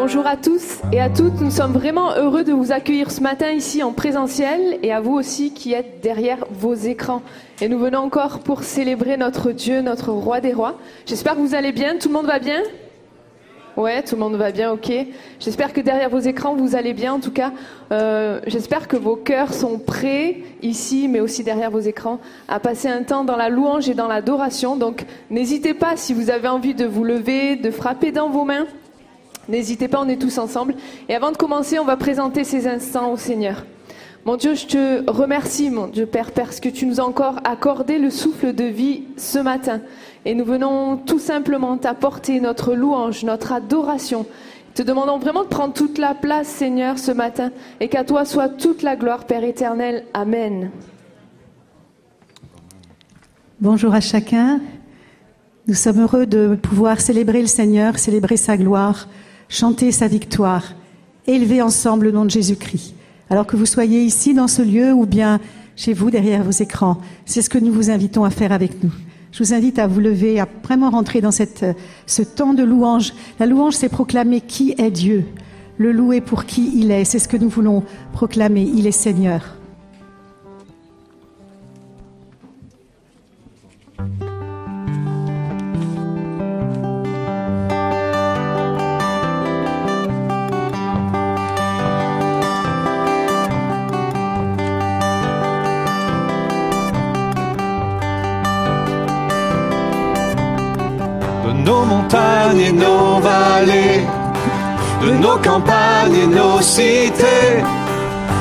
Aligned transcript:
Bonjour 0.00 0.28
à 0.28 0.36
tous 0.36 0.78
et 0.92 1.00
à 1.00 1.10
toutes. 1.10 1.40
Nous 1.40 1.50
sommes 1.50 1.72
vraiment 1.72 2.12
heureux 2.12 2.44
de 2.44 2.52
vous 2.52 2.70
accueillir 2.70 3.10
ce 3.10 3.20
matin 3.20 3.50
ici 3.50 3.82
en 3.82 3.92
présentiel 3.92 4.78
et 4.84 4.92
à 4.92 5.00
vous 5.00 5.14
aussi 5.14 5.52
qui 5.52 5.72
êtes 5.72 6.00
derrière 6.04 6.46
vos 6.52 6.74
écrans. 6.74 7.20
Et 7.60 7.68
nous 7.68 7.80
venons 7.80 7.98
encore 7.98 8.38
pour 8.38 8.62
célébrer 8.62 9.16
notre 9.16 9.50
Dieu, 9.50 9.80
notre 9.80 10.12
roi 10.12 10.40
des 10.40 10.52
rois. 10.52 10.78
J'espère 11.04 11.34
que 11.34 11.40
vous 11.40 11.56
allez 11.56 11.72
bien. 11.72 11.96
Tout 11.98 12.06
le 12.08 12.14
monde 12.14 12.26
va 12.26 12.38
bien? 12.38 12.62
Ouais, 13.76 14.02
tout 14.04 14.14
le 14.14 14.20
monde 14.20 14.36
va 14.36 14.52
bien, 14.52 14.70
ok. 14.70 14.88
J'espère 15.40 15.72
que 15.72 15.80
derrière 15.80 16.10
vos 16.10 16.20
écrans, 16.20 16.54
vous 16.54 16.76
allez 16.76 16.94
bien. 16.94 17.14
En 17.14 17.20
tout 17.20 17.32
cas, 17.32 17.50
euh, 17.90 18.40
j'espère 18.46 18.86
que 18.86 18.96
vos 18.96 19.16
cœurs 19.16 19.52
sont 19.52 19.80
prêts 19.80 20.38
ici, 20.62 21.08
mais 21.08 21.18
aussi 21.18 21.42
derrière 21.42 21.72
vos 21.72 21.80
écrans, 21.80 22.20
à 22.46 22.60
passer 22.60 22.86
un 22.86 23.02
temps 23.02 23.24
dans 23.24 23.36
la 23.36 23.48
louange 23.48 23.88
et 23.88 23.94
dans 23.94 24.08
l'adoration. 24.08 24.76
Donc, 24.76 25.04
n'hésitez 25.28 25.74
pas, 25.74 25.96
si 25.96 26.14
vous 26.14 26.30
avez 26.30 26.48
envie 26.48 26.74
de 26.74 26.86
vous 26.86 27.02
lever, 27.02 27.56
de 27.56 27.72
frapper 27.72 28.12
dans 28.12 28.30
vos 28.30 28.44
mains, 28.44 28.66
n'hésitez 29.48 29.88
pas, 29.88 30.00
on 30.00 30.08
est 30.08 30.20
tous 30.20 30.38
ensemble. 30.38 30.74
Et 31.08 31.14
avant 31.14 31.32
de 31.32 31.36
commencer, 31.36 31.78
on 31.78 31.84
va 31.84 31.96
présenter 31.96 32.44
ces 32.44 32.66
instants 32.66 33.12
au 33.12 33.16
Seigneur. 33.16 33.64
Mon 34.24 34.36
Dieu, 34.36 34.54
je 34.54 34.66
te 34.66 35.10
remercie, 35.10 35.70
mon 35.70 35.86
Dieu 35.86 36.04
Père, 36.04 36.32
parce 36.32 36.60
que 36.60 36.68
tu 36.68 36.86
nous 36.86 37.00
as 37.00 37.04
encore 37.04 37.40
accordé 37.44 37.98
le 37.98 38.10
souffle 38.10 38.52
de 38.52 38.64
vie 38.64 39.04
ce 39.16 39.38
matin. 39.38 39.80
Et 40.24 40.34
nous 40.34 40.44
venons 40.44 40.96
tout 40.96 41.18
simplement 41.18 41.78
t'apporter 41.78 42.40
notre 42.40 42.74
louange, 42.74 43.24
notre 43.24 43.52
adoration. 43.52 44.26
Te 44.74 44.82
demandons 44.82 45.18
vraiment 45.18 45.44
de 45.44 45.48
prendre 45.48 45.72
toute 45.72 45.98
la 45.98 46.14
place, 46.14 46.46
Seigneur, 46.46 46.98
ce 46.98 47.10
matin, 47.10 47.50
et 47.80 47.88
qu'à 47.88 48.04
toi 48.04 48.24
soit 48.24 48.48
toute 48.48 48.82
la 48.82 48.96
gloire, 48.96 49.24
Père 49.24 49.44
éternel. 49.44 50.04
Amen. 50.14 50.70
Bonjour 53.60 53.94
à 53.94 54.00
chacun. 54.00 54.60
Nous 55.66 55.74
sommes 55.74 56.00
heureux 56.00 56.26
de 56.26 56.54
pouvoir 56.54 57.00
célébrer 57.00 57.40
le 57.40 57.48
Seigneur, 57.48 57.98
célébrer 57.98 58.36
sa 58.36 58.56
gloire, 58.56 59.08
chanter 59.48 59.92
sa 59.92 60.08
victoire, 60.08 60.74
élever 61.26 61.62
ensemble 61.62 62.06
le 62.06 62.12
nom 62.12 62.24
de 62.24 62.30
Jésus-Christ. 62.30 62.94
Alors 63.30 63.46
que 63.46 63.56
vous 63.56 63.66
soyez 63.66 64.02
ici 64.02 64.34
dans 64.34 64.48
ce 64.48 64.62
lieu 64.62 64.92
ou 64.92 65.06
bien 65.06 65.40
chez 65.76 65.92
vous 65.92 66.10
derrière 66.10 66.42
vos 66.42 66.50
écrans, 66.50 66.98
c'est 67.26 67.42
ce 67.42 67.50
que 67.50 67.58
nous 67.58 67.72
vous 67.72 67.90
invitons 67.90 68.24
à 68.24 68.30
faire 68.30 68.52
avec 68.52 68.82
nous. 68.82 68.92
Je 69.32 69.44
vous 69.44 69.52
invite 69.52 69.78
à 69.78 69.86
vous 69.86 70.00
lever, 70.00 70.40
à 70.40 70.48
vraiment 70.64 70.90
rentrer 70.90 71.20
dans 71.20 71.30
ce 71.30 72.22
temps 72.22 72.54
de 72.54 72.62
louange. 72.62 73.12
La 73.38 73.46
louange, 73.46 73.74
c'est 73.74 73.90
proclamer 73.90 74.40
qui 74.40 74.74
est 74.78 74.90
Dieu. 74.90 75.26
Le 75.76 75.92
louer 75.92 76.20
pour 76.22 76.46
qui 76.46 76.72
il 76.74 76.90
est. 76.90 77.04
C'est 77.04 77.18
ce 77.18 77.28
que 77.28 77.36
nous 77.36 77.50
voulons 77.50 77.84
proclamer. 78.12 78.68
Il 78.74 78.86
est 78.86 78.92
Seigneur. 78.92 79.57
Et 102.56 102.72
nos 102.72 103.20
vallées, 103.20 104.06
de 105.02 105.10
nos 105.10 105.36
campagnes 105.38 106.14
et 106.14 106.26
nos 106.26 106.60
cités. 106.60 107.62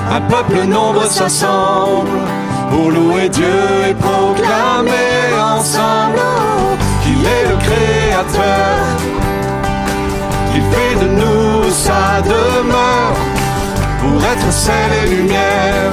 Un 0.10 0.22
peuple 0.22 0.64
nombreux 0.68 1.08
s'assemble 1.08 2.18
pour 2.70 2.92
louer 2.92 3.30
Dieu 3.30 3.60
et 3.90 3.94
proclamer 3.94 5.22
ensemble 5.56 6.20
qu'il 7.04 7.22
est 7.26 7.46
le 7.50 7.58
Créateur, 7.68 8.78
qu'il 10.52 10.62
fait 10.62 10.96
de 11.04 11.10
nous 11.22 11.70
sa 11.72 12.22
demeure 12.22 13.18
pour 14.00 14.24
être 14.24 14.52
sel 14.52 14.92
et 15.04 15.10
lumière. 15.16 15.92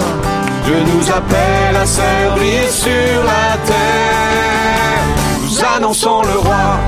Dieu 0.64 0.76
nous 0.94 1.10
appelle 1.10 1.76
à 1.76 1.86
servir 1.86 2.70
sur 2.70 3.24
la 3.24 3.56
terre. 3.66 5.03
Nous 5.54 5.65
annonçons 5.76 6.22
le 6.22 6.38
roi, 6.41 6.81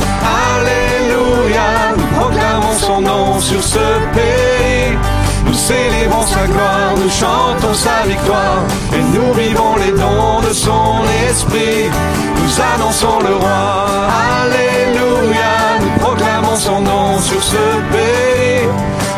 Alléluia. 0.57 1.95
Nous 1.97 2.19
proclamons 2.19 2.73
son 2.77 3.01
nom 3.01 3.39
sur 3.39 3.63
ce 3.63 3.79
pays. 4.13 4.99
Nous 5.47 5.55
célébrons 5.55 6.27
sa 6.27 6.49
gloire, 6.49 6.95
nous 6.97 7.09
chantons 7.09 7.75
sa 7.75 8.03
victoire. 8.09 8.65
Et 8.93 9.03
nous 9.15 9.33
vivons 9.35 9.77
les 9.77 9.93
dons 9.93 10.41
de 10.41 10.53
son 10.53 11.01
esprit. 11.29 11.89
Nous 12.43 12.61
annonçons 12.75 13.21
le 13.21 13.37
roi, 13.37 14.09
Alléluia. 14.43 15.79
Nous 15.81 16.05
proclamons 16.05 16.57
son 16.57 16.81
nom 16.81 17.21
sur 17.21 17.41
ce 17.41 17.65
pays. 17.93 18.67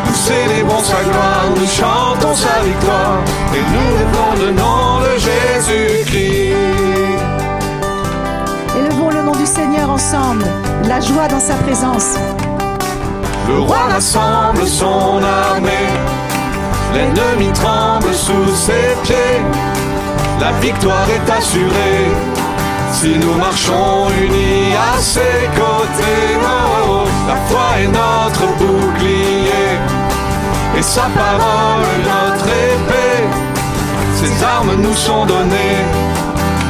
Nous 0.05 0.13
célébrons 0.13 0.83
sa 0.83 1.01
gloire, 1.09 1.45
nous 1.55 1.65
chantons 1.65 2.35
sa 2.35 2.61
victoire. 2.63 3.17
Et 3.55 3.63
nous 3.73 3.97
levons 3.97 4.45
le 4.45 4.51
nom 4.51 4.99
de 4.99 5.17
Jésus-Christ. 5.17 6.38
La 10.87 11.01
joie 11.01 11.27
dans 11.27 11.41
sa 11.41 11.55
présence. 11.55 12.15
Le 13.49 13.59
roi 13.59 13.79
rassemble 13.91 14.65
son 14.65 15.21
armée, 15.21 15.89
l'ennemi 16.93 17.51
tremble 17.51 18.13
sous 18.13 18.55
ses 18.55 18.95
pieds, 19.03 19.41
la 20.39 20.53
victoire 20.61 21.05
est 21.09 21.29
assurée. 21.29 22.07
Si 22.93 23.17
nous 23.17 23.33
marchons 23.33 24.07
unis 24.23 24.73
à 24.73 25.01
ses 25.01 25.49
côtés, 25.53 26.37
oh, 26.43 26.87
oh, 26.87 27.03
la 27.27 27.35
foi 27.49 27.67
est 27.81 27.87
notre 27.87 28.47
bouclier, 28.57 29.79
et 30.77 30.81
sa 30.81 31.09
parole 31.23 31.83
notre 32.05 32.47
épée. 32.47 33.27
Ses 34.15 34.43
armes 34.45 34.81
nous 34.81 34.95
sont 34.95 35.25
données 35.25 35.83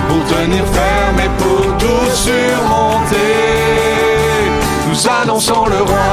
pour 0.09 0.23
tenir 0.25 0.65
ferme 0.77 1.19
et 1.25 1.31
pour 1.41 1.65
tout 1.77 2.07
surmonter. 2.25 3.17
Nous 4.87 5.01
annonçons 5.07 5.65
le 5.75 5.81
roi, 5.89 6.11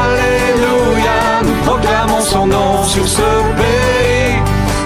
Alléluia, 0.00 1.20
nous 1.46 1.58
proclamons 1.68 2.22
son 2.22 2.46
nom 2.46 2.82
sur 2.84 3.06
ce 3.06 3.28
pays. 3.60 4.36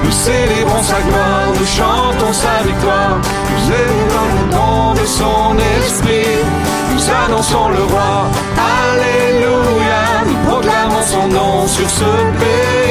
Nous 0.05 0.11
célébrons 0.11 0.83
sa 0.83 1.01
gloire, 1.07 1.49
nous 1.59 1.71
chantons 1.79 2.33
sa 2.33 2.57
victoire, 2.69 3.17
nous 3.51 3.65
élevons 3.83 4.93
le 4.95 5.01
de 5.01 5.07
son 5.07 5.57
esprit. 5.79 6.39
Nous 6.93 7.05
annonçons 7.25 7.69
le 7.69 7.83
roi, 7.93 8.13
Alléluia, 8.83 10.03
nous 10.27 10.41
proclamons 10.51 11.05
son 11.15 11.29
nom 11.29 11.67
sur 11.69 11.89
ce 11.89 12.11
pays. 12.41 12.82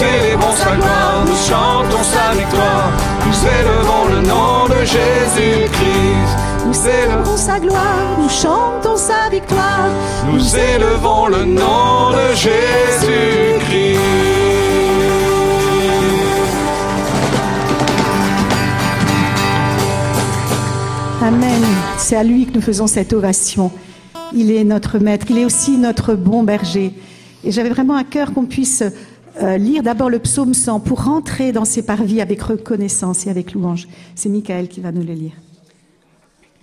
Nous 0.00 0.06
célébrons 0.06 0.56
sa 0.56 0.76
gloire, 0.76 1.24
nous 1.26 1.36
chantons 1.36 2.02
sa 2.02 2.32
victoire, 2.34 2.90
nous 3.26 3.34
élevons 3.46 4.08
le 4.08 4.26
nom 4.26 4.66
de 4.66 4.82
Jésus-Christ. 4.82 6.36
Nous 6.66 6.88
élevons 6.88 7.36
sa 7.36 7.60
gloire, 7.60 8.18
nous 8.18 8.28
chantons 8.30 8.96
sa 8.96 9.28
victoire. 9.30 9.90
Nous 10.32 10.56
élevons 10.56 11.26
le 11.26 11.44
nom 11.44 12.12
de 12.12 12.34
Jésus-Christ. 12.34 14.00
Amen. 21.22 21.62
C'est 21.98 22.16
à 22.16 22.24
lui 22.24 22.46
que 22.46 22.54
nous 22.54 22.62
faisons 22.62 22.86
cette 22.86 23.12
ovation. 23.12 23.70
Il 24.32 24.50
est 24.50 24.64
notre 24.64 24.98
maître, 24.98 25.26
il 25.28 25.36
est 25.36 25.44
aussi 25.44 25.76
notre 25.76 26.14
bon 26.14 26.42
berger. 26.42 26.94
Et 27.44 27.52
j'avais 27.52 27.70
vraiment 27.70 27.96
à 27.96 28.04
cœur 28.04 28.32
qu'on 28.32 28.44
puisse 28.44 28.82
euh, 29.42 29.56
lire 29.56 29.82
d'abord 29.82 30.10
le 30.10 30.18
psaume 30.18 30.54
100 30.54 30.80
pour 30.80 31.04
rentrer 31.04 31.52
dans 31.52 31.64
ses 31.64 31.82
parvis 31.82 32.20
avec 32.20 32.42
reconnaissance 32.42 33.26
et 33.26 33.30
avec 33.30 33.52
louange. 33.52 33.88
C'est 34.14 34.28
Michael 34.28 34.68
qui 34.68 34.80
va 34.80 34.92
nous 34.92 35.04
le 35.04 35.14
lire. 35.14 35.32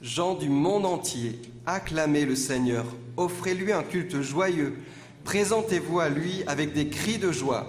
Gens 0.01 0.35
du 0.35 0.49
monde 0.49 0.85
entier, 0.85 1.39
acclamez 1.65 2.25
le 2.25 2.35
Seigneur, 2.35 2.85
offrez-lui 3.15 3.71
un 3.71 3.83
culte 3.83 4.21
joyeux, 4.21 4.75
présentez-vous 5.23 5.99
à 5.99 6.09
lui 6.09 6.43
avec 6.45 6.73
des 6.73 6.87
cris 6.87 7.17
de 7.17 7.31
joie. 7.31 7.67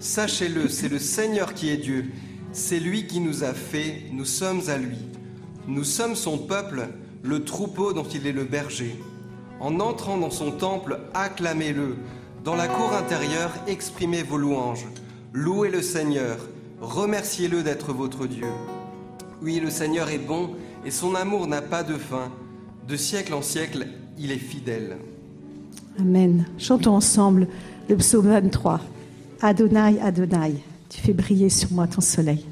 Sachez-le, 0.00 0.68
c'est 0.68 0.88
le 0.88 0.98
Seigneur 0.98 1.54
qui 1.54 1.70
est 1.70 1.76
Dieu, 1.76 2.06
c'est 2.52 2.80
lui 2.80 3.06
qui 3.06 3.20
nous 3.20 3.44
a 3.44 3.52
fait, 3.52 4.04
nous 4.12 4.24
sommes 4.24 4.62
à 4.68 4.78
lui. 4.78 4.98
Nous 5.66 5.84
sommes 5.84 6.16
son 6.16 6.38
peuple, 6.38 6.88
le 7.22 7.44
troupeau 7.44 7.92
dont 7.92 8.04
il 8.04 8.26
est 8.26 8.32
le 8.32 8.44
berger. 8.44 8.96
En 9.60 9.80
entrant 9.80 10.16
dans 10.16 10.30
son 10.30 10.52
temple, 10.52 11.00
acclamez-le. 11.12 11.96
Dans 12.48 12.56
la 12.56 12.66
cour 12.66 12.94
intérieure, 12.94 13.52
exprimez 13.66 14.22
vos 14.22 14.38
louanges. 14.38 14.86
Louez 15.34 15.68
le 15.68 15.82
Seigneur, 15.82 16.38
remerciez-le 16.80 17.62
d'être 17.62 17.92
votre 17.92 18.26
Dieu. 18.26 18.46
Oui, 19.42 19.60
le 19.60 19.68
Seigneur 19.68 20.08
est 20.08 20.16
bon 20.16 20.52
et 20.82 20.90
son 20.90 21.14
amour 21.14 21.46
n'a 21.46 21.60
pas 21.60 21.82
de 21.82 21.92
fin. 21.92 22.32
De 22.88 22.96
siècle 22.96 23.34
en 23.34 23.42
siècle, 23.42 23.86
il 24.16 24.32
est 24.32 24.38
fidèle. 24.38 24.96
Amen. 26.00 26.46
Chantons 26.56 26.94
ensemble 26.94 27.48
le 27.86 27.96
psaume 27.96 28.28
23. 28.28 28.80
Adonai, 29.42 30.00
Adonai, 30.00 30.54
tu 30.88 31.02
fais 31.02 31.12
briller 31.12 31.50
sur 31.50 31.70
moi 31.72 31.86
ton 31.86 32.00
soleil. 32.00 32.46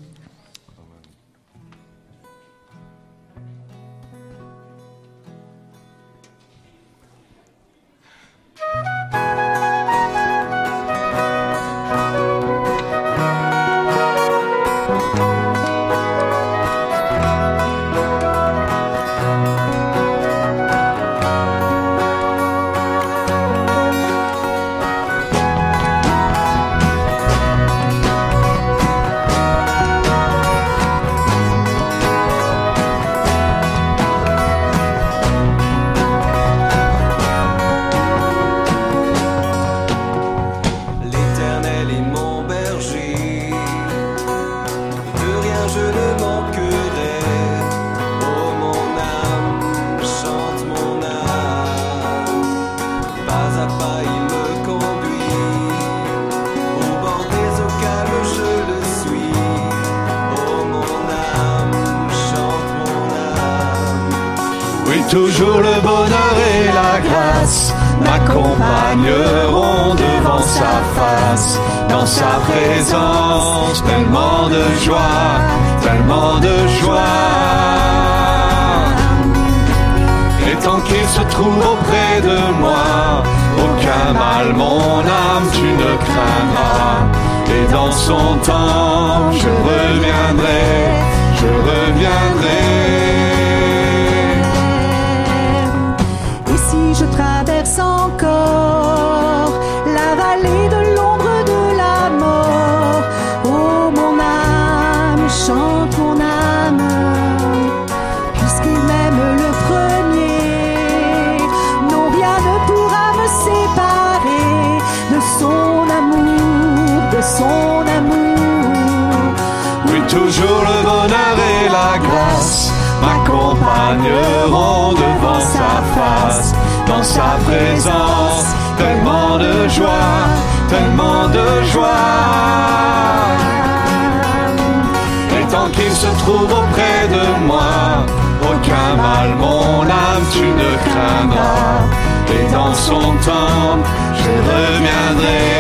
Reviendrai, 145.17 145.56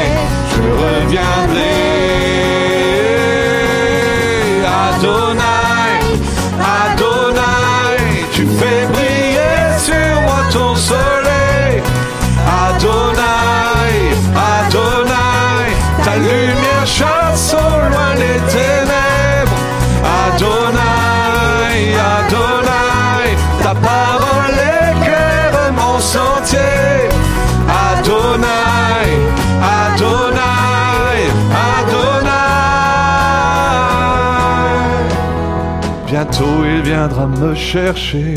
viendra 36.86 37.26
me 37.26 37.54
chercher. 37.54 38.34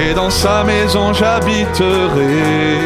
Et 0.00 0.14
dans 0.14 0.30
sa 0.30 0.62
maison 0.64 1.12
j'habiterai. 1.14 2.78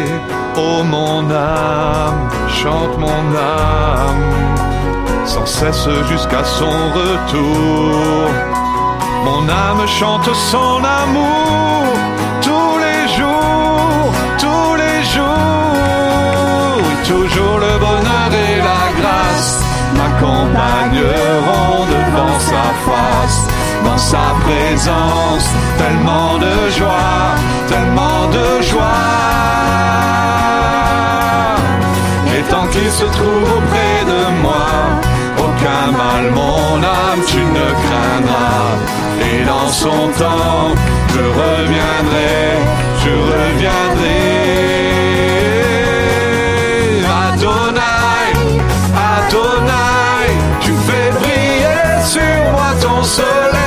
Oh 0.57 0.83
mon 0.85 1.23
âme, 1.31 2.23
chante 2.61 2.97
mon 2.99 3.25
âme, 3.37 4.27
sans 5.25 5.47
cesse 5.47 5.89
jusqu'à 6.11 6.45
son 6.45 6.77
retour. 7.01 8.31
Mon 9.27 9.43
âme 9.67 9.85
chante 9.99 10.31
son 10.53 10.77
amour 11.03 11.87
tous 12.49 12.75
les 12.87 13.03
jours, 13.19 14.13
tous 14.45 14.73
les 14.83 14.99
jours. 15.15 16.79
Oui, 16.85 16.95
toujours 17.13 17.59
le 17.67 17.75
bonheur 17.87 18.31
et 18.49 18.57
la 18.71 18.85
grâce 19.01 19.53
m'accompagneront 19.99 21.81
devant 21.95 22.39
sa 22.51 22.65
face, 22.87 23.06
dans 23.87 23.99
sa 23.99 24.27
présence. 24.47 25.47
Tellement 25.79 26.39
de 26.39 26.55
joie, 26.79 27.27
tellement 27.69 28.23
de 28.37 28.63
joie. 28.71 29.05
Et 32.35 32.43
tant 32.53 32.67
qu'il 32.73 32.91
se 33.01 33.07
trouve 33.17 33.49
auprès 33.59 33.99
de 34.13 34.21
moi, 34.43 34.69
aucun 35.47 35.87
mal, 36.03 36.25
mon 36.41 36.77
âme, 36.83 37.23
tu 37.27 37.41
ne 37.59 37.67
craindras. 37.85 38.69
Et 39.29 39.45
dans 39.45 39.69
son 39.83 40.03
temps, 40.23 40.69
je 41.15 41.25
reviendrai, 41.43 42.39
je 43.03 43.13
reviendrai. 43.33 44.23
Adonai, 47.27 48.27
Adonai, 49.15 50.27
tu 50.61 50.73
fais 50.87 51.11
briller 51.19 51.85
sur 52.15 52.53
moi 52.53 52.71
ton 52.83 53.03
soleil. 53.03 53.66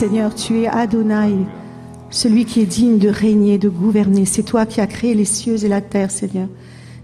Seigneur, 0.00 0.34
tu 0.34 0.62
es 0.62 0.66
Adonai, 0.66 1.44
celui 2.08 2.46
qui 2.46 2.60
est 2.60 2.66
digne 2.66 2.96
de 2.96 3.10
régner, 3.10 3.58
de 3.58 3.68
gouverner. 3.68 4.24
C'est 4.24 4.42
toi 4.42 4.64
qui 4.64 4.80
as 4.80 4.86
créé 4.86 5.12
les 5.12 5.26
cieux 5.26 5.62
et 5.62 5.68
la 5.68 5.82
terre, 5.82 6.10
Seigneur. 6.10 6.48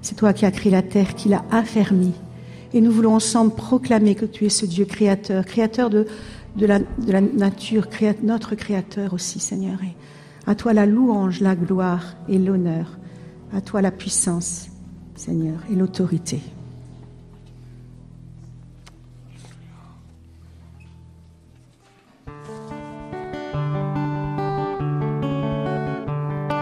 C'est 0.01 0.15
toi 0.15 0.33
qui 0.33 0.47
as 0.47 0.51
créé 0.51 0.73
la 0.73 0.81
terre, 0.81 1.15
qui 1.15 1.29
l'a 1.29 1.45
affermie. 1.51 2.15
Et 2.73 2.81
nous 2.81 2.91
voulons 2.91 3.15
ensemble 3.15 3.55
proclamer 3.55 4.15
que 4.15 4.25
tu 4.25 4.47
es 4.47 4.49
ce 4.49 4.65
Dieu 4.65 4.87
créateur, 4.87 5.45
créateur 5.45 5.91
de, 5.91 6.07
la, 6.59 6.81
nature, 7.21 7.87
notre 8.23 8.55
créateur 8.55 9.13
aussi, 9.13 9.41
Seigneur. 9.41 9.79
Et 9.85 9.95
à 10.47 10.55
toi 10.55 10.73
la 10.73 10.87
louange, 10.87 11.43
la 11.43 11.55
gloire 11.55 12.17
et 12.31 12.39
l'honneur. 12.39 12.97
À 13.53 13.61
toi 13.61 13.83
la 13.83 13.91
puissance, 13.91 14.69
Seigneur, 15.17 15.59
et 15.71 15.75
l'autorité. 15.75 16.41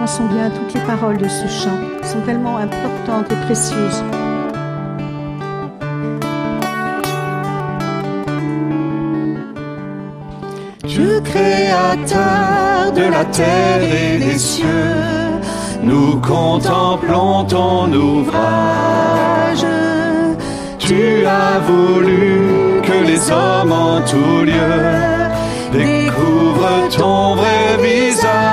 Pensons 0.07 0.27
bien 0.27 0.51
toutes 0.51 0.75
les 0.75 0.81
paroles 0.83 1.17
de 1.17 1.27
ce 1.27 1.49
chant, 1.49 1.81
sont 2.03 2.21
tellement 2.27 2.59
importantes 2.59 3.33
et 3.33 3.47
précieuses. 3.47 4.03
Dieu 10.85 11.23
créateur 11.25 12.93
de 12.95 13.11
la 13.11 13.25
terre 13.25 13.81
et 13.83 14.19
des 14.19 14.37
cieux, 14.37 14.69
nous 15.83 16.21
contemplons 16.21 17.45
ton 17.45 17.91
ouvrage. 17.91 19.65
Tu 20.81 21.25
as 21.25 21.61
voulu 21.61 22.83
que 22.83 23.07
les 23.07 23.31
hommes 23.31 23.73
en 23.73 24.03
tout 24.03 24.45
lieu 24.45 24.83
découvrent 25.73 26.91
ton 26.95 27.37
vrai 27.37 27.79
visage. 27.83 28.44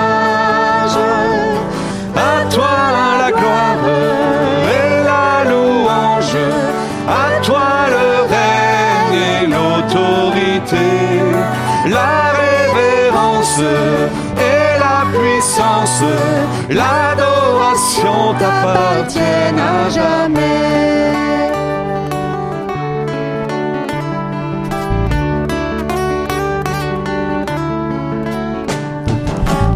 L'adoration 16.69 18.33
t'appartiennent 18.39 19.59
à 19.59 19.89
jamais. 19.89 21.11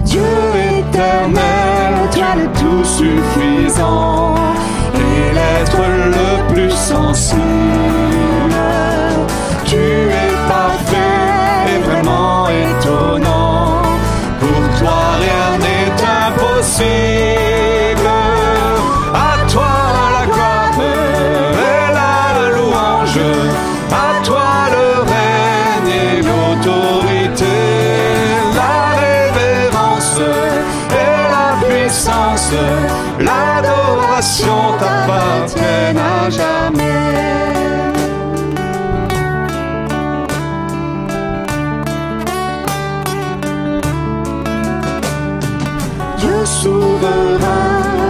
Dieu 0.06 0.22
éternel, 0.80 1.94
toi 2.14 2.36
le 2.38 2.48
tout 2.60 2.86
suffisant, 2.86 4.36
et 4.94 5.34
l'être 5.34 5.82
le 6.16 6.54
plus 6.54 6.72
sensible. 6.72 8.05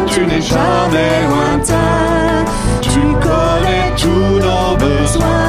Tu 0.07 0.25
n'es 0.25 0.41
jamais 0.41 1.27
lointain, 1.27 2.45
tu 2.81 3.01
connais 3.21 3.91
tous 3.97 4.39
nos 4.39 4.77
besoins. 4.77 5.44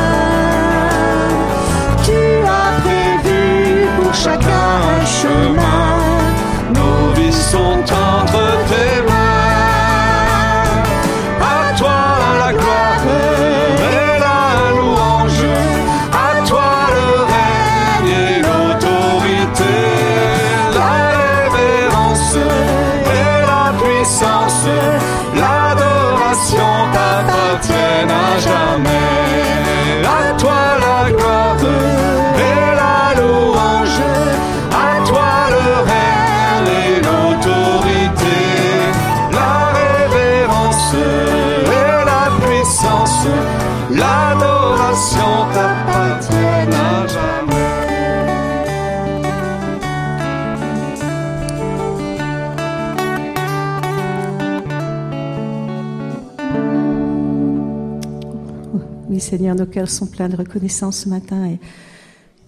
Nos 59.55 59.67
cœurs 59.67 59.91
sont 59.91 60.07
pleins 60.07 60.29
de 60.29 60.37
reconnaissance 60.37 60.99
ce 60.99 61.09
matin 61.09 61.47
et 61.47 61.59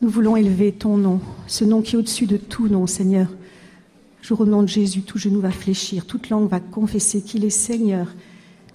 nous 0.03 0.09
voulons 0.09 0.37
élever 0.37 0.73
ton 0.73 0.97
nom, 0.97 1.21
ce 1.47 1.65
nom 1.65 1.83
qui 1.83 1.95
est 1.95 1.99
au-dessus 1.99 2.27
de 2.27 2.37
tout 2.37 2.69
nom, 2.69 2.87
Seigneur. 2.87 3.29
Jour 4.23 4.41
au 4.41 4.47
nom 4.47 4.63
de 4.63 4.69
Jésus, 4.69 5.03
tout 5.03 5.19
genou 5.19 5.41
va 5.41 5.51
fléchir, 5.51 6.07
toute 6.07 6.29
langue 6.29 6.49
va 6.49 6.61
confesser 6.61 7.23
qu'il 7.23 7.45
est 7.45 7.51
Seigneur. 7.51 8.09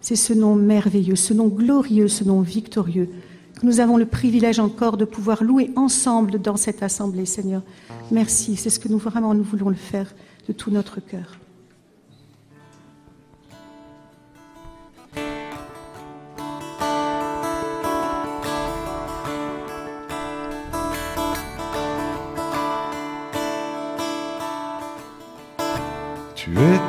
C'est 0.01 0.15
ce 0.15 0.33
nom 0.33 0.55
merveilleux, 0.55 1.15
ce 1.15 1.33
nom 1.33 1.47
glorieux, 1.47 2.07
ce 2.07 2.23
nom 2.23 2.41
victorieux 2.41 3.09
que 3.59 3.65
nous 3.65 3.79
avons 3.79 3.97
le 3.97 4.05
privilège 4.05 4.59
encore 4.59 4.97
de 4.97 5.05
pouvoir 5.05 5.43
louer 5.43 5.71
ensemble 5.75 6.41
dans 6.41 6.57
cette 6.57 6.83
assemblée, 6.83 7.25
Seigneur. 7.25 7.61
Merci, 8.11 8.55
c'est 8.55 8.69
ce 8.69 8.79
que 8.79 8.89
nous 8.89 8.97
vraiment 8.97 9.33
nous 9.33 9.43
voulons 9.43 9.69
le 9.69 9.75
faire 9.75 10.13
de 10.47 10.53
tout 10.53 10.71
notre 10.71 10.99
cœur. 10.99 11.37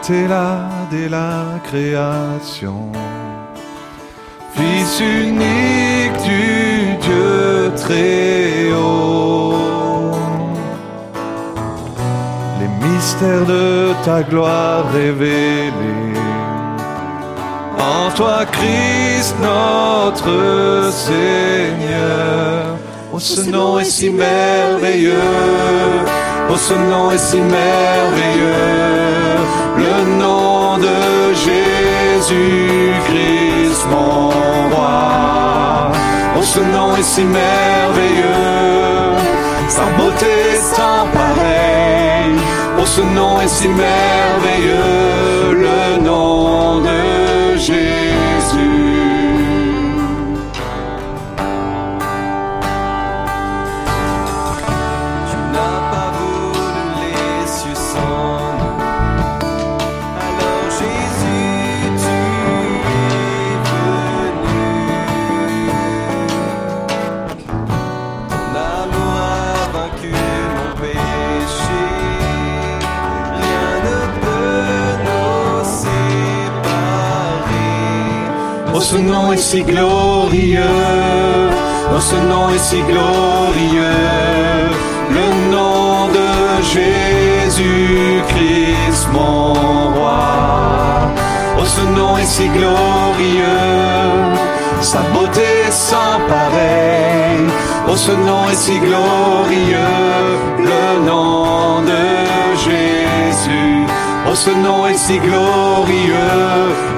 Tu 0.07 0.13
étais 0.13 0.29
là 0.29 0.69
la 1.11 1.59
création, 1.65 2.93
Fils 4.55 5.01
unique 5.01 6.19
du 6.23 6.97
Dieu 7.01 7.73
très 7.75 8.71
haut. 8.75 10.13
Les 12.61 12.87
mystères 12.87 13.47
de 13.47 13.95
ta 14.05 14.23
gloire 14.23 14.85
révélés. 14.93 16.19
En 17.79 18.11
toi, 18.15 18.45
Christ, 18.53 19.35
notre 19.41 20.91
Seigneur. 20.93 22.77
Oh, 23.11 23.19
ce 23.19 23.41
nom 23.49 23.79
est 23.79 23.85
si 23.85 24.11
merveilleux. 24.11 25.15
Oh, 26.51 26.57
ce 26.57 26.75
nom 26.75 27.11
est 27.11 27.19
si 27.19 27.41
merveilleux. 27.41 28.55
Le 29.77 30.05
nom 30.19 30.79
de 30.79 31.35
Jésus-Christ, 32.25 33.03
mon 33.91 34.29
roi. 34.75 35.91
Oh, 36.37 36.43
ce 36.43 36.61
nom 36.61 36.97
est 36.97 37.03
si 37.03 37.25
merveilleux. 37.25 39.17
Sa 39.69 39.85
beauté 39.99 40.57
sans 40.77 41.07
pareil. 41.13 42.37
Oh, 42.79 42.87
ce 42.87 43.01
nom 43.01 43.41
est 43.41 43.49
si 43.49 43.69
merveilleux. 43.69 45.53
Le 45.67 45.99
nom 46.03 46.81
de 46.81 47.57
Jésus. 47.57 48.04
Ce 78.95 78.99
nom 79.01 79.33
est 79.33 79.39
si 79.39 79.63
glorieux. 79.63 80.61
Oh, 81.93 82.01
ce 82.01 82.15
nom 82.31 82.49
est 82.55 82.65
si 82.71 82.81
glorieux. 82.83 83.91
Le 85.19 85.27
nom 85.51 86.07
de 86.19 86.31
Jésus-Christ, 86.75 88.25
mon 89.13 89.53
roi. 89.97 90.27
Oh, 91.59 91.65
ce 91.65 91.83
nom 91.99 92.13
est 92.19 92.31
si 92.37 92.47
glorieux. 92.49 93.49
Sa 94.81 95.01
beauté 95.15 95.51
sans 95.71 96.17
pareil. 96.29 97.41
Oh, 97.89 97.97
ce 97.97 98.13
nom 98.13 98.49
est 98.53 98.61
si 98.67 98.79
glorieux. 98.79 100.29
Le 100.71 100.85
nom 101.05 101.81
de. 101.91 102.34
Ce 104.35 104.51
nom 104.51 104.87
est 104.87 104.97
si 104.97 105.19
glorieux. 105.19 106.15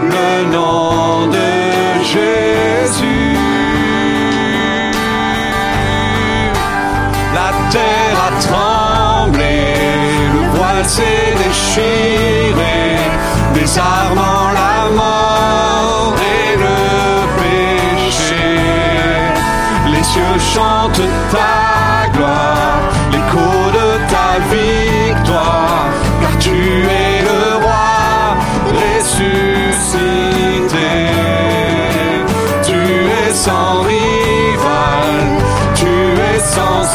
Le 0.03 0.51
nom 0.51 1.27
de 1.27 1.49
Jésus. 2.03 3.37
La 7.35 7.51
terre 7.71 8.19
a 8.29 8.41
tremblé 8.41 8.87
s'est 10.89 11.35
déchiré, 11.45 12.97
désarmant 13.55 14.51
la 14.61 14.91
mort 14.95 16.15
et 16.35 16.57
le 16.65 16.79
péché. 17.41 18.47
Les 19.93 20.05
cieux 20.05 20.39
chantent 20.55 21.09
ta 21.31 21.66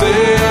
sans 0.01 0.50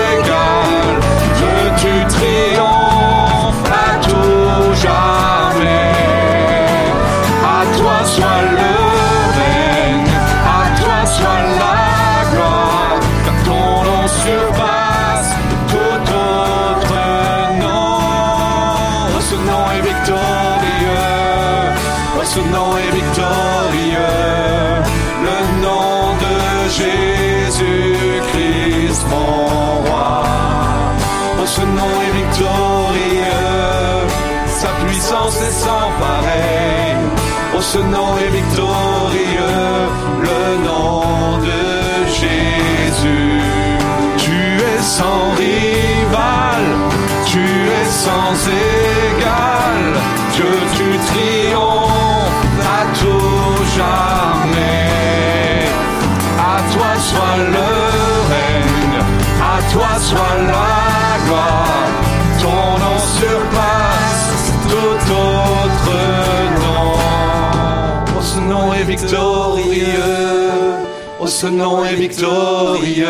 ce 71.40 71.46
nom 71.46 71.82
est 71.86 71.94
victorieux. 71.94 73.06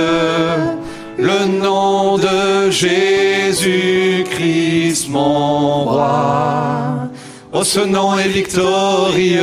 Le 1.19 1.47
nom 1.47 2.17
de 2.17 2.71
Jésus-Christ, 2.71 3.49
mon 5.09 5.85
roi. 5.85 7.09
Oh, 7.53 7.65
ce 7.65 7.81
nom 7.81 8.17
est 8.17 8.29
victorieux. 8.29 9.43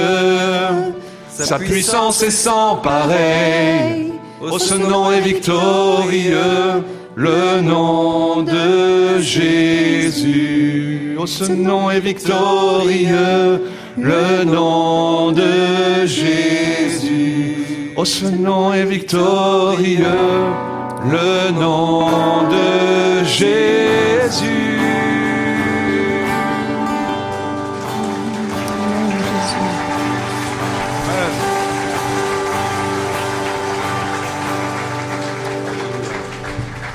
Sa 1.29 1.59
puissance 1.59 2.23
est 2.23 2.31
sans 2.31 2.77
pareil. 2.77 4.13
Oh, 4.41 4.57
ce 4.57 4.75
nom 4.75 5.11
est 5.11 5.19
victorieux. 5.19 6.85
Le 7.15 7.59
nom 7.59 8.41
de 8.41 9.19
Jésus. 9.19 11.17
Oh, 11.19 11.25
ce 11.25 11.51
nom 11.51 11.91
est 11.91 11.99
victorieux. 11.99 13.65
Le 13.97 14.45
nom 14.45 15.33
de 15.33 16.05
Jésus. 16.05 16.76
Oh, 17.99 18.05
ce 18.05 18.27
nom 18.27 18.73
est 18.73 18.85
victorieux. 18.85 20.05
Le 21.03 21.51
nom 21.51 22.47
de 22.47 23.23
Jésus. 23.25 24.77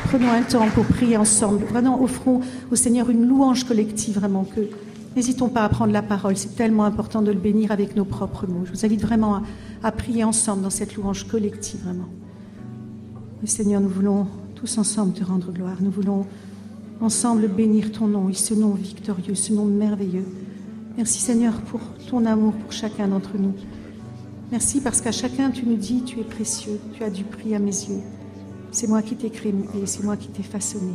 Prenons 0.09 0.31
un 0.31 0.43
temps 0.43 0.69
pour 0.73 0.85
prier 0.85 1.17
ensemble. 1.17 1.65
Vraiment, 1.65 2.01
offrons 2.01 2.43
au 2.71 2.77
Seigneur 2.77 3.11
une 3.11 3.27
louange 3.27 3.65
collective, 3.65 4.21
vraiment 4.21 4.45
que 4.45 4.61
n'hésitons 5.17 5.49
pas 5.49 5.65
à 5.65 5.69
prendre 5.69 5.93
la 5.93 6.03
parole. 6.03 6.37
C'est 6.37 6.57
tellement 6.57 6.85
important 6.85 7.23
de 7.23 7.31
le 7.31 7.39
bénir 7.39 7.73
avec 7.73 7.97
nos 7.97 8.05
propres 8.05 8.47
mots. 8.47 8.65
Je 8.65 8.73
vous 8.73 8.85
invite 8.85 9.03
vraiment 9.03 9.37
à, 9.37 9.43
à 9.83 9.93
prier 9.93 10.25
ensemble 10.25 10.63
dans 10.63 10.71
cette 10.71 10.95
louange 10.97 11.25
collective, 11.29 11.81
vraiment. 11.83 12.09
Seigneur, 13.45 13.81
nous 13.81 13.89
voulons 13.89 14.27
tous 14.55 14.79
ensemble 14.79 15.13
te 15.15 15.25
rendre 15.25 15.51
gloire. 15.53 15.77
Nous 15.81 15.91
voulons 15.91 16.27
ensemble 17.01 17.49
bénir 17.49 17.91
ton 17.91 18.07
nom 18.07 18.29
et 18.29 18.35
ce 18.35 18.55
nom 18.55 18.71
victorieux, 18.71 19.35
ce 19.35 19.53
nom 19.53 19.65
merveilleux. 19.65 20.25
Merci 20.97 21.21
Seigneur 21.21 21.55
pour 21.63 21.81
ton 22.09 22.25
amour 22.27 22.53
pour 22.53 22.71
chacun 22.71 23.09
d'entre 23.09 23.37
nous. 23.37 23.55
Merci 24.53 24.81
parce 24.81 25.01
qu'à 25.01 25.11
chacun 25.11 25.51
tu 25.51 25.67
nous 25.67 25.77
dis 25.77 26.03
tu 26.03 26.21
es 26.21 26.25
précieux, 26.25 26.79
tu 26.93 27.03
as 27.03 27.11
du 27.11 27.25
prix 27.25 27.55
à 27.57 27.59
mes 27.59 27.73
yeux. 27.73 28.03
C'est 28.71 28.87
moi 28.87 29.03
qui 29.03 29.17
t'ai 29.17 29.31
créé 29.31 29.53
et 29.83 29.87
c'est 29.87 30.05
moi 30.05 30.17
qui 30.17 30.29
t'ai 30.29 30.45
façonné. 30.45 30.93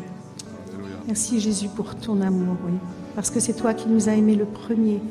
Merci 1.07 1.39
Jésus 1.39 1.67
pour 1.75 1.95
ton 1.95 2.21
amour, 2.21 2.55
oui. 2.65 2.73
Parce 3.17 3.31
que 3.31 3.39
c'est 3.39 3.53
toi 3.53 3.73
qui 3.73 3.89
nous 3.89 4.09
as 4.09 4.11
aimés 4.11 4.35
le 4.35 4.45
premier 4.45 5.01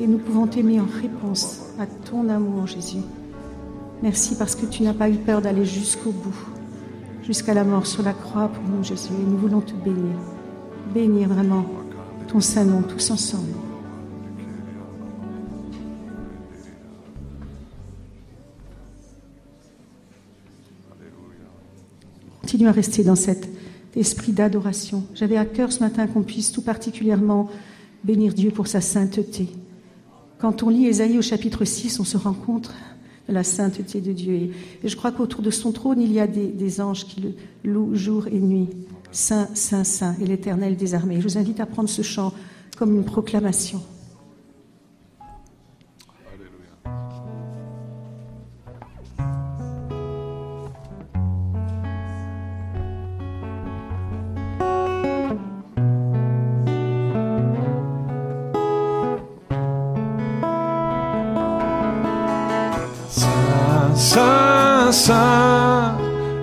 et 0.00 0.08
nous 0.08 0.18
pouvons 0.18 0.48
t'aimer 0.48 0.80
en 0.80 0.86
réponse 1.00 1.66
à 1.78 1.86
ton 1.86 2.28
amour, 2.30 2.66
Jésus. 2.66 2.98
Merci 4.02 4.34
parce 4.34 4.56
que 4.56 4.66
tu 4.66 4.82
n'as 4.82 4.92
pas 4.92 5.08
eu 5.08 5.18
peur 5.18 5.40
d'aller 5.40 5.64
jusqu'au 5.64 6.10
bout, 6.10 6.34
jusqu'à 7.22 7.54
la 7.54 7.62
mort 7.62 7.86
sur 7.86 8.02
la 8.02 8.12
croix 8.12 8.48
pour 8.48 8.64
nous, 8.64 8.82
Jésus. 8.82 9.12
Et 9.12 9.24
nous 9.24 9.36
voulons 9.36 9.60
te 9.60 9.72
bénir. 9.72 10.16
Bénir 10.92 11.28
vraiment 11.28 11.64
ton 12.26 12.40
saint 12.40 12.64
nom 12.64 12.82
tous 12.82 13.08
ensemble. 13.12 13.54
Continue 22.40 22.66
à 22.66 22.72
rester 22.72 23.04
dans 23.04 23.14
cet 23.14 23.48
esprit 23.96 24.32
d'adoration. 24.32 25.04
J'avais 25.14 25.36
à 25.36 25.44
cœur 25.44 25.72
ce 25.72 25.80
matin 25.80 26.06
qu'on 26.06 26.22
puisse 26.22 26.52
tout 26.52 26.62
particulièrement 26.62 27.48
bénir 28.04 28.34
Dieu 28.34 28.50
pour 28.50 28.66
sa 28.66 28.80
sainteté. 28.80 29.48
Quand 30.38 30.62
on 30.62 30.68
lit 30.68 30.86
Ésaïe 30.86 31.18
au 31.18 31.22
chapitre 31.22 31.64
6, 31.64 31.98
on 32.00 32.04
se 32.04 32.16
rend 32.16 32.32
compte 32.32 32.72
de 33.28 33.34
la 33.34 33.42
sainteté 33.42 34.00
de 34.00 34.12
Dieu. 34.12 34.34
Et, 34.34 34.52
je 34.84 34.96
crois 34.96 35.12
qu'autour 35.12 35.42
de 35.42 35.50
son 35.50 35.72
trône, 35.72 36.00
il 36.00 36.12
y 36.12 36.20
a 36.20 36.26
des 36.26 36.80
anges 36.80 37.06
qui 37.06 37.20
le 37.20 37.34
louent 37.64 37.94
jour 37.94 38.28
et 38.28 38.38
nuit. 38.38 38.68
Saint, 39.10 39.48
Saint, 39.54 39.84
Saint 39.84 40.14
et 40.20 40.26
l'Éternel 40.26 40.76
des 40.76 40.94
armées. 40.94 41.16
Je 41.20 41.28
vous 41.28 41.38
invite 41.38 41.60
à 41.60 41.66
prendre 41.66 41.88
ce 41.88 42.02
chant 42.02 42.32
comme 42.76 42.94
une 42.94 43.04
proclamation. 43.04 43.82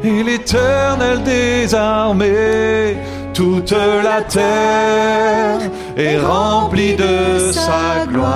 Et 0.06 0.24
l'éternel 0.24 1.24
des 1.24 1.74
armées, 1.74 2.98
toute 3.34 3.72
la 3.72 4.22
terre 4.22 5.60
est 5.98 6.20
remplie 6.20 6.96
de 6.96 7.52
sa 7.52 8.06
gloire. 8.08 8.32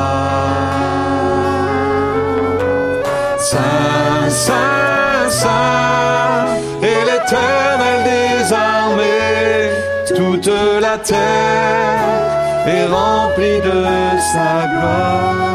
Saint, 3.38 4.30
Saint, 4.30 5.30
Saint, 5.30 6.46
et 6.82 7.02
l'éternel 7.10 8.00
des 8.14 8.54
armées, 8.54 9.70
toute 10.18 10.52
la 10.82 10.98
terre 10.98 12.66
est 12.66 12.86
remplie 12.86 13.62
de 13.62 13.86
sa 14.34 14.68
gloire. 14.74 15.50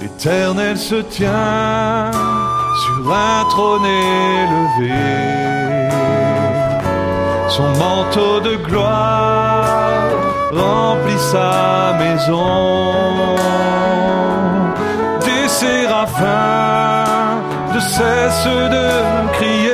L'Éternel 0.00 0.76
se 0.78 0.96
tient 0.96 2.31
un 3.10 3.44
trône 3.48 3.84
élevé. 3.84 4.92
Son 7.48 7.68
manteau 7.78 8.40
de 8.40 8.56
gloire 8.56 10.10
remplit 10.52 11.18
sa 11.18 11.94
maison. 11.98 12.94
Des 15.24 15.48
séraphins 15.48 17.04
ne 17.74 17.80
cessent 17.80 18.68
de 18.76 18.88
crier. 19.32 19.71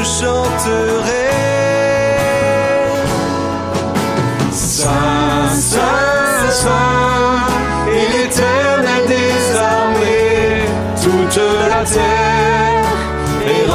Je 0.00 0.04
chanterai. 0.04 1.28
Saint, 4.50 5.48
Saint, 5.50 6.50
Saint, 6.50 7.40
et 7.92 8.06
l'éternel 8.12 9.02
des 9.06 9.56
armées, 9.56 10.64
toute 11.02 11.40
la 11.68 11.84
terre 11.84 12.84
est 13.46 13.66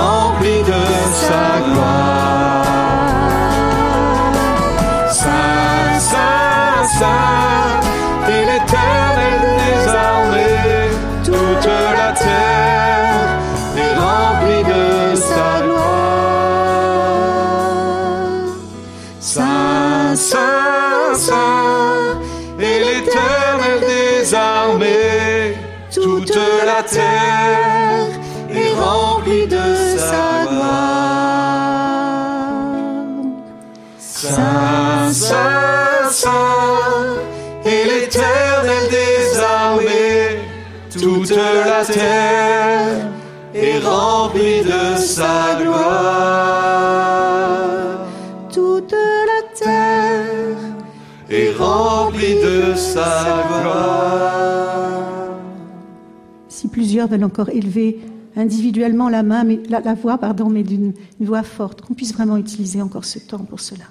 Plusieurs 57.05 57.19
veulent 57.19 57.27
encore 57.27 57.49
élever 57.49 57.99
individuellement 58.35 59.09
la 59.09 59.21
main, 59.21 59.45
la, 59.69 59.93
voix, 59.93 60.17
pardon, 60.17 60.49
mais 60.49 60.63
d'une 60.63 60.93
une 61.19 61.25
voix 61.25 61.43
forte, 61.43 61.81
qu'on 61.81 61.93
puisse 61.93 62.13
vraiment 62.13 62.37
utiliser 62.37 62.81
encore 62.81 63.05
ce 63.05 63.19
temps 63.19 63.45
pour 63.45 63.59
cela. 63.59 63.85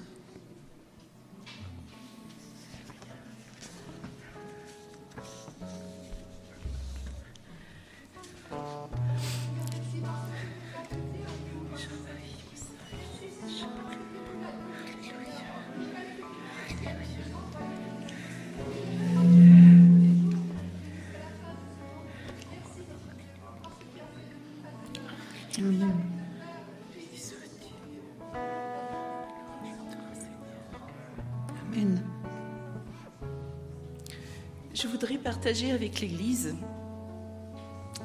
Je 34.75 34.87
voudrais 34.87 35.17
partager 35.17 35.71
avec 35.71 36.01
l'Église 36.01 36.53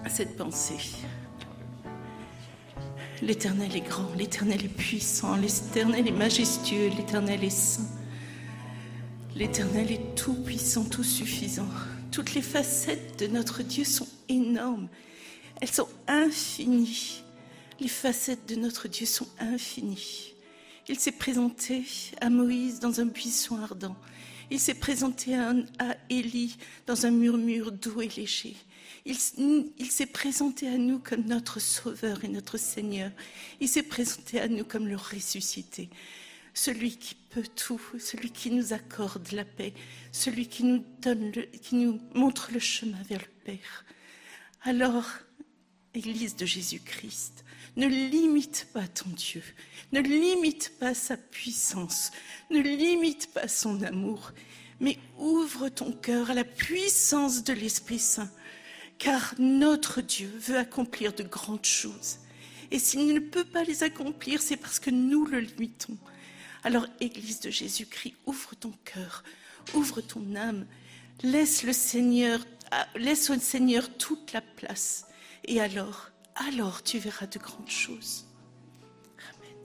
cette 0.09 0.37
pensée. 0.37 0.79
L'Éternel 3.23 3.75
est 3.75 3.81
grand, 3.81 4.15
l'Éternel 4.17 4.65
est 4.65 4.69
puissant, 4.69 5.35
l'Éternel 5.35 6.07
est 6.07 6.13
majestueux, 6.13 6.91
l'Éternel 6.97 7.43
est 7.43 7.51
saint. 7.51 7.89
L'Éternel 9.35 9.91
est 9.91 10.15
tout 10.15 10.35
puissant, 10.45 10.85
tout 10.85 11.03
suffisant. 11.03 11.67
Toutes 12.13 12.35
les 12.35 12.43
facettes 12.43 13.19
de 13.19 13.27
notre 13.27 13.65
Dieu 13.65 13.83
sont 13.83 14.09
énormes. 14.29 14.89
Elles 15.61 15.73
sont 15.73 15.89
infinies. 16.07 17.25
Les 17.81 17.89
facettes 17.89 18.49
de 18.49 18.55
notre 18.55 18.87
Dieu 18.87 19.07
sont 19.07 19.29
infinies. 19.41 20.35
Il 20.89 21.01
s'est 21.01 21.11
présenté 21.11 21.83
à 22.21 22.31
Moïse 22.31 22.79
dans 22.79 23.01
un 23.01 23.07
buisson 23.07 23.57
ardent. 23.61 23.97
Il 24.51 24.59
s'est 24.59 24.75
présenté 24.75 25.35
à, 25.37 25.55
Élie 26.09 26.57
dans 26.87 27.07
un 27.07 27.11
murmure 27.11 27.73
doux 27.73 28.03
et 28.03 28.09
léger. 28.09 28.57
Il, 29.07 29.17
s'est 29.17 30.07
présenté 30.07 30.69
à 30.69 30.77
nous 30.77 30.99
comme 30.99 31.25
notre 31.25 31.61
Sauveur 31.61 32.25
et 32.25 32.29
notre 32.29 32.59
Seigneur. 32.59 33.11
Il 33.61 33.69
s'est 33.69 33.83
présenté 33.83 34.41
à 34.41 34.49
nous 34.49 34.65
comme 34.65 34.89
le 34.89 34.97
ressuscité. 34.97 35.89
Celui 36.53 36.97
qui 36.97 37.15
peut 37.15 37.47
tout, 37.55 37.81
celui 37.99 38.31
qui 38.31 38.51
nous 38.51 38.73
accorde 38.73 39.31
la 39.33 39.45
paix, 39.45 39.73
celui 40.13 40.49
qui 40.49 40.65
nous 40.65 42.01
montre 42.15 42.51
le 42.53 42.59
chemin 42.59 43.03
vers 43.09 43.21
le 43.21 43.45
Père. 43.45 43.85
Alors, 44.63 45.09
Église 45.95 46.37
de 46.37 46.45
Jésus-Christ, 46.45 47.45
ne 47.81 47.87
limite 47.87 48.69
pas 48.75 48.87
ton 48.87 49.09
Dieu, 49.09 49.43
ne 49.93 50.01
limite 50.01 50.73
pas 50.79 50.93
sa 50.93 51.17
puissance, 51.17 52.11
ne 52.51 52.61
limite 52.61 53.33
pas 53.33 53.49
son 53.49 53.83
amour, 53.83 54.33
mais 54.81 54.99
ouvre 55.19 55.71
ton 55.71 55.91
cœur 55.91 56.31
à 56.31 56.35
la 56.35 56.45
puissance 56.45 57.43
de 57.43 57.55
l'Esprit 57.55 57.99
Saint, 57.99 58.31
car 58.99 59.35
notre 59.39 60.03
Dieu 60.03 60.31
veut 60.39 60.59
accomplir 60.59 61.15
de 61.15 61.23
grandes 61.23 61.65
choses. 61.65 62.19
Et 62.71 62.79
s'il 62.79 63.15
ne 63.15 63.19
peut 63.19 63.45
pas 63.45 63.65
les 63.65 63.83
accomplir, 63.83 64.43
c'est 64.43 64.59
parce 64.59 64.79
que 64.79 64.91
nous 64.91 65.25
le 65.25 65.41
limitons. 65.41 65.97
Alors, 66.63 66.87
Église 67.01 67.41
de 67.41 67.51
Jésus-Christ, 67.51 68.15
ouvre 68.27 68.55
ton 68.57 68.75
cœur, 68.85 69.25
ouvre 69.73 70.03
ton 70.03 70.37
âme, 70.37 70.67
laisse 71.23 71.63
le 71.63 71.73
Seigneur, 71.73 72.45
ah, 72.73 72.87
laisse 72.97 73.31
au 73.31 73.39
Seigneur 73.39 73.89
toute 73.97 74.35
la 74.35 74.43
place. 74.43 75.07
Et 75.45 75.63
alors, 75.63 76.11
alors 76.49 76.83
tu 76.83 76.99
verras 76.99 77.27
de 77.27 77.39
grandes 77.39 77.69
choses. 77.69 78.27
Amen. 79.19 79.57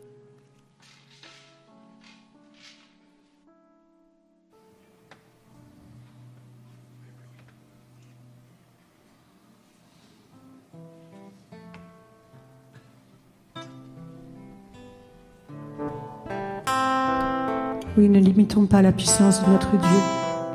Oui, 17.98 18.10
ne 18.10 18.20
limitons 18.20 18.66
pas 18.66 18.82
la 18.82 18.92
puissance 18.92 19.42
de 19.44 19.50
notre 19.50 19.72
Dieu, 19.72 20.00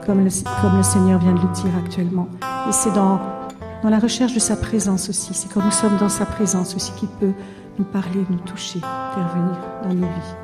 comme 0.04 0.22
le, 0.24 0.30
Seigneur 0.30 1.18
vient 1.18 1.32
de 1.32 1.40
le 1.40 1.54
dire 1.54 1.76
actuellement. 1.78 2.28
Et 2.68 2.72
c'est 2.72 2.92
dans, 2.92 3.39
dans 3.82 3.90
la 3.90 3.98
recherche 3.98 4.34
de 4.34 4.38
sa 4.38 4.56
présence 4.56 5.08
aussi. 5.08 5.34
C'est 5.34 5.52
quand 5.52 5.64
nous 5.64 5.70
sommes 5.70 5.96
dans 5.98 6.08
sa 6.08 6.26
présence 6.26 6.74
aussi 6.74 6.92
qu'il 6.92 7.08
peut 7.08 7.32
nous 7.78 7.84
parler, 7.84 8.24
nous 8.28 8.38
toucher, 8.38 8.80
intervenir 8.82 9.56
dans 9.82 9.94
nos 9.94 10.06
vies. 10.06 10.36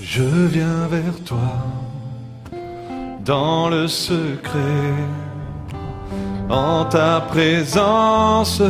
Je 0.00 0.22
viens 0.22 0.86
vers 0.88 1.18
toi 1.24 1.38
dans 3.24 3.68
le 3.68 3.86
secret, 3.86 4.58
en 6.48 6.84
ta 6.84 7.20
présence, 7.20 8.60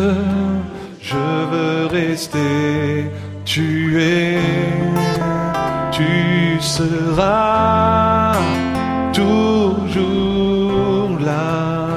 je 1.00 1.16
veux 1.16 1.86
rester. 1.86 3.06
Tu 3.44 4.00
es, 4.00 4.38
tu 5.90 6.60
seras 6.60 8.36
toujours 9.12 11.10
là. 11.20 11.88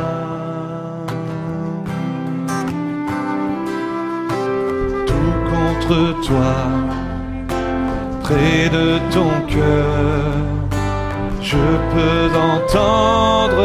Tout 5.08 5.34
contre 5.52 6.22
toi 6.28 6.56
près 8.24 8.70
de 8.70 9.00
ton 9.14 9.32
cœur. 9.48 9.94
Je 11.42 11.66
peux 11.92 12.28
entendre 12.54 13.64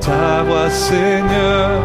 ta 0.00 0.42
voix, 0.42 0.70
Seigneur. 0.70 1.82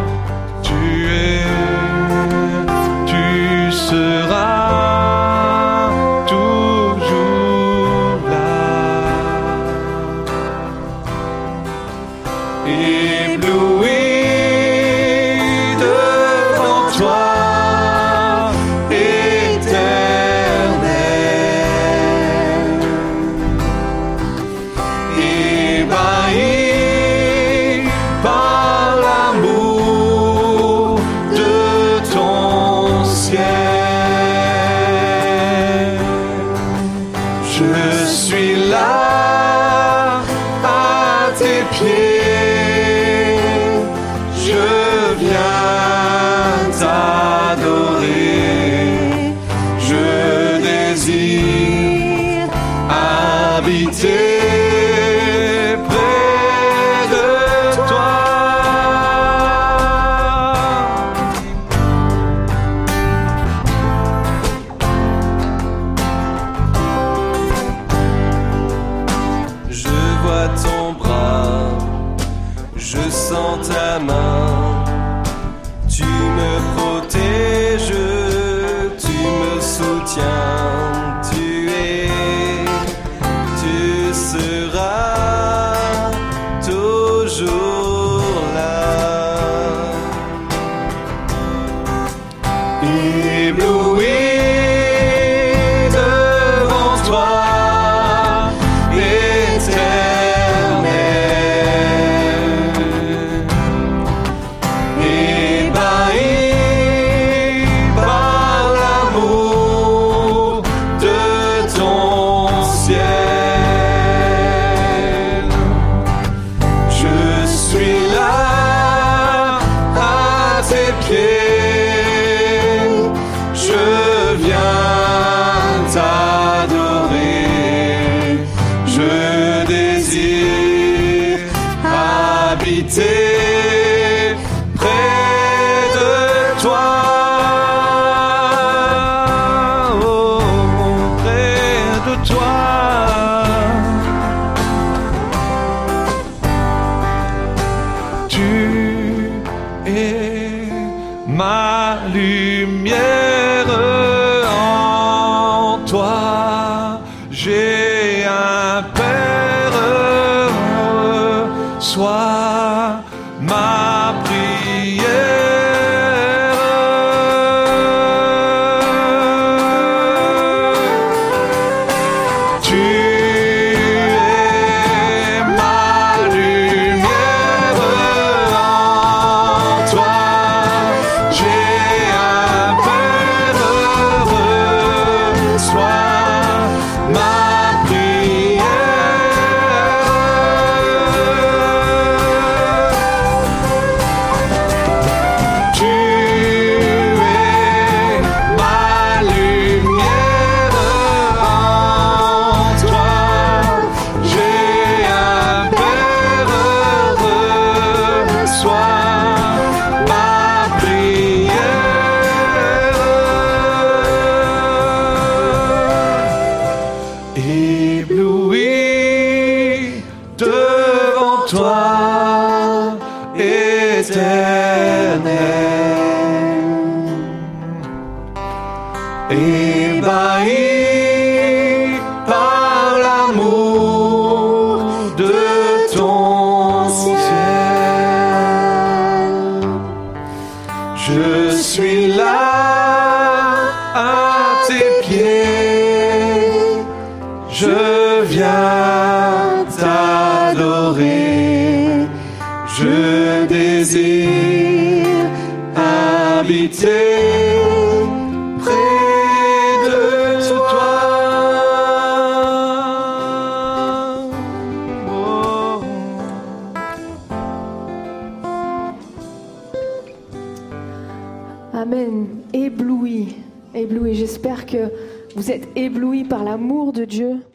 L'amour 276.50 276.94
de 276.94 277.06
Dieu, 277.06 277.46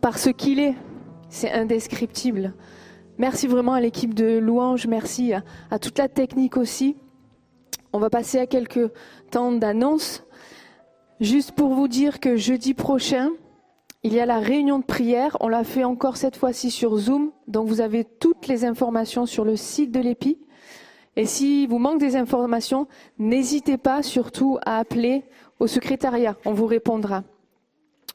par 0.00 0.16
ce 0.18 0.30
qu'il 0.30 0.60
est. 0.60 0.74
C'est 1.28 1.52
indescriptible. 1.52 2.54
Merci 3.18 3.46
vraiment 3.46 3.74
à 3.74 3.80
l'équipe 3.82 4.14
de 4.14 4.38
louange, 4.38 4.86
merci 4.86 5.34
à, 5.34 5.42
à 5.70 5.78
toute 5.78 5.98
la 5.98 6.08
technique 6.08 6.56
aussi. 6.56 6.96
On 7.92 7.98
va 7.98 8.08
passer 8.08 8.38
à 8.38 8.46
quelques 8.46 8.90
temps 9.30 9.52
d'annonce. 9.52 10.24
Juste 11.20 11.52
pour 11.52 11.74
vous 11.74 11.86
dire 11.86 12.18
que 12.18 12.36
jeudi 12.36 12.72
prochain, 12.72 13.28
Il 14.02 14.14
y 14.14 14.20
a 14.20 14.24
la 14.24 14.38
réunion 14.38 14.78
de 14.78 14.84
prière. 14.84 15.36
On 15.40 15.48
l'a 15.48 15.64
fait 15.64 15.84
encore 15.84 16.16
cette 16.16 16.36
fois-ci 16.36 16.70
sur 16.70 16.96
Zoom. 16.96 17.32
Donc 17.48 17.68
vous 17.68 17.82
avez 17.82 18.04
toutes 18.04 18.46
les 18.46 18.64
informations 18.64 19.26
sur 19.26 19.44
le 19.44 19.56
site 19.56 19.92
de 19.92 20.00
l'EPI. 20.00 20.38
Et 21.16 21.26
si 21.26 21.66
vous 21.66 21.78
manque 21.78 22.00
des 22.00 22.16
informations, 22.16 22.86
n'hésitez 23.18 23.76
pas 23.76 24.02
surtout 24.02 24.58
à 24.64 24.78
appeler 24.78 25.24
au 25.58 25.66
secrétariat. 25.66 26.36
On 26.46 26.54
vous 26.54 26.64
répondra. 26.66 27.24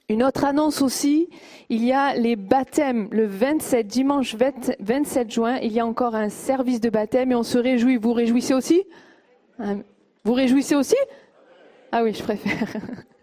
Une 0.07 0.23
autre 0.23 0.45
annonce 0.45 0.83
aussi, 0.83 1.29
il 1.69 1.83
y 1.83 1.91
a 1.91 2.13
les 2.13 2.35
baptêmes 2.35 3.07
le 3.11 3.25
27, 3.25 3.87
dimanche 3.87 4.35
27 4.35 5.31
juin, 5.31 5.57
il 5.57 5.71
y 5.71 5.79
a 5.79 5.85
encore 5.85 6.13
un 6.13 6.29
service 6.29 6.79
de 6.79 6.91
baptême 6.91 7.31
et 7.31 7.35
on 7.35 7.41
se 7.41 7.57
réjouit. 7.57 7.97
Vous 7.97 8.13
réjouissez 8.13 8.53
aussi? 8.53 8.83
Hein? 9.57 9.79
Vous 10.23 10.33
réjouissez 10.33 10.75
aussi? 10.75 10.95
Ah 11.91 12.03
oui, 12.03 12.13
je 12.13 12.21
préfère. 12.21 12.67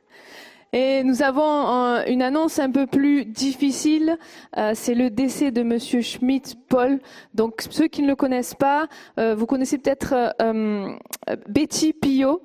Et 0.74 1.04
nous 1.04 1.22
avons 1.22 2.02
une 2.06 2.22
annonce 2.22 2.58
un 2.58 2.70
peu 2.70 2.86
plus 2.86 3.26
difficile, 3.26 4.16
euh, 4.56 4.72
c'est 4.74 4.94
le 4.94 5.10
décès 5.10 5.50
de 5.50 5.62
Monsieur 5.62 6.00
Schmidt 6.00 6.54
Paul. 6.70 6.98
Donc 7.34 7.62
ceux 7.68 7.88
qui 7.88 8.00
ne 8.00 8.06
le 8.06 8.16
connaissent 8.16 8.54
pas, 8.54 8.88
euh, 9.18 9.34
vous 9.34 9.44
connaissez 9.44 9.76
peut-être 9.76 10.14
euh, 10.40 10.96
Betty 11.46 11.92
Pillot, 11.92 12.40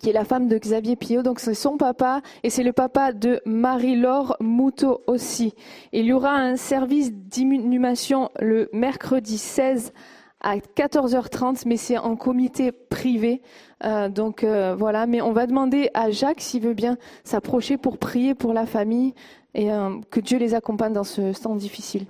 qui 0.00 0.10
est 0.10 0.12
la 0.12 0.24
femme 0.24 0.48
de 0.48 0.58
Xavier 0.58 0.96
Pillot. 0.96 1.22
Donc 1.22 1.40
c'est 1.40 1.54
son 1.54 1.76
papa 1.76 2.20
et 2.42 2.50
c'est 2.50 2.62
le 2.62 2.72
papa 2.72 3.12
de 3.12 3.40
Marie-Laure 3.46 4.36
Moutot 4.40 5.02
aussi. 5.06 5.54
Il 5.92 6.04
y 6.04 6.12
aura 6.12 6.32
un 6.34 6.56
service 6.56 7.12
d'inhumation 7.12 8.30
le 8.40 8.68
mercredi 8.72 9.38
16 9.38 9.92
à 10.40 10.56
14h30, 10.58 11.62
mais 11.66 11.76
c'est 11.76 11.96
en 11.96 12.16
comité 12.16 12.70
privé. 12.70 13.40
Euh, 13.84 14.08
donc 14.08 14.44
euh, 14.44 14.76
voilà, 14.78 15.06
mais 15.06 15.22
on 15.22 15.32
va 15.32 15.46
demander 15.46 15.90
à 15.94 16.10
Jacques 16.10 16.42
s'il 16.42 16.62
veut 16.62 16.74
bien 16.74 16.98
s'approcher 17.24 17.78
pour 17.78 17.98
prier 17.98 18.34
pour 18.34 18.52
la 18.52 18.66
famille 18.66 19.14
et 19.54 19.72
euh, 19.72 20.00
que 20.10 20.20
Dieu 20.20 20.38
les 20.38 20.54
accompagne 20.54 20.92
dans 20.92 21.04
ce 21.04 21.40
temps 21.40 21.56
difficile. 21.56 22.06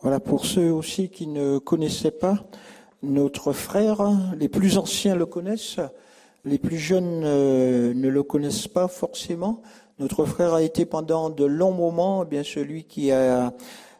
Voilà, 0.00 0.20
pour 0.20 0.44
ceux 0.44 0.72
aussi 0.72 1.08
qui 1.08 1.26
ne 1.26 1.58
connaissaient 1.58 2.10
pas, 2.10 2.44
notre 3.02 3.52
frère, 3.52 4.02
les 4.38 4.48
plus 4.48 4.78
anciens 4.78 5.14
le 5.14 5.26
connaissent, 5.26 5.80
les 6.44 6.58
plus 6.58 6.78
jeunes 6.78 7.20
ne 7.20 8.08
le 8.08 8.22
connaissent 8.22 8.68
pas 8.68 8.88
forcément. 8.88 9.62
Notre 9.98 10.24
frère 10.24 10.54
a 10.54 10.62
été 10.62 10.84
pendant 10.84 11.30
de 11.30 11.44
longs 11.44 11.72
moments 11.72 12.24
eh 12.24 12.26
bien 12.26 12.42
celui 12.42 12.84
qui 12.84 13.12
a 13.12 13.52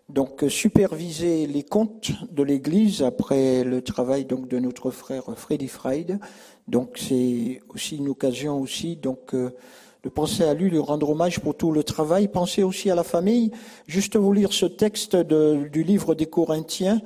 donc 0.09 0.45
superviser 0.49 1.47
les 1.47 1.63
comptes 1.63 2.13
de 2.31 2.43
l'Église 2.43 3.03
après 3.03 3.65
le 3.65 3.83
travail 3.83 4.25
donc 4.25 4.49
de 4.49 4.59
notre 4.59 4.91
frère 4.91 5.25
Freddy 5.37 5.69
Fried. 5.69 6.19
Donc 6.69 6.97
c'est 6.97 7.61
aussi 7.69 7.97
une 7.97 8.09
occasion 8.09 8.61
aussi 8.61 8.97
donc 8.97 9.35
euh, 9.35 9.51
de 10.03 10.09
penser 10.09 10.45
à 10.45 10.55
lui, 10.55 10.69
lui 10.71 10.79
rendre 10.79 11.11
hommage 11.11 11.41
pour 11.41 11.57
tout 11.57 11.71
le 11.71 11.85
travail. 11.85 12.29
Pensez 12.29 12.63
aussi 12.63 12.91
à 12.91 12.95
la 12.95 13.05
famille. 13.05 13.53
Juste 13.87 14.17
vous 14.17 14.33
lire 14.33 14.53
ce 14.53 14.67
texte 14.67 15.17
du 15.17 15.85
livre 15.85 16.15
des 16.15 16.27
Corinthiens 16.27 17.01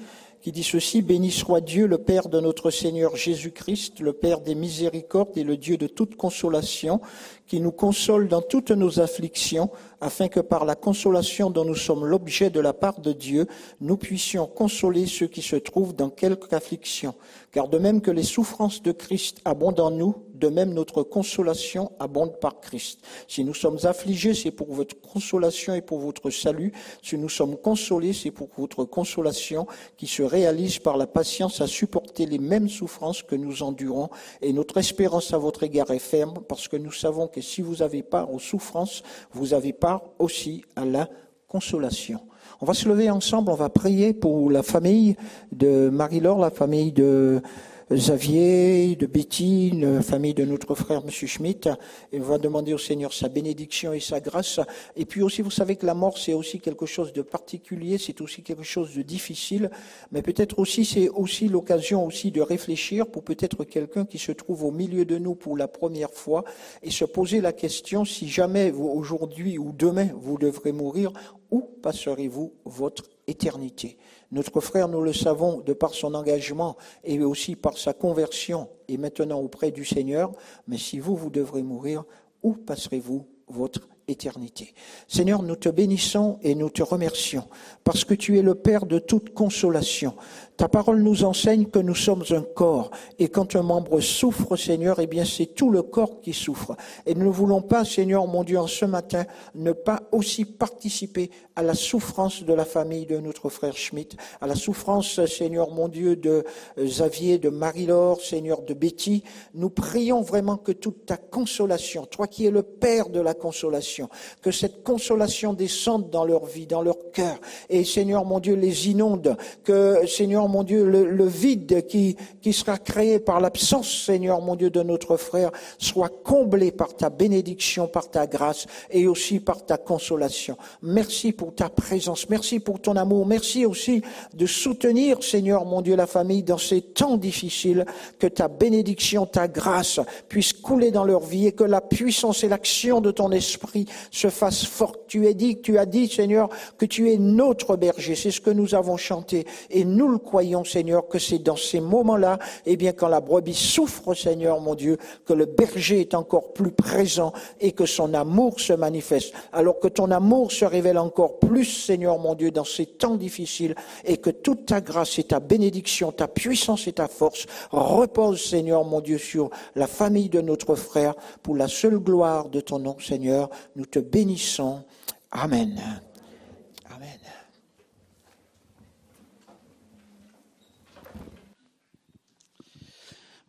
qui 0.47 0.53
dit 0.53 0.63
ceci, 0.63 1.03
Béni 1.03 1.33
soit 1.33 1.61
Dieu, 1.61 1.89
le 1.89 1.99
Père 1.99 2.29
de 2.29 2.39
notre 2.39 2.71
Seigneur 2.71 3.17
Jésus-Christ, 3.17 3.99
le 3.99 4.13
Père 4.13 4.41
des 4.41 4.55
miséricordes 4.55 5.37
et 5.37 5.43
le 5.43 5.57
Dieu 5.57 5.77
de 5.77 5.89
toute 5.89 6.15
consolation, 6.15 7.01
qui 7.49 7.59
nous 7.61 7.73
console 7.73 8.29
dans 8.29 8.43
toutes 8.43 8.71
nos 8.71 9.01
afflictions, 9.01 9.73
afin 10.01 10.29
que 10.29 10.39
par 10.39 10.65
la 10.65 10.77
consolation 10.77 11.51
dont 11.51 11.65
nous 11.65 11.75
sommes 11.75 12.07
l'objet 12.07 12.49
de 12.49 12.61
la 12.61 12.73
part 12.73 13.01
de 13.01 13.11
Dieu, 13.11 13.49
nous 13.81 13.97
puissions 13.97 14.47
consoler 14.47 15.07
ceux 15.07 15.27
qui 15.27 15.43
se 15.43 15.57
trouvent 15.57 15.97
dans 15.97 16.11
quelque 16.11 16.55
affliction. 16.55 17.17
Car 17.51 17.67
de 17.67 17.79
même 17.79 18.01
que 18.01 18.13
les 18.13 18.23
souffrances 18.23 18.81
de 18.85 18.93
Christ 18.93 19.41
abondent 19.45 19.81
en 19.81 19.91
nous, 19.91 20.15
de 20.39 20.49
même 20.49 20.73
notre 20.73 21.03
consolation 21.03 21.93
abonde 21.99 22.39
par 22.41 22.61
Christ. 22.61 23.01
Si 23.29 23.45
nous 23.45 23.55
sommes 23.55 23.79
affligés, 23.85 24.35
c'est 24.35 24.51
pour 24.51 24.73
votre 24.73 25.01
consolation 25.01 25.75
et 25.75 25.83
pour 25.83 25.99
votre 25.99 26.31
salut. 26.31 26.73
Si 27.03 27.17
nous 27.17 27.29
sommes 27.29 27.57
consolés, 27.57 28.13
c'est 28.13 28.31
pour 28.31 28.49
votre 28.57 28.85
consolation 28.85 29.67
qui 29.97 30.07
se 30.07 30.23
réalise 30.23 30.79
par 30.79 30.97
la 30.97 31.07
patience 31.07 31.61
à 31.61 31.67
supporter 31.67 32.27
les 32.27 32.39
mêmes 32.39 32.69
souffrances 32.69 33.23
que 33.23 33.35
nous 33.35 33.63
endurons. 33.63 34.09
Et 34.43 34.53
notre 34.53 34.79
espérance 34.79 35.33
à 35.33 35.39
votre 35.39 35.63
égard 35.63 35.91
est 35.91 35.99
ferme 35.99 36.41
parce 36.49 36.69
que 36.69 36.77
nous 36.77 36.93
savons 36.93 37.29
que 37.29 37.41
si 37.41 37.63
vous 37.63 37.83
avez 37.83 38.03
part 38.03 38.33
aux 38.33 38.39
souffrances, 38.39 39.03
vous 39.33 39.55
avez 39.55 39.73
part 39.73 40.03
aussi 40.19 40.65
à 40.77 40.85
la 40.85 41.09
consolation. 41.49 42.21
On 42.61 42.67
va 42.67 42.75
se 42.75 42.89
lever 42.89 43.11
ensemble, 43.11 43.51
on 43.51 43.55
va 43.55 43.69
prier 43.69 44.15
pour 44.15 44.51
la 44.51 44.63
famille 44.63 45.17
de 45.53 45.91
Marie-Laure, 45.91 46.39
la 46.39 46.51
famille 46.51 46.93
de 46.93 47.43
Xavier, 47.89 48.97
de 48.97 49.07
Betty, 49.07 49.71
la 49.71 50.03
famille 50.03 50.35
de 50.35 50.45
notre 50.45 50.75
frère 50.75 51.03
M. 51.05 51.11
Schmitt, 51.11 51.69
et 52.13 52.19
on 52.19 52.25
va 52.25 52.37
demander 52.37 52.75
au 52.75 52.79
Seigneur 52.79 53.13
sa 53.13 53.29
bénédiction 53.29 53.93
et 53.93 54.01
sa 54.01 54.19
grâce. 54.19 54.59
Et 54.97 55.05
puis 55.05 55.23
aussi, 55.23 55.41
vous 55.41 55.53
savez 55.53 55.77
que 55.77 55.87
la 55.87 55.95
mort, 55.95 56.19
c'est 56.19 56.33
aussi 56.33 56.59
quelque 56.59 56.85
chose 56.85 57.13
de 57.13 57.23
particulier, 57.23 57.97
c'est 57.99 58.21
aussi 58.21 58.43
quelque 58.43 58.65
chose 58.65 58.93
de 58.97 59.03
difficile, 59.03 59.71
mais 60.11 60.21
peut-être 60.21 60.59
aussi, 60.59 60.85
c'est 60.85 61.09
aussi 61.11 61.47
l'occasion 61.47 62.05
aussi 62.05 62.33
de 62.33 62.41
réfléchir 62.41 63.07
pour 63.07 63.23
peut-être 63.23 63.63
quelqu'un 63.63 64.05
qui 64.05 64.19
se 64.19 64.33
trouve 64.33 64.65
au 64.65 64.73
milieu 64.73 65.05
de 65.05 65.17
nous 65.17 65.37
pour 65.37 65.57
la 65.57 65.69
première 65.69 66.11
fois 66.11 66.43
et 66.83 66.91
se 66.91 67.05
poser 67.05 67.41
la 67.41 67.53
question 67.53 68.05
si 68.05 68.27
jamais 68.27 68.73
aujourd'hui 68.73 69.59
ou 69.59 69.71
demain 69.73 70.09
vous 70.21 70.39
devrez 70.39 70.73
mourir, 70.73 71.13
où 71.51 71.63
passerez-vous 71.83 72.53
votre 72.65 73.05
éternité? 73.27 73.99
Notre 74.33 74.61
frère, 74.61 74.89
nous 74.89 75.01
le 75.01 75.13
savons, 75.13 75.61
de 75.61 75.73
par 75.73 75.95
son 75.95 76.15
engagement 76.15 76.77
et 77.05 77.21
aussi 77.23 77.57
par 77.57 77.79
sa 77.79 77.93
conversion, 77.93 78.69
est 78.89 78.97
maintenant 78.97 79.41
auprès 79.41 79.71
du 79.71 79.85
Seigneur. 79.85 80.33
Mais 80.67 80.79
si 80.79 80.99
vous, 80.99 81.17
vous 81.17 81.31
devrez 81.31 81.63
mourir, 81.63 82.05
où 82.43 82.55
passerez-vous 82.55 83.27
votre 83.49 83.89
éternité? 84.09 84.75
Seigneur, 85.09 85.43
nous 85.43 85.57
te 85.57 85.69
bénissons 85.69 86.39
et 86.43 86.55
nous 86.55 86.71
te 86.71 86.83
remercions 86.83 87.45
parce 87.85 88.05
que 88.05 88.15
tu 88.15 88.39
es 88.39 88.43
le 88.43 88.55
Père 88.55 88.87
de 88.87 88.99
toute 88.99 89.35
consolation. 89.35 90.15
Ta 90.57 90.69
parole 90.69 91.03
nous 91.03 91.25
enseigne 91.25 91.67
que 91.67 91.79
nous 91.79 91.95
sommes 91.95 92.25
un 92.31 92.41
corps 92.41 92.91
et 93.19 93.29
quand 93.29 93.57
un 93.57 93.63
membre 93.63 94.01
souffre, 94.01 94.57
Seigneur, 94.57 95.01
eh 95.01 95.07
bien 95.07 95.25
c'est 95.27 95.47
tout 95.47 95.71
le 95.71 95.83
corps 95.83 96.21
qui 96.23 96.33
souffre. 96.33 96.77
Et 97.05 97.15
nous 97.15 97.27
ne 97.27 97.31
voulons 97.31 97.61
pas, 97.61 97.85
Seigneur 97.85 98.27
mon 98.27 98.43
Dieu, 98.43 98.59
en 98.59 98.67
ce 98.67 98.87
matin, 98.87 99.25
ne 99.55 99.73
pas 99.73 100.03
aussi 100.13 100.47
participer 100.47 101.31
à 101.57 101.63
la 101.63 101.75
souffrance 101.75 102.43
de 102.43 102.55
la 102.55 102.65
famille 102.65 103.05
de 103.05 103.19
notre 103.19 103.51
frère 103.51 103.77
Schmidt, 103.77 104.17
à 104.41 104.47
la 104.47 104.55
souffrance, 104.55 105.25
Seigneur 105.27 105.71
mon 105.71 105.89
Dieu, 105.89 106.17
de 106.17 106.45
Xavier, 106.79 107.39
de 107.39 107.51
Marie-Laure, 107.51 108.23
Seigneur, 108.23 108.63
de 108.63 108.73
Betty. 108.73 109.25
Nous 109.55 109.71
prions 109.71 110.23
vraiment 110.23 110.57
que 110.57 110.73
toute 110.73 111.05
ta 111.05 111.19
consolation, 111.19 112.07
toi 112.07 112.27
qui 112.27 112.47
es 112.47 112.51
le 112.51 112.63
Père 112.63 113.11
de 113.11 113.21
la 113.21 113.35
consolation, 113.35 114.09
que 114.41 114.51
cette 114.51 114.83
consolation 114.83 115.53
descende 115.53 116.09
dans 116.09 116.25
leur 116.25 116.47
vie, 116.47 116.67
dans 116.67 116.83
leur 116.83 117.11
cœur, 117.13 117.39
et 117.69 117.85
Seigneur 117.85 118.25
mon 118.25 118.41
Dieu 118.41 118.55
les 118.55 118.89
inonde, 118.89 119.37
que 119.63 120.07
Seigneur 120.07 120.46
mon 120.49 120.63
Dieu 120.63 120.85
le, 120.85 121.27
vide 121.27 121.87
qui, 121.87 122.17
qui 122.41 122.53
sera 122.53 122.79
créé 122.79 123.19
par 123.19 123.41
l'absence, 123.41 124.05
Seigneur 124.05 124.41
mon 124.41 124.57
Dieu, 124.57 124.71
de 124.71 124.83
notre 124.83 125.17
frère, 125.17 125.51
soit 125.79 126.11
comblé 126.25 126.71
par 126.73 126.95
ta 126.95 127.11
bénédiction, 127.11 127.89
par 127.89 128.11
ta 128.11 128.27
grâce 128.27 128.67
et 128.91 129.07
aussi 129.07 129.41
par 129.41 129.65
ta 129.65 129.77
consolation. 129.79 130.57
Merci 130.83 131.33
pour 131.33 131.55
ta 131.55 131.69
présence, 131.69 132.29
merci 132.29 132.61
pour 132.61 132.81
ton 132.81 132.97
amour, 132.97 133.27
merci 133.27 133.67
aussi 133.67 134.03
de 134.35 134.47
soutenir, 134.47 135.23
Seigneur 135.23 135.65
mon 135.65 135.83
Dieu, 135.83 135.97
la 135.97 136.07
famille 136.07 136.43
dans 136.43 136.59
ces 136.59 136.81
temps 136.81 137.17
difficiles, 137.17 137.85
que 138.19 138.27
ta 138.27 138.49
bénédiction, 138.49 139.27
ta 139.27 139.49
grâce 139.49 140.01
puisse 140.29 140.53
couler 140.53 140.91
dans 140.91 141.05
leur 141.05 141.21
vie 141.21 141.47
et 141.47 141.53
que 141.53 141.65
la 141.65 141.81
puissance 141.81 142.45
et 142.45 142.49
l'action 142.49 143.01
de 143.01 143.11
ton 143.11 143.31
esprit 143.33 143.87
se 144.11 144.29
fassent 144.29 144.65
fortes. 144.65 145.01
Tu 145.09 145.27
as 145.27 145.33
dit, 145.33 145.61
tu 145.61 145.79
as 145.79 145.87
dit, 145.87 146.09
Seigneur, 146.09 146.49
que 146.79 146.87
tu 146.87 147.11
es 147.11 147.19
notre 147.19 147.77
berger. 147.77 148.15
C'est 148.15 148.31
ce 148.31 148.41
que 148.41 148.51
nous 148.51 148.75
avons 148.75 148.97
chanté. 148.97 149.47
Et 149.71 149.85
nous 149.85 150.09
le 150.09 150.19
croyons, 150.19 150.36
Seigneur, 150.65 151.09
que 151.09 151.19
c'est 151.19 151.39
dans 151.39 151.57
ces 151.57 151.81
moments-là, 151.81 152.39
eh 152.65 152.77
bien, 152.77 152.93
quand 152.93 153.09
la 153.09 153.21
brebis 153.21 153.55
souffre, 153.55 154.15
Seigneur, 154.15 154.61
mon 154.61 154.75
Dieu, 154.75 154.99
que 155.25 155.33
le 155.33 155.47
berger 155.47 156.01
est 156.01 156.15
encore 156.15 156.53
plus 156.53 156.71
présent 156.71 157.33
et 157.61 157.73
que 157.73 157.87
son 157.87 158.15
amour 158.15 158.61
se 158.61 158.73
manifeste. 158.73 159.33
Alors 159.53 159.79
que 159.79 159.89
ton 159.89 160.11
amour 160.11 160.53
se 160.53 160.65
révèle 160.65 160.99
encore 160.99 161.39
plus, 161.39 161.65
Seigneur, 161.65 162.19
mon 162.19 162.35
Dieu, 162.35 162.51
dans 162.51 162.65
ces 162.65 162.87
temps 162.87 163.17
difficiles 163.17 163.75
et 164.05 164.19
que 164.19 164.31
toute 164.31 164.67
ta 164.67 164.81
grâce 164.81 165.19
et 165.19 165.25
ta 165.25 165.41
bénédiction, 165.41 166.13
ta 166.13 166.29
puissance 166.29 166.87
et 166.87 166.93
ta 166.93 167.09
force 167.09 167.47
reposent, 167.71 168.43
Seigneur, 168.43 168.85
mon 168.85 169.01
Dieu, 169.01 169.19
sur 169.19 169.51
la 169.75 169.87
famille 169.87 170.29
de 170.29 170.41
notre 170.41 170.75
frère 170.75 171.15
pour 171.43 171.57
la 171.57 171.69
seule 171.69 171.99
gloire 171.99 172.49
de 172.49 172.61
ton 172.61 172.79
nom, 172.79 172.97
Seigneur. 172.99 173.51
Nous 173.77 173.87
te 173.87 173.99
bénissons. 173.99 174.83
Amen. 175.31 176.01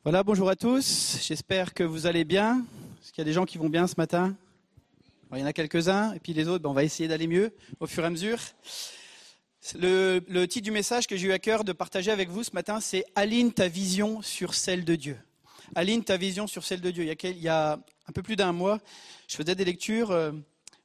Voilà, 0.10 0.24
bonjour 0.24 0.47
à 0.47 0.55
tous. 0.55 1.18
J'espère 1.22 1.74
que 1.74 1.84
vous 1.84 2.05
allez 2.05 2.24
bien. 2.24 2.66
Est-ce 3.01 3.12
qu'il 3.12 3.18
y 3.18 3.24
a 3.24 3.26
des 3.26 3.34
gens 3.34 3.43
qui 3.43 3.58
vont 3.58 3.68
bien 3.68 3.88
ce 3.88 3.95
matin? 3.97 4.38
Il 5.34 5.39
y 5.39 5.43
en 5.43 5.45
a 5.45 5.51
quelques-uns, 5.51 6.14
et 6.14 6.20
puis 6.22 6.32
les 6.32 6.47
autres, 6.47 6.64
ben, 6.64 6.70
on 6.70 6.74
va 6.74 6.86
essayer 6.86 7.10
d'aller 7.10 7.28
mieux 7.28 7.53
au 7.82 7.88
fur 7.88 8.05
et 8.05 8.08
à 8.08 8.10
mesure. 8.10 8.39
Le, 9.78 10.45
titre 10.45 10.64
du 10.64 10.72
message 10.72 11.08
que 11.08 11.18
j'ai 11.18 11.28
eu 11.28 11.34
à 11.34 11.39
cœur 11.39 11.66
de 11.66 11.74
partager 11.74 12.10
avec 12.10 12.30
vous 12.30 12.45
ce 12.45 12.51
matin, 12.53 12.80
c'est 12.80 13.03
Aline 13.16 13.51
ta 13.51 13.68
vision 13.68 14.22
sur 14.22 14.53
celle 14.53 14.86
de 14.86 14.95
Dieu. 14.95 15.18
Aline 15.76 16.05
ta 16.05 16.16
vision 16.16 16.47
sur 16.47 16.64
celle 16.64 16.80
de 16.80 16.89
Dieu. 16.89 17.03
Il 17.03 17.41
y 17.41 17.49
a, 17.49 17.74
un 17.74 18.12
peu 18.14 18.24
plus 18.24 18.38
d'un 18.38 18.53
mois, 18.53 18.80
je 19.28 19.36
faisais 19.36 19.55
des 19.55 19.66
lectures 19.66 20.12
euh, 20.12 20.32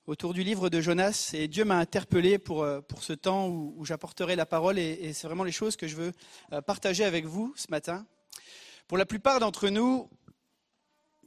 autour 0.09 0.35
du 0.35 0.43
livre 0.43 0.69
de 0.69 0.81
Jonas 0.81 1.31
et 1.33 1.47
Dieu 1.47 1.65
m'a 1.65 1.79
interpellé 1.79 2.39
pour, 2.39 2.65
euh, 2.65 2.81
ce 2.99 3.13
temps 3.13 3.47
où, 3.47 3.85
j'apporterai 3.85 4.35
la 4.35 4.47
parole 4.47 4.81
et, 4.81 4.99
et 5.01 5.13
c'est 5.13 5.29
vraiment 5.29 5.45
les 5.45 5.53
choses 5.53 5.77
que 5.77 5.87
je 5.87 5.95
veux 5.95 6.13
euh, 6.53 6.61
partager 6.61 7.05
avec 7.05 7.25
vous 7.25 7.55
ce 7.55 7.69
matin. 7.71 8.05
Pour 8.93 8.99
la 8.99 9.07
plupart 9.07 9.41
d'entre 9.41 9.71
nous 9.71 10.11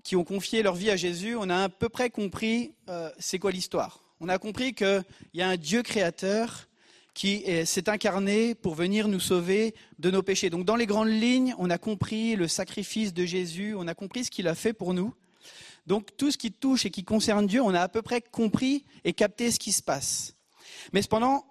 qui 0.04 0.16
ont 0.16 0.24
confié 0.24 0.62
leur 0.62 0.76
vie 0.76 0.92
à 0.92 0.96
Jésus, 0.96 1.36
on 1.36 1.50
a 1.50 1.64
à 1.64 1.68
peu 1.70 1.90
près 1.90 2.12
compris 2.12 2.76
euh, 2.90 3.10
c'est 3.18 3.40
quoi 3.40 3.50
l'histoire. 3.50 4.04
On 4.20 4.30
a 4.30 4.38
compris 4.38 4.76
qu'il 4.76 5.04
y 5.34 5.42
a 5.42 5.50
un 5.50 5.58
Dieu 5.58 5.82
créateur 5.82 6.68
qui 7.16 7.38
est- 7.38 7.66
s'est 7.66 7.90
incarné 7.90 8.54
pour 8.54 8.76
venir 8.76 9.08
nous 9.08 9.20
sauver 9.20 9.74
de 9.98 10.12
nos 10.12 10.22
péchés. 10.22 10.52
Donc 10.52 10.64
dans 10.64 10.76
les 10.76 10.86
grandes 10.86 11.10
lignes, 11.10 11.56
on 11.58 11.72
a 11.72 11.80
compris 11.80 12.36
le 12.36 12.48
sacrifice 12.48 13.16
de 13.16 13.26
Jésus, 13.26 13.74
on 13.76 13.88
a 13.88 13.96
compris 13.96 14.26
ce 14.26 14.30
qu'il 14.30 14.48
a 14.48 14.54
fait 14.54 14.74
pour 14.74 14.94
nous. 14.94 15.16
Donc 15.88 16.16
tout 16.18 16.30
ce 16.30 16.38
qui 16.38 16.52
touche 16.52 16.86
et 16.86 16.92
qui 16.92 17.04
concerne 17.04 17.48
Dieu, 17.48 17.64
on 17.64 17.74
a 17.74 17.82
à 17.82 17.90
peu 17.90 18.04
près 18.04 18.22
compris 18.22 18.86
et 19.06 19.14
capté 19.14 19.50
ce 19.50 19.58
qui 19.58 19.72
se 19.72 19.82
passe. 19.82 20.36
Mais 20.94 21.02
cependant, 21.02 21.44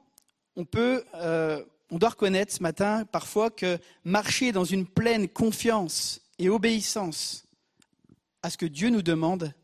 on 0.54 0.64
peut, 0.64 1.02
euh, 1.14 1.64
on 1.94 1.98
doit 1.98 2.08
reconnaître 2.08 2.52
ce 2.52 2.60
matin 2.60 3.04
parfois 3.04 3.50
que 3.50 3.78
marcher 4.02 4.50
dans 4.50 4.64
une 4.64 4.84
pleine 4.84 5.28
confiance 5.28 6.22
et 6.40 6.48
obéissance 6.48 7.44
à 8.42 8.50
ce 8.50 8.58
que 8.58 8.66
Dieu 8.66 8.90
nous 8.90 9.00
demande 9.00 9.54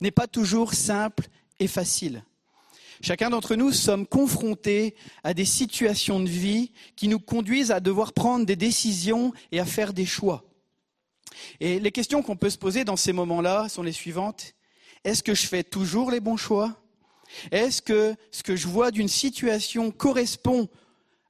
n'est 0.00 0.10
pas 0.10 0.26
toujours 0.26 0.74
simple 0.74 1.28
et 1.60 1.68
facile. 1.68 2.24
Chacun 3.02 3.30
d'entre 3.30 3.54
nous 3.54 3.70
sommes 3.70 4.04
confrontés 4.04 4.96
à 5.22 5.32
des 5.32 5.44
situations 5.44 6.18
de 6.18 6.28
vie 6.28 6.72
qui 6.96 7.06
nous 7.06 7.20
conduisent 7.20 7.70
à 7.70 7.78
devoir 7.78 8.14
prendre 8.14 8.44
des 8.44 8.56
décisions 8.56 9.32
et 9.52 9.60
à 9.60 9.64
faire 9.64 9.92
des 9.92 10.06
choix. 10.06 10.42
Et 11.60 11.78
les 11.78 11.92
questions 11.92 12.20
qu'on 12.20 12.36
peut 12.36 12.50
se 12.50 12.58
poser 12.58 12.82
dans 12.82 12.96
ces 12.96 13.12
moments-là 13.12 13.68
sont 13.68 13.84
les 13.84 13.92
suivantes. 13.92 14.54
Est-ce 15.04 15.22
que 15.22 15.36
je 15.36 15.46
fais 15.46 15.62
toujours 15.62 16.10
les 16.10 16.18
bons 16.18 16.36
choix? 16.36 16.82
Est-ce 17.52 17.80
que 17.80 18.16
ce 18.32 18.42
que 18.42 18.56
je 18.56 18.66
vois 18.66 18.90
d'une 18.90 19.06
situation 19.06 19.92
correspond 19.92 20.68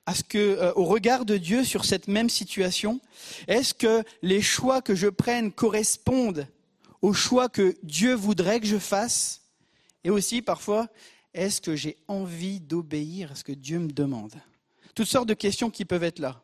à 0.06 0.14
ce 0.14 0.24
que, 0.24 0.38
euh, 0.38 0.72
au 0.74 0.84
regard 0.84 1.24
de 1.24 1.36
Dieu 1.36 1.64
sur 1.64 1.84
cette 1.84 2.08
même 2.08 2.28
situation 2.28 3.00
Est-ce 3.48 3.74
que 3.74 4.02
les 4.22 4.42
choix 4.42 4.82
que 4.82 4.94
je 4.94 5.08
prenne 5.08 5.52
correspondent 5.52 6.46
aux 7.02 7.12
choix 7.12 7.48
que 7.48 7.76
Dieu 7.82 8.14
voudrait 8.14 8.60
que 8.60 8.66
je 8.66 8.78
fasse? 8.78 9.42
Et 10.04 10.10
aussi, 10.10 10.42
parfois, 10.42 10.88
est-ce 11.34 11.60
que 11.60 11.76
j'ai 11.76 11.96
envie 12.08 12.60
d'obéir 12.60 13.32
à 13.32 13.34
ce 13.34 13.44
que 13.44 13.52
Dieu 13.52 13.78
me 13.78 13.92
demande? 13.92 14.34
Toutes 14.94 15.06
sortes 15.06 15.28
de 15.28 15.34
questions 15.34 15.70
qui 15.70 15.84
peuvent 15.84 16.02
être 16.02 16.18
là. 16.18 16.42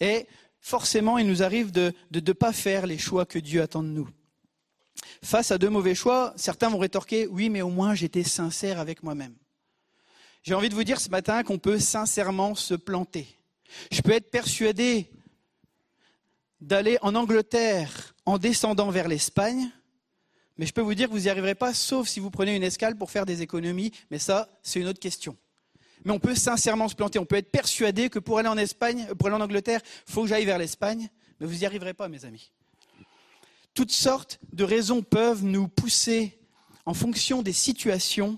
Et 0.00 0.26
forcément, 0.60 1.18
il 1.18 1.26
nous 1.26 1.42
arrive 1.42 1.70
de 1.70 1.92
ne 2.10 2.32
pas 2.32 2.52
faire 2.52 2.86
les 2.86 2.98
choix 2.98 3.26
que 3.26 3.38
Dieu 3.38 3.62
attend 3.62 3.82
de 3.82 3.88
nous. 3.88 4.08
Face 5.22 5.50
à 5.50 5.58
deux 5.58 5.70
mauvais 5.70 5.94
choix, 5.94 6.32
certains 6.36 6.68
vont 6.68 6.78
rétorquer 6.78 7.26
Oui, 7.26 7.50
mais 7.50 7.62
au 7.62 7.68
moins 7.68 7.94
j'étais 7.94 8.24
sincère 8.24 8.78
avec 8.78 9.02
moi-même. 9.02 9.34
J'ai 10.44 10.52
envie 10.52 10.68
de 10.68 10.74
vous 10.74 10.84
dire 10.84 11.00
ce 11.00 11.08
matin 11.08 11.42
qu'on 11.42 11.58
peut 11.58 11.78
sincèrement 11.78 12.54
se 12.54 12.74
planter. 12.74 13.26
Je 13.90 14.02
peux 14.02 14.12
être 14.12 14.30
persuadé 14.30 15.10
d'aller 16.60 16.98
en 17.00 17.14
Angleterre 17.14 18.14
en 18.26 18.36
descendant 18.36 18.90
vers 18.90 19.08
l'Espagne, 19.08 19.70
mais 20.58 20.66
je 20.66 20.74
peux 20.74 20.82
vous 20.82 20.94
dire 20.94 21.08
que 21.08 21.14
vous 21.14 21.20
n'y 21.20 21.28
arriverez 21.30 21.54
pas, 21.54 21.72
sauf 21.72 22.08
si 22.08 22.20
vous 22.20 22.30
prenez 22.30 22.54
une 22.54 22.62
escale 22.62 22.98
pour 22.98 23.10
faire 23.10 23.24
des 23.24 23.40
économies, 23.40 23.90
mais 24.10 24.18
ça, 24.18 24.50
c'est 24.62 24.80
une 24.80 24.86
autre 24.86 25.00
question. 25.00 25.34
Mais 26.04 26.12
on 26.12 26.20
peut 26.20 26.34
sincèrement 26.34 26.88
se 26.88 26.94
planter, 26.94 27.18
on 27.18 27.24
peut 27.24 27.36
être 27.36 27.50
persuadé 27.50 28.10
que 28.10 28.18
pour 28.18 28.38
aller 28.38 28.48
en 28.48 28.58
Espagne, 28.58 29.06
pour 29.18 29.28
aller 29.28 29.36
en 29.36 29.40
Angleterre, 29.40 29.80
il 30.06 30.12
faut 30.12 30.24
que 30.24 30.28
j'aille 30.28 30.44
vers 30.44 30.58
l'Espagne, 30.58 31.08
mais 31.40 31.46
vous 31.46 31.54
n'y 31.54 31.64
arriverez 31.64 31.94
pas, 31.94 32.08
mes 32.08 32.26
amis. 32.26 32.52
Toutes 33.72 33.92
sortes 33.92 34.38
de 34.52 34.62
raisons 34.62 35.00
peuvent 35.00 35.42
nous 35.42 35.68
pousser, 35.68 36.38
en 36.84 36.92
fonction 36.92 37.40
des 37.40 37.54
situations, 37.54 38.36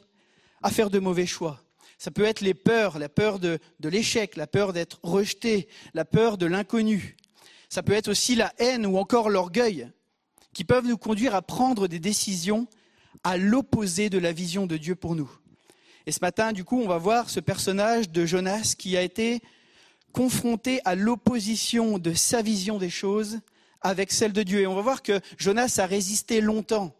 à 0.62 0.70
faire 0.70 0.88
de 0.88 1.00
mauvais 1.00 1.26
choix. 1.26 1.65
Ça 1.98 2.10
peut 2.10 2.24
être 2.24 2.40
les 2.40 2.54
peurs, 2.54 2.98
la 2.98 3.08
peur 3.08 3.38
de, 3.38 3.58
l'échec, 3.82 4.36
la 4.36 4.46
peur 4.46 4.72
d'être 4.72 5.00
rejeté, 5.02 5.68
la 5.94 6.04
peur 6.04 6.36
de 6.36 6.46
l'inconnu. 6.46 7.16
Ça 7.68 7.82
peut 7.82 7.94
être 7.94 8.08
aussi 8.08 8.34
la 8.34 8.52
haine 8.58 8.86
ou 8.86 8.98
encore 8.98 9.30
l'orgueil 9.30 9.90
qui 10.52 10.64
peuvent 10.64 10.86
nous 10.86 10.98
conduire 10.98 11.34
à 11.34 11.42
prendre 11.42 11.88
des 11.88 11.98
décisions 11.98 12.68
à 13.24 13.36
l'opposé 13.36 14.10
de 14.10 14.18
la 14.18 14.32
vision 14.32 14.66
de 14.66 14.76
Dieu 14.76 14.94
pour 14.94 15.16
nous. 15.16 15.30
Et 16.06 16.12
ce 16.12 16.20
matin, 16.20 16.52
du 16.52 16.64
coup, 16.64 16.80
on 16.80 16.86
va 16.86 16.98
voir 16.98 17.30
ce 17.30 17.40
personnage 17.40 18.10
de 18.10 18.26
Jonas 18.26 18.74
qui 18.78 18.96
a 18.96 19.02
été 19.02 19.40
confronté 20.12 20.80
à 20.84 20.94
l'opposition 20.94 21.98
de 21.98 22.14
sa 22.14 22.42
vision 22.42 22.78
des 22.78 22.90
choses 22.90 23.40
avec 23.80 24.12
celle 24.12 24.32
de 24.32 24.42
Dieu. 24.42 24.60
Et 24.60 24.66
on 24.66 24.74
va 24.74 24.82
voir 24.82 25.02
que 25.02 25.20
Jonas 25.38 25.76
a 25.78 25.86
résisté 25.86 26.40
longtemps 26.40 26.94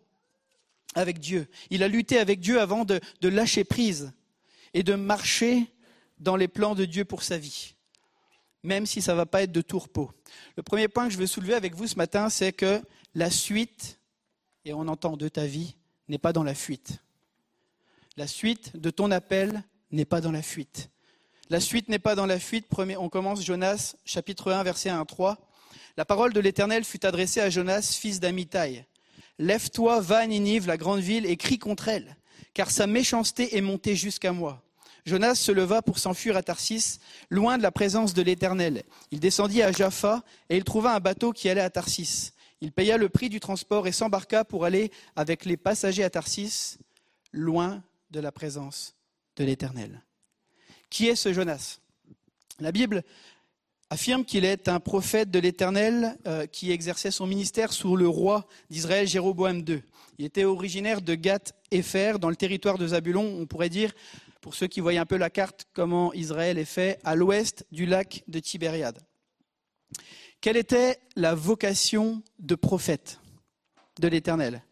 avec 0.94 1.20
Dieu. 1.20 1.46
Il 1.70 1.82
a 1.82 1.88
lutté 1.88 2.18
avec 2.18 2.40
Dieu 2.40 2.60
avant 2.60 2.84
de 2.84 3.00
lâcher 3.22 3.64
prise 3.64 4.12
et 4.76 4.82
de 4.82 4.94
marcher 4.94 5.72
dans 6.18 6.36
les 6.36 6.48
plans 6.48 6.74
de 6.74 6.84
Dieu 6.84 7.06
pour 7.06 7.22
sa 7.22 7.38
vie, 7.38 7.76
même 8.62 8.84
si 8.84 9.00
ça 9.00 9.12
ne 9.12 9.16
va 9.16 9.24
pas 9.24 9.42
être 9.42 9.50
de 9.52 9.64
repos. 9.74 10.10
Le 10.54 10.62
premier 10.62 10.86
point 10.86 11.06
que 11.06 11.14
je 11.14 11.18
veux 11.18 11.26
soulever 11.26 11.54
avec 11.54 11.74
vous 11.74 11.86
ce 11.86 11.96
matin, 11.96 12.28
c'est 12.28 12.52
que 12.52 12.82
la 13.14 13.30
suite, 13.30 13.98
et 14.66 14.74
on 14.74 14.86
entend 14.86 15.16
de 15.16 15.28
ta 15.28 15.46
vie, 15.46 15.76
n'est 16.08 16.18
pas 16.18 16.34
dans 16.34 16.42
la 16.42 16.54
fuite. 16.54 16.98
La 18.18 18.26
suite 18.26 18.76
de 18.76 18.90
ton 18.90 19.10
appel 19.12 19.64
n'est 19.92 20.04
pas 20.04 20.20
dans 20.20 20.30
la 20.30 20.42
fuite. 20.42 20.90
La 21.48 21.60
suite 21.60 21.88
n'est 21.88 21.98
pas 21.98 22.14
dans 22.14 22.26
la 22.26 22.38
fuite. 22.38 22.68
Premier, 22.68 22.98
on 22.98 23.08
commence 23.08 23.42
Jonas, 23.42 23.96
chapitre 24.04 24.52
1, 24.52 24.62
verset 24.62 24.90
1 24.90 25.00
à 25.00 25.04
3. 25.06 25.38
La 25.96 26.04
parole 26.04 26.34
de 26.34 26.40
l'Éternel 26.40 26.84
fut 26.84 27.06
adressée 27.06 27.40
à 27.40 27.48
Jonas, 27.48 27.96
fils 27.98 28.20
d'Amitai. 28.20 28.84
Lève-toi, 29.38 30.02
va 30.02 30.18
à 30.18 30.26
Ninive, 30.26 30.66
la 30.66 30.76
grande 30.76 31.00
ville, 31.00 31.24
et 31.24 31.38
crie 31.38 31.58
contre 31.58 31.88
elle, 31.88 32.18
car 32.52 32.70
sa 32.70 32.86
méchanceté 32.86 33.56
est 33.56 33.62
montée 33.62 33.96
jusqu'à 33.96 34.32
moi. 34.32 34.62
Jonas 35.06 35.36
se 35.36 35.52
leva 35.52 35.82
pour 35.82 36.00
s'enfuir 36.00 36.36
à 36.36 36.42
Tarsis, 36.42 36.98
loin 37.30 37.58
de 37.58 37.62
la 37.62 37.70
présence 37.70 38.12
de 38.12 38.22
l'Éternel. 38.22 38.82
Il 39.12 39.20
descendit 39.20 39.62
à 39.62 39.70
Jaffa, 39.70 40.24
et 40.50 40.56
il 40.56 40.64
trouva 40.64 40.94
un 40.94 41.00
bateau 41.00 41.32
qui 41.32 41.48
allait 41.48 41.60
à 41.60 41.70
Tarsis. 41.70 42.32
Il 42.60 42.72
paya 42.72 42.96
le 42.96 43.08
prix 43.08 43.28
du 43.28 43.38
transport 43.38 43.86
et 43.86 43.92
s'embarqua 43.92 44.44
pour 44.44 44.64
aller 44.64 44.90
avec 45.14 45.44
les 45.44 45.56
passagers 45.56 46.02
à 46.02 46.10
Tarsis, 46.10 46.78
loin 47.32 47.84
de 48.10 48.18
la 48.18 48.32
présence 48.32 48.94
de 49.36 49.44
l'Éternel. 49.44 50.02
Qui 50.90 51.06
est 51.06 51.16
ce 51.16 51.32
Jonas? 51.32 51.78
La 52.58 52.72
Bible 52.72 53.04
affirme 53.90 54.24
qu'il 54.24 54.44
est 54.44 54.68
un 54.68 54.80
prophète 54.80 55.30
de 55.30 55.38
l'Éternel 55.38 56.18
euh, 56.26 56.46
qui 56.46 56.72
exerçait 56.72 57.12
son 57.12 57.28
ministère 57.28 57.72
sous 57.72 57.94
le 57.94 58.08
roi 58.08 58.48
d'Israël 58.70 59.06
Jéroboam 59.06 59.58
II. 59.58 59.82
Il 60.18 60.24
était 60.24 60.44
originaire 60.44 61.02
de 61.02 61.14
Gath-Épher, 61.14 62.14
dans 62.18 62.30
le 62.30 62.36
territoire 62.36 62.78
de 62.78 62.88
Zabulon. 62.88 63.38
On 63.38 63.46
pourrait 63.46 63.68
dire, 63.68 63.92
pour 64.46 64.54
ceux 64.54 64.68
qui 64.68 64.78
voient 64.78 64.92
un 64.92 65.06
peu 65.06 65.16
la 65.16 65.28
carte, 65.28 65.66
comment 65.72 66.12
Israël 66.12 66.56
est 66.56 66.64
fait, 66.64 67.00
à 67.02 67.16
l'ouest 67.16 67.66
du 67.72 67.84
lac 67.84 68.22
de 68.28 68.38
Tibériade. 68.38 69.00
Quelle 70.40 70.56
était 70.56 71.00
la 71.16 71.34
vocation 71.34 72.22
de 72.38 72.54
prophète 72.54 73.18
de 73.98 74.06
l'Éternel? 74.06 74.62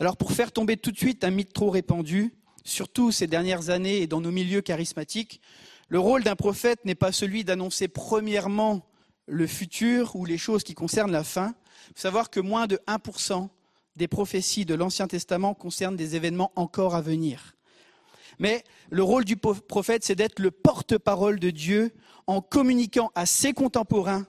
Alors 0.00 0.16
pour 0.16 0.32
faire 0.32 0.50
tomber 0.50 0.78
tout 0.78 0.92
de 0.92 0.96
suite 0.96 1.24
un 1.24 1.30
mythe 1.30 1.52
trop 1.52 1.68
répandu, 1.68 2.32
surtout 2.64 3.12
ces 3.12 3.26
dernières 3.26 3.68
années 3.68 3.98
et 3.98 4.06
dans 4.06 4.22
nos 4.22 4.30
milieux 4.30 4.62
charismatiques, 4.62 5.42
le 5.88 5.98
rôle 5.98 6.24
d'un 6.24 6.34
prophète 6.34 6.86
n'est 6.86 6.94
pas 6.94 7.12
celui 7.12 7.44
d'annoncer 7.44 7.86
premièrement 7.86 8.88
le 9.26 9.46
futur 9.46 10.16
ou 10.16 10.24
les 10.24 10.38
choses 10.38 10.64
qui 10.64 10.72
concernent 10.72 11.12
la 11.12 11.22
fin. 11.22 11.54
Il 11.90 11.96
faut 11.96 12.00
savoir 12.00 12.30
que 12.30 12.40
moins 12.40 12.66
de 12.66 12.80
1% 12.86 13.46
des 13.94 14.08
prophéties 14.08 14.64
de 14.64 14.74
l'Ancien 14.74 15.06
Testament 15.06 15.52
concernent 15.52 15.96
des 15.96 16.16
événements 16.16 16.50
encore 16.56 16.94
à 16.94 17.02
venir. 17.02 17.57
Mais 18.38 18.64
le 18.90 19.02
rôle 19.02 19.24
du 19.24 19.36
prophète, 19.36 20.04
c'est 20.04 20.14
d'être 20.14 20.38
le 20.38 20.50
porte-parole 20.50 21.40
de 21.40 21.50
Dieu 21.50 21.92
en 22.26 22.40
communiquant 22.40 23.10
à 23.14 23.26
ses 23.26 23.52
contemporains 23.52 24.26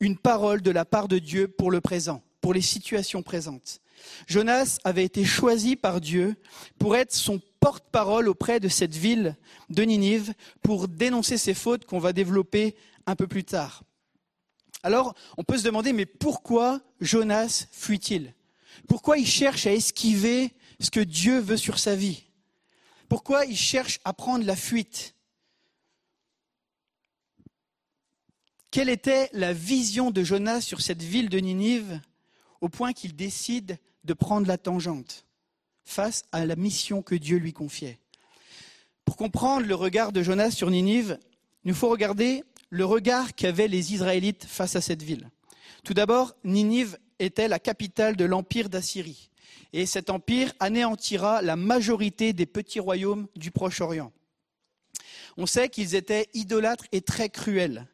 une 0.00 0.16
parole 0.16 0.62
de 0.62 0.70
la 0.70 0.84
part 0.84 1.08
de 1.08 1.18
Dieu 1.18 1.48
pour 1.48 1.70
le 1.70 1.80
présent, 1.80 2.22
pour 2.40 2.54
les 2.54 2.60
situations 2.60 3.22
présentes. 3.22 3.80
Jonas 4.26 4.78
avait 4.84 5.04
été 5.04 5.24
choisi 5.24 5.74
par 5.74 6.00
Dieu 6.00 6.36
pour 6.78 6.96
être 6.96 7.12
son 7.12 7.40
porte-parole 7.60 8.28
auprès 8.28 8.60
de 8.60 8.68
cette 8.68 8.94
ville 8.94 9.36
de 9.70 9.82
Ninive 9.82 10.34
pour 10.62 10.86
dénoncer 10.86 11.36
ses 11.36 11.54
fautes 11.54 11.84
qu'on 11.84 11.98
va 11.98 12.12
développer 12.12 12.76
un 13.06 13.16
peu 13.16 13.26
plus 13.26 13.44
tard. 13.44 13.82
Alors, 14.84 15.14
on 15.36 15.42
peut 15.42 15.58
se 15.58 15.64
demander, 15.64 15.92
mais 15.92 16.06
pourquoi 16.06 16.80
Jonas 17.00 17.66
fuit-il? 17.72 18.34
Pourquoi 18.86 19.18
il 19.18 19.26
cherche 19.26 19.66
à 19.66 19.72
esquiver 19.72 20.52
ce 20.78 20.90
que 20.90 21.00
Dieu 21.00 21.40
veut 21.40 21.56
sur 21.56 21.80
sa 21.80 21.96
vie? 21.96 22.27
Pourquoi 23.08 23.46
il 23.46 23.56
cherche 23.56 24.00
à 24.04 24.12
prendre 24.12 24.44
la 24.44 24.56
fuite? 24.56 25.14
Quelle 28.70 28.90
était 28.90 29.30
la 29.32 29.54
vision 29.54 30.10
de 30.10 30.22
Jonas 30.22 30.60
sur 30.60 30.82
cette 30.82 31.02
ville 31.02 31.30
de 31.30 31.38
Ninive 31.38 32.00
au 32.60 32.68
point 32.68 32.92
qu'il 32.92 33.16
décide 33.16 33.78
de 34.04 34.12
prendre 34.12 34.46
la 34.46 34.58
tangente 34.58 35.24
face 35.84 36.24
à 36.32 36.44
la 36.44 36.54
mission 36.54 37.02
que 37.02 37.14
Dieu 37.14 37.38
lui 37.38 37.54
confiait? 37.54 37.98
Pour 39.06 39.16
comprendre 39.16 39.66
le 39.66 39.74
regard 39.74 40.12
de 40.12 40.22
Jonas 40.22 40.50
sur 40.50 40.70
Ninive, 40.70 41.18
il 41.64 41.68
nous 41.68 41.74
faut 41.74 41.88
regarder 41.88 42.44
le 42.68 42.84
regard 42.84 43.34
qu'avaient 43.34 43.68
les 43.68 43.94
Israélites 43.94 44.44
face 44.44 44.76
à 44.76 44.82
cette 44.82 45.02
ville. 45.02 45.30
Tout 45.82 45.94
d'abord, 45.94 46.34
Ninive 46.44 46.98
était 47.18 47.48
la 47.48 47.58
capitale 47.58 48.16
de 48.16 48.26
l'empire 48.26 48.68
d'Assyrie. 48.68 49.30
Et 49.72 49.86
cet 49.86 50.10
empire 50.10 50.52
anéantira 50.60 51.42
la 51.42 51.56
majorité 51.56 52.32
des 52.32 52.46
petits 52.46 52.80
royaumes 52.80 53.28
du 53.36 53.50
Proche-Orient. 53.50 54.12
On 55.36 55.46
sait 55.46 55.68
qu'ils 55.68 55.94
étaient 55.94 56.28
idolâtres 56.34 56.86
et 56.92 57.00
très 57.00 57.28
cruels. 57.28 57.86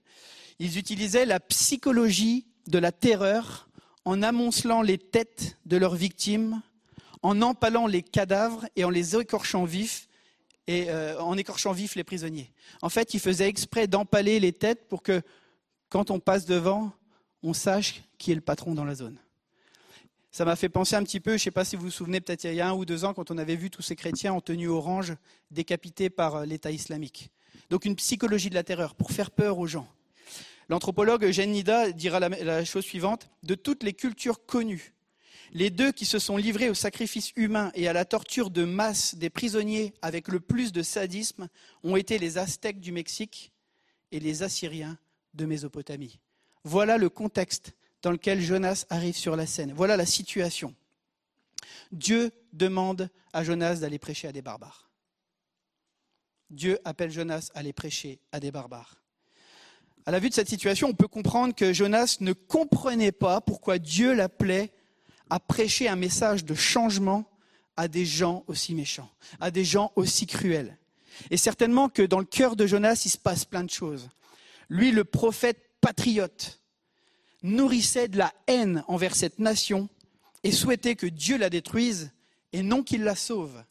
Ils 0.59 0.79
utilisaient 0.79 1.27
la 1.27 1.41
psychologie 1.41 2.47
de 2.69 2.79
la 2.79 2.93
terreur 2.93 3.69
en 4.05 4.23
amoncelant 4.23 4.83
les 4.83 4.99
têtes 4.99 5.59
de 5.67 5.77
leurs 5.77 5.95
victimes, 5.95 6.63
en 7.23 7.43
empalant 7.43 7.87
les 7.87 8.03
cadavres 8.03 8.67
et 8.77 8.85
en 8.85 8.91
les 8.91 9.17
écorchant 9.17 9.65
vifs 9.65 10.09
et 10.67 10.91
euh, 10.91 11.21
en 11.21 11.37
écorchant 11.37 11.73
vifs 11.73 11.97
les 11.97 12.05
prisonniers. 12.05 12.53
En 12.83 12.89
fait, 12.89 13.15
ils 13.15 13.21
faisaient 13.21 13.49
exprès 13.49 13.87
d'empaler 13.87 14.41
les 14.41 14.53
têtes 14.53 14.89
pour 14.89 15.03
que, 15.03 15.23
quand 15.89 16.11
on 16.11 16.21
passe 16.21 16.47
devant, 16.47 16.93
on 17.43 17.53
sache 17.53 18.03
qui 18.19 18.33
est 18.33 18.35
le 18.35 18.41
patron 18.41 18.75
dans 18.75 18.85
la 18.85 18.95
zone. 18.95 19.19
Ça 20.35 20.45
m'a 20.45 20.57
fait 20.57 20.69
penser 20.69 20.97
un 20.97 21.05
petit 21.05 21.21
peu, 21.21 21.31
je 21.31 21.35
ne 21.35 21.39
sais 21.39 21.51
pas 21.53 21.65
si 21.65 21.77
vous 21.77 21.85
vous 21.85 21.91
souvenez, 21.93 22.21
peut-être 22.21 22.43
il 22.43 22.55
y 22.55 22.61
a 22.61 22.69
un 22.69 22.73
ou 22.73 22.85
deux 22.85 23.05
ans, 23.05 23.15
quand 23.15 23.31
on 23.31 23.39
avait 23.39 23.55
vu 23.55 23.71
tous 23.71 23.83
ces 23.83 23.95
chrétiens 23.95 24.33
en 24.33 24.41
tenue 24.41 24.67
orange 24.67 25.15
décapités 25.53 26.11
par 26.11 26.35
euh, 26.35 26.45
l'État 26.45 26.73
islamique. 26.73 27.31
Donc 27.71 27.85
une 27.85 27.95
psychologie 27.95 28.51
de 28.51 28.57
la 28.57 28.65
terreur 28.65 28.97
pour 28.97 29.13
faire 29.13 29.31
peur 29.31 29.61
aux 29.61 29.69
gens. 29.69 29.87
L'anthropologue 30.69 31.23
Eugène 31.23 31.53
Nida 31.53 31.93
dira 31.93 32.19
la, 32.19 32.31
la 32.31 32.65
chose 32.65 32.83
suivante 32.83 33.31
de 33.45 33.55
toutes 33.55 33.85
les 33.85 33.93
cultures 33.93 34.45
connues, 34.45 34.93
les 35.53 35.71
deux 35.71 35.93
qui 35.93 36.05
se 36.05 36.19
sont 36.19 36.37
livrés 36.37 36.69
au 36.69 36.75
sacrifice 36.75 37.31
humain 37.37 37.71
et 37.77 37.87
à 37.87 37.93
la 37.93 38.05
torture 38.05 38.51
de 38.51 38.65
masse 38.65 39.15
des 39.15 39.31
prisonniers 39.31 39.95
avec 40.03 40.27
le 40.27 40.41
plus 40.41 40.73
de 40.73 40.83
sadisme 40.83 41.47
ont 41.85 41.95
été 41.95 42.19
les 42.19 42.39
Aztèques 42.39 42.81
du 42.81 42.91
Mexique 42.91 43.53
et 44.11 44.19
les 44.19 44.43
Assyriens 44.43 44.99
de 45.35 45.47
Mésopotamie. 45.47 46.19
Voilà 46.65 46.99
le 46.99 47.09
contexte 47.09 47.77
dans 48.05 48.13
lequel 48.13 48.39
Jonas 48.39 48.85
arrive 48.91 49.17
sur 49.17 49.35
la 49.35 49.47
scène. 49.47 49.73
Voilà 49.73 49.97
la 49.97 50.05
situation. 50.05 50.75
Dieu 51.91 52.33
demande 52.53 53.09
à 53.33 53.43
Jonas 53.43 53.77
d'aller 53.77 53.99
prêcher 53.99 54.29
à 54.29 54.33
des 54.33 54.43
barbares. 54.43 54.91
Dieu 56.51 56.79
appelle 56.85 57.11
Jonas 57.11 57.49
à 57.55 57.61
aller 57.61 57.73
prêcher 57.73 58.21
à 58.31 58.41
des 58.41 58.51
barbares. 58.51 59.03
À 60.05 60.11
la 60.11 60.19
vue 60.19 60.29
de 60.29 60.35
cette 60.35 60.51
situation, 60.51 60.89
on 60.89 60.95
peut 60.95 61.09
comprendre 61.09 61.55
que 61.55 61.73
Jonas 61.73 62.19
ne 62.21 62.35
comprenait 62.35 63.11
pas 63.11 63.41
pourquoi 63.41 63.79
Dieu 63.79 64.13
l'appelait 64.13 64.71
à 65.31 65.41
prêcher 65.41 65.89
un 65.89 65.97
message 65.97 66.45
de 66.45 66.55
changement 66.55 67.25
à 67.79 67.89
des 67.89 68.05
gens 68.05 68.45
aussi 68.49 68.75
méchants, 68.75 69.11
à 69.41 69.51
des 69.51 69.65
gens 69.65 69.93
aussi 69.97 70.27
cruels. 70.27 70.77
Et 71.31 71.39
certainement 71.39 71.89
que 71.89 72.03
dans 72.03 72.19
le 72.19 72.27
cœur 72.27 72.55
de 72.55 72.67
Jonas, 72.67 73.01
il 73.07 73.11
se 73.11 73.17
passe 73.17 73.47
plein 73.47 73.65
de 73.65 73.71
choses. 73.71 74.11
Lui, 74.69 74.91
le 74.91 75.05
prophète 75.05 75.71
patriote, 75.81 76.61
nourrissait 77.45 78.09
de 78.09 78.19
la 78.19 78.35
haine 78.49 78.83
envers 78.89 79.15
cette 79.15 79.39
nation 79.39 79.89
et 80.43 80.51
souhaitait 80.51 80.97
que 80.97 81.07
Dieu 81.07 81.39
la 81.39 81.51
détruise 81.51 82.11
et 82.53 82.63
non 82.63 82.83
qu'il 82.83 83.05
la 83.05 83.15
sauve. 83.15 83.63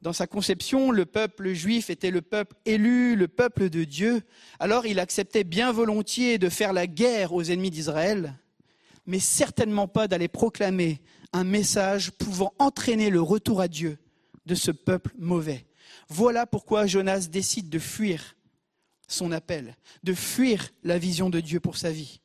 Dans 0.00 0.12
sa 0.12 0.26
conception, 0.26 0.90
le 0.90 1.06
peuple 1.06 1.52
juif 1.52 1.90
était 1.90 2.10
le 2.10 2.22
peuple 2.22 2.56
élu, 2.64 3.16
le 3.16 3.26
peuple 3.26 3.70
de 3.70 3.84
Dieu. 3.84 4.22
Alors 4.58 4.86
il 4.86 4.98
acceptait 4.98 5.44
bien 5.44 5.72
volontiers 5.72 6.38
de 6.38 6.48
faire 6.48 6.72
la 6.72 6.86
guerre 6.86 7.32
aux 7.32 7.42
ennemis 7.42 7.70
d'Israël, 7.70 8.34
mais 9.06 9.18
certainement 9.18 9.88
pas 9.88 10.06
d'aller 10.06 10.28
proclamer 10.28 11.00
un 11.32 11.44
message 11.44 12.12
pouvant 12.12 12.52
entraîner 12.58 13.10
le 13.10 13.20
retour 13.20 13.60
à 13.60 13.68
Dieu 13.68 13.98
de 14.46 14.54
ce 14.54 14.70
peuple 14.70 15.12
mauvais. 15.18 15.66
Voilà 16.08 16.46
pourquoi 16.46 16.86
Jonas 16.86 17.28
décide 17.30 17.68
de 17.70 17.78
fuir 17.78 18.36
son 19.08 19.32
appel, 19.32 19.76
de 20.02 20.14
fuir 20.14 20.70
la 20.82 20.98
vision 20.98 21.30
de 21.30 21.40
Dieu 21.40 21.60
pour 21.60 21.76
sa 21.76 21.90
vie. 21.90 22.20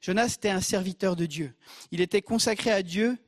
Jonas 0.00 0.34
était 0.36 0.50
un 0.50 0.60
serviteur 0.60 1.16
de 1.16 1.26
Dieu. 1.26 1.54
Il 1.90 2.00
était 2.00 2.22
consacré 2.22 2.70
à 2.70 2.82
Dieu, 2.82 3.18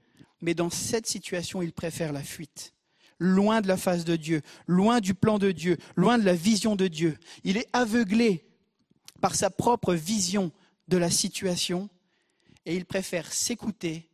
mais 0.41 0.55
dans 0.55 0.71
cette 0.71 1.07
situation, 1.07 1.62
il 1.62 1.73
préfère 1.73 2.12
la 2.12 2.23
fuite. 2.23 2.75
Loin 3.18 3.61
de 3.61 3.68
la 3.68 3.77
face 3.77 4.05
de 4.05 4.16
Dieu, 4.16 4.41
loin 4.66 5.01
du 5.01 5.12
plan 5.14 5.39
de 5.39 5.53
Dieu, 5.53 5.77
loin 5.97 6.18
de 6.18 6.25
la 6.25 6.35
vision 6.35 6.77
de 6.77 6.89
Dieu. 6.89 7.18
Il 7.45 7.59
est 7.59 7.68
aveuglé 7.73 8.47
par 9.21 9.35
sa 9.35 9.51
propre 9.51 9.95
vision 9.95 10.53
de 10.89 10.97
la 10.97 11.11
situation 11.11 11.91
et 12.64 12.75
il 12.75 12.87
préfère 12.87 13.31
s'écouter 13.33 14.09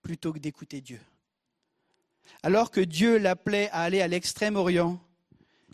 plutôt 0.00 0.32
que 0.32 0.38
d'écouter 0.38 0.80
Dieu. 0.80 1.00
Alors 2.42 2.70
que 2.70 2.80
Dieu 2.80 3.18
l'appelait 3.18 3.68
à 3.70 3.82
aller 3.82 4.00
à 4.00 4.08
l'extrême-orient, 4.08 4.98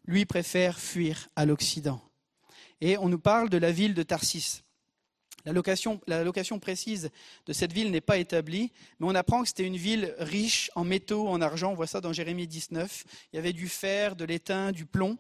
lui 0.07 0.25
préfère 0.25 0.81
fuir 0.81 1.29
à 1.37 1.47
l'Occident. 1.47 2.03
Et 2.81 2.99
on 2.99 3.09
nous 3.09 3.19
parle 3.19 3.49
de 3.51 3.59
la 3.59 3.71
ville 3.71 3.95
de 3.95 4.03
Tarsis. 4.03 4.64
La 5.45 5.53
location, 5.53 6.59
précise 6.59 7.11
de 7.47 7.53
cette 7.53 7.73
ville 7.73 7.91
n'est 7.91 8.01
pas 8.01 8.17
établie, 8.17 8.73
mais 8.99 9.07
on 9.07 9.15
apprend 9.15 9.43
que 9.43 9.49
c'était 9.49 9.67
une 9.67 9.77
ville 9.77 10.15
riche 10.19 10.71
en 10.75 10.85
métaux, 10.85 11.29
en 11.29 11.43
argent. 11.43 11.73
On 11.73 11.75
voit 11.75 11.87
ça 11.87 12.01
dans 12.01 12.13
Jérémie 12.13 12.47
19. 12.47 13.05
Il 13.33 13.37
y 13.37 13.39
avait 13.39 13.53
du 13.53 13.69
fer, 13.69 14.17
de 14.17 14.25
l'étain, 14.25 14.73
du 14.73 14.87
plomb. 14.87 15.19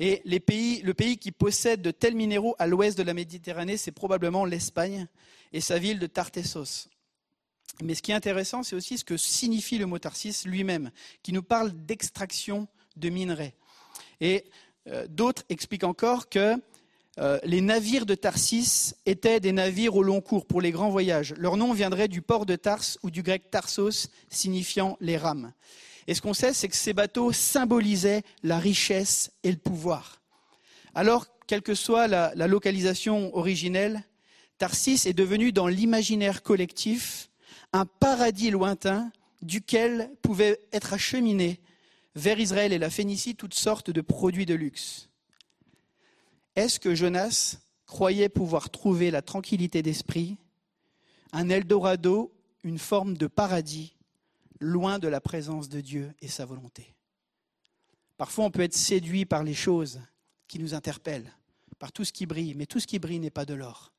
Et 0.00 0.22
le 0.24 0.38
pays 0.92 1.18
qui 1.18 1.30
possède 1.30 1.82
de 1.82 1.90
tels 1.90 2.14
minéraux 2.14 2.56
à 2.58 2.66
l'ouest 2.66 2.96
de 2.96 3.02
la 3.02 3.14
Méditerranée, 3.14 3.76
c'est 3.76 3.92
probablement 3.92 4.44
l'Espagne 4.44 5.06
et 5.52 5.60
sa 5.60 5.78
ville 5.78 5.98
de 5.98 6.06
Tartessos. 6.06 6.88
Mais 7.82 7.94
ce 7.94 8.02
qui 8.02 8.12
est 8.12 8.14
intéressant, 8.14 8.62
c'est 8.62 8.76
aussi 8.76 8.98
ce 8.98 9.04
que 9.04 9.16
signifie 9.16 9.78
le 9.78 9.86
mot 9.86 9.98
Tarsis 9.98 10.44
lui-même, 10.44 10.90
qui 11.22 11.32
nous 11.32 11.42
parle 11.42 11.72
d'extraction 11.72 12.68
de 12.96 13.08
minerais. 13.08 13.54
Et 14.20 14.44
euh, 14.88 15.06
d'autres 15.08 15.44
expliquent 15.48 15.84
encore 15.84 16.28
que 16.28 16.56
euh, 17.18 17.38
les 17.44 17.60
navires 17.60 18.06
de 18.06 18.14
Tarsis 18.14 18.94
étaient 19.06 19.40
des 19.40 19.52
navires 19.52 19.94
au 19.94 20.02
long 20.02 20.20
cours 20.20 20.46
pour 20.46 20.60
les 20.60 20.72
grands 20.72 20.90
voyages. 20.90 21.34
Leur 21.36 21.56
nom 21.56 21.72
viendrait 21.72 22.08
du 22.08 22.22
port 22.22 22.44
de 22.44 22.56
Tars 22.56 22.84
ou 23.02 23.10
du 23.10 23.22
grec 23.22 23.50
Tarsos, 23.50 24.08
signifiant 24.30 24.96
les 25.00 25.16
rames. 25.16 25.52
Et 26.06 26.14
ce 26.14 26.20
qu'on 26.20 26.34
sait, 26.34 26.52
c'est 26.52 26.68
que 26.68 26.76
ces 26.76 26.92
bateaux 26.92 27.32
symbolisaient 27.32 28.22
la 28.42 28.58
richesse 28.58 29.30
et 29.42 29.50
le 29.50 29.56
pouvoir. 29.56 30.20
Alors, 30.94 31.26
quelle 31.46 31.62
que 31.62 31.74
soit 31.74 32.08
la, 32.08 32.32
la 32.34 32.46
localisation 32.46 33.34
originelle, 33.36 34.02
Tarsis 34.58 35.06
est 35.06 35.14
devenu 35.14 35.52
dans 35.52 35.68
l'imaginaire 35.68 36.42
collectif 36.42 37.30
un 37.72 37.86
paradis 37.86 38.50
lointain 38.50 39.10
duquel 39.42 40.10
pouvaient 40.22 40.60
être 40.72 40.92
acheminés 40.94 41.60
vers 42.14 42.38
Israël 42.38 42.72
et 42.72 42.78
la 42.78 42.90
Phénicie 42.90 43.34
toutes 43.34 43.54
sortes 43.54 43.90
de 43.90 44.00
produits 44.00 44.46
de 44.46 44.54
luxe. 44.54 45.08
Est-ce 46.56 46.78
que 46.78 46.94
Jonas 46.94 47.56
croyait 47.86 48.28
pouvoir 48.28 48.70
trouver 48.70 49.10
la 49.10 49.22
tranquillité 49.22 49.82
d'esprit, 49.82 50.36
un 51.32 51.48
Eldorado, 51.48 52.32
une 52.62 52.78
forme 52.78 53.16
de 53.16 53.26
paradis, 53.26 53.96
loin 54.60 54.98
de 54.98 55.08
la 55.08 55.20
présence 55.20 55.68
de 55.68 55.80
Dieu 55.80 56.12
et 56.20 56.28
sa 56.28 56.44
volonté? 56.44 56.94
Parfois, 58.16 58.44
on 58.44 58.50
peut 58.50 58.62
être 58.62 58.74
séduit 58.74 59.24
par 59.24 59.42
les 59.42 59.54
choses 59.54 60.00
qui 60.46 60.58
nous 60.60 60.74
interpellent, 60.74 61.32
par 61.78 61.90
tout 61.90 62.04
ce 62.04 62.12
qui 62.12 62.26
brille, 62.26 62.54
mais 62.54 62.66
tout 62.66 62.78
ce 62.78 62.86
qui 62.86 63.00
brille 63.00 63.18
n'est 63.18 63.30
pas 63.30 63.44
de 63.44 63.54
l'or. 63.54 63.92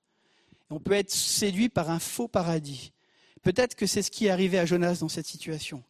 On 0.69 0.79
peut 0.79 0.93
être 0.93 1.11
séduit 1.11 1.69
par 1.69 1.89
un 1.89 1.99
faux 1.99 2.27
paradis. 2.27 2.93
Peut-être 3.43 3.75
que 3.75 3.85
c'est 3.85 4.01
ce 4.01 4.09
qui 4.09 4.27
est 4.27 4.29
arrivé 4.29 4.57
à 4.57 4.65
Jonas 4.65 4.99
dans 5.01 5.09
cette 5.09 5.27
situation. 5.27 5.83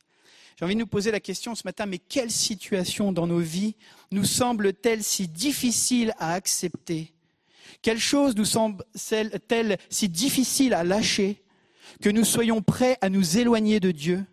J'ai 0.56 0.64
envie 0.64 0.76
de 0.76 0.80
nous 0.80 0.88
poser 0.88 1.12
la 1.12 1.20
question 1.20 1.53
ce 1.53 1.64
matin, 1.66 1.86
mais 1.86 1.97
quelle 1.97 2.32
situation 2.32 3.12
dans 3.12 3.28
nos 3.28 3.39
vies 3.39 3.76
nous 4.12 4.24
semble-t-elle 4.24 5.03
si 5.03 5.28
difficile 5.28 6.14
à 6.18 6.34
accepter? 6.34 7.14
Quelle 7.82 7.99
chose 7.99 8.36
nous 8.36 8.45
semble-t-elle 8.45 9.78
si 9.89 10.08
difficile 10.08 10.74
à 10.74 10.84
lâcher 10.84 11.43
que 12.01 12.10
nous 12.10 12.24
soyons 12.24 12.62
prêts 12.62 12.97
à 13.01 13.10
nous 13.10 13.38
éloigner 13.38 13.80
de 13.80 13.91
Dieu 13.91 14.26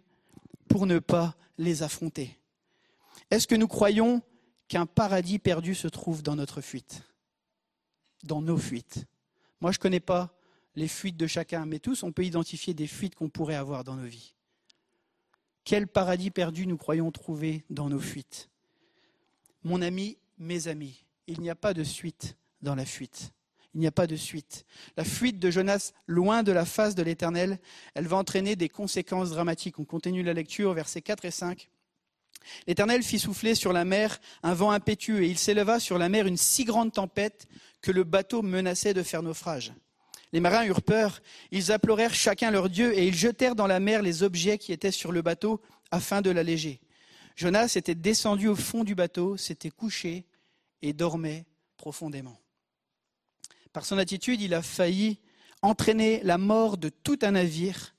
pour 0.68 0.86
ne 0.86 1.00
pas 1.00 1.34
les 1.58 1.82
affronter? 1.82 2.38
Est-ce 3.30 3.48
que 3.48 3.56
nous 3.56 3.68
croyons 3.68 4.22
qu'un 4.68 4.86
paradis 4.86 5.40
perdu 5.40 5.74
se 5.74 5.88
trouve 5.88 6.22
dans 6.22 6.36
notre 6.36 6.60
fuite? 6.60 7.02
Dans 8.22 8.42
nos 8.42 8.58
fuites. 8.58 9.06
Moi, 9.60 9.72
je 9.72 9.78
ne 9.78 9.82
connais 9.82 10.00
pas 10.00 10.32
les 10.76 10.88
fuites 10.88 11.16
de 11.16 11.26
chacun, 11.26 11.66
mais 11.66 11.80
tous, 11.80 12.04
on 12.04 12.12
peut 12.12 12.24
identifier 12.24 12.74
des 12.74 12.86
fuites 12.86 13.16
qu'on 13.16 13.28
pourrait 13.28 13.56
avoir 13.56 13.82
dans 13.82 13.96
nos 13.96 14.06
vies. 14.06 14.34
Quel 15.64 15.86
paradis 15.86 16.30
perdu 16.30 16.66
nous 16.66 16.76
croyons 16.76 17.10
trouver 17.10 17.64
dans 17.70 17.88
nos 17.88 18.00
fuites? 18.00 18.50
Mon 19.64 19.80
ami, 19.80 20.18
mes 20.38 20.68
amis, 20.68 21.04
il 21.26 21.40
n'y 21.40 21.50
a 21.50 21.54
pas 21.54 21.72
de 21.72 21.84
suite 21.84 22.36
dans 22.62 22.74
la 22.74 22.84
fuite. 22.84 23.32
Il 23.74 23.80
n'y 23.80 23.86
a 23.86 23.92
pas 23.92 24.06
de 24.06 24.16
suite. 24.16 24.66
La 24.96 25.04
fuite 25.04 25.38
de 25.38 25.50
Jonas 25.50 25.92
loin 26.06 26.42
de 26.42 26.52
la 26.52 26.66
face 26.66 26.94
de 26.94 27.02
l'Éternel, 27.02 27.58
elle 27.94 28.06
va 28.06 28.18
entraîner 28.18 28.54
des 28.54 28.68
conséquences 28.68 29.30
dramatiques. 29.30 29.78
On 29.78 29.84
continue 29.84 30.22
la 30.22 30.34
lecture, 30.34 30.74
versets 30.74 31.00
4 31.00 31.24
et 31.24 31.30
5. 31.30 31.70
L'Éternel 32.66 33.02
fit 33.02 33.18
souffler 33.18 33.54
sur 33.54 33.72
la 33.72 33.84
mer 33.84 34.20
un 34.42 34.52
vent 34.52 34.72
impétueux, 34.72 35.22
et 35.22 35.28
il 35.28 35.38
s'éleva 35.38 35.80
sur 35.80 35.96
la 35.96 36.08
mer 36.08 36.26
une 36.26 36.36
si 36.36 36.64
grande 36.64 36.92
tempête 36.92 37.46
que 37.80 37.92
le 37.92 38.04
bateau 38.04 38.42
menaçait 38.42 38.94
de 38.94 39.02
faire 39.02 39.22
naufrage. 39.22 39.72
Les 40.32 40.40
marins 40.40 40.64
eurent 40.64 40.82
peur, 40.82 41.20
ils 41.50 41.72
implorèrent 41.72 42.14
chacun 42.14 42.50
leur 42.50 42.70
Dieu 42.70 42.96
et 42.96 43.06
ils 43.06 43.14
jetèrent 43.14 43.54
dans 43.54 43.66
la 43.66 43.80
mer 43.80 44.02
les 44.02 44.22
objets 44.22 44.58
qui 44.58 44.72
étaient 44.72 44.90
sur 44.90 45.12
le 45.12 45.22
bateau 45.22 45.60
afin 45.90 46.22
de 46.22 46.30
l'alléger. 46.30 46.80
Jonas 47.36 47.74
était 47.76 47.94
descendu 47.94 48.48
au 48.48 48.56
fond 48.56 48.84
du 48.84 48.94
bateau, 48.94 49.36
s'était 49.36 49.70
couché 49.70 50.24
et 50.80 50.92
dormait 50.92 51.46
profondément. 51.76 52.38
Par 53.72 53.84
son 53.84 53.98
attitude, 53.98 54.40
il 54.40 54.54
a 54.54 54.62
failli 54.62 55.18
entraîner 55.62 56.20
la 56.24 56.38
mort 56.38 56.76
de 56.76 56.88
tout 56.88 57.18
un 57.22 57.32
navire 57.32 57.94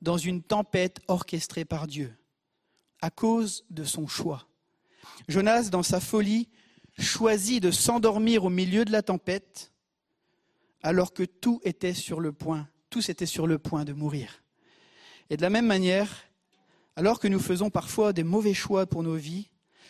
dans 0.00 0.18
une 0.18 0.42
tempête 0.42 1.00
orchestrée 1.08 1.64
par 1.64 1.86
Dieu, 1.86 2.16
à 3.00 3.10
cause 3.10 3.64
de 3.70 3.84
son 3.84 4.06
choix. 4.06 4.46
Jonas, 5.28 5.70
dans 5.70 5.82
sa 5.82 6.00
folie, 6.00 6.48
choisit 6.98 7.62
de 7.62 7.70
s'endormir 7.70 8.44
au 8.44 8.50
milieu 8.50 8.84
de 8.84 8.92
la 8.92 9.02
tempête, 9.02 9.72
alors 10.84 11.14
que 11.14 11.22
tout 11.22 11.60
était 11.64 11.94
sur 11.94 12.20
le 12.20 12.30
point, 12.30 12.68
tous 12.90 13.08
étaient 13.08 13.26
sur 13.26 13.46
le 13.46 13.58
point 13.58 13.86
de 13.86 13.94
mourir. 13.94 14.42
Et 15.30 15.38
de 15.38 15.42
la 15.42 15.48
même 15.48 15.66
manière, 15.66 16.14
alors 16.94 17.18
que 17.18 17.26
nous 17.26 17.40
faisons 17.40 17.70
parfois 17.70 18.12
des 18.12 18.22
mauvais 18.22 18.52
choix 18.52 18.86
pour 18.86 19.02
nos 19.02 19.16
vies, 19.16 19.48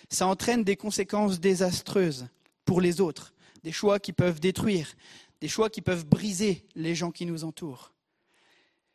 ça 0.08 0.28
entraîne 0.28 0.62
des 0.62 0.76
conséquences 0.76 1.40
désastreuses 1.40 2.28
pour 2.64 2.80
les 2.80 3.00
autres, 3.00 3.34
des 3.64 3.72
choix 3.72 3.98
qui 3.98 4.12
peuvent 4.12 4.38
détruire, 4.38 4.94
des 5.40 5.48
choix 5.48 5.68
qui 5.68 5.82
peuvent 5.82 6.06
briser 6.06 6.64
les 6.76 6.94
gens 6.94 7.10
qui 7.10 7.26
nous 7.26 7.42
entourent. 7.42 7.92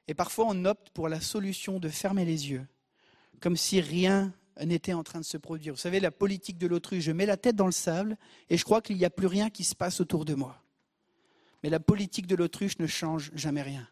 Et 0.07 0.13
parfois 0.13 0.45
on 0.47 0.63
opte 0.63 0.91
pour 0.91 1.09
la 1.09 1.19
solution 1.19 1.79
de 1.79 1.89
fermer 1.89 2.23
les 2.23 2.49
yeux, 2.49 2.65
comme 3.41 3.57
si 3.57 3.81
rien 3.81 4.33
n'était 4.65 4.93
en 4.93 5.03
train 5.03 5.19
de 5.19 5.25
se 5.25 5.37
produire. 5.37 5.73
Vous 5.73 5.79
savez, 5.79 5.99
la 5.99 6.11
politique 6.11 6.57
de 6.57 6.67
l'autruche, 6.67 7.03
je 7.03 7.11
mets 7.11 7.25
la 7.25 7.37
tête 7.37 7.57
dans 7.57 7.65
le 7.65 7.73
sable 7.73 8.17
et 8.49 8.55
je 8.55 8.63
crois 8.63 8.81
qu'il 8.81 8.95
n'y 8.95 9.05
a 9.05 9.09
plus 9.09 9.27
rien 9.27 9.49
qui 9.49 9.65
se 9.65 9.75
passe 9.75 9.99
autour 9.99 10.23
de 10.23 10.33
moi. 10.33 10.63
Mais 11.63 11.69
la 11.69 11.79
politique 11.79 12.27
de 12.27 12.35
l'autruche 12.35 12.79
ne 12.79 12.87
change 12.87 13.31
jamais 13.33 13.61
rien. 13.61 13.87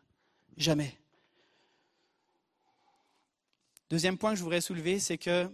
Jamais. 0.56 0.98
Deuxième 3.90 4.18
point 4.18 4.32
que 4.32 4.38
je 4.38 4.44
voudrais 4.44 4.62
soulever, 4.62 5.00
c'est 5.00 5.18
que 5.18 5.50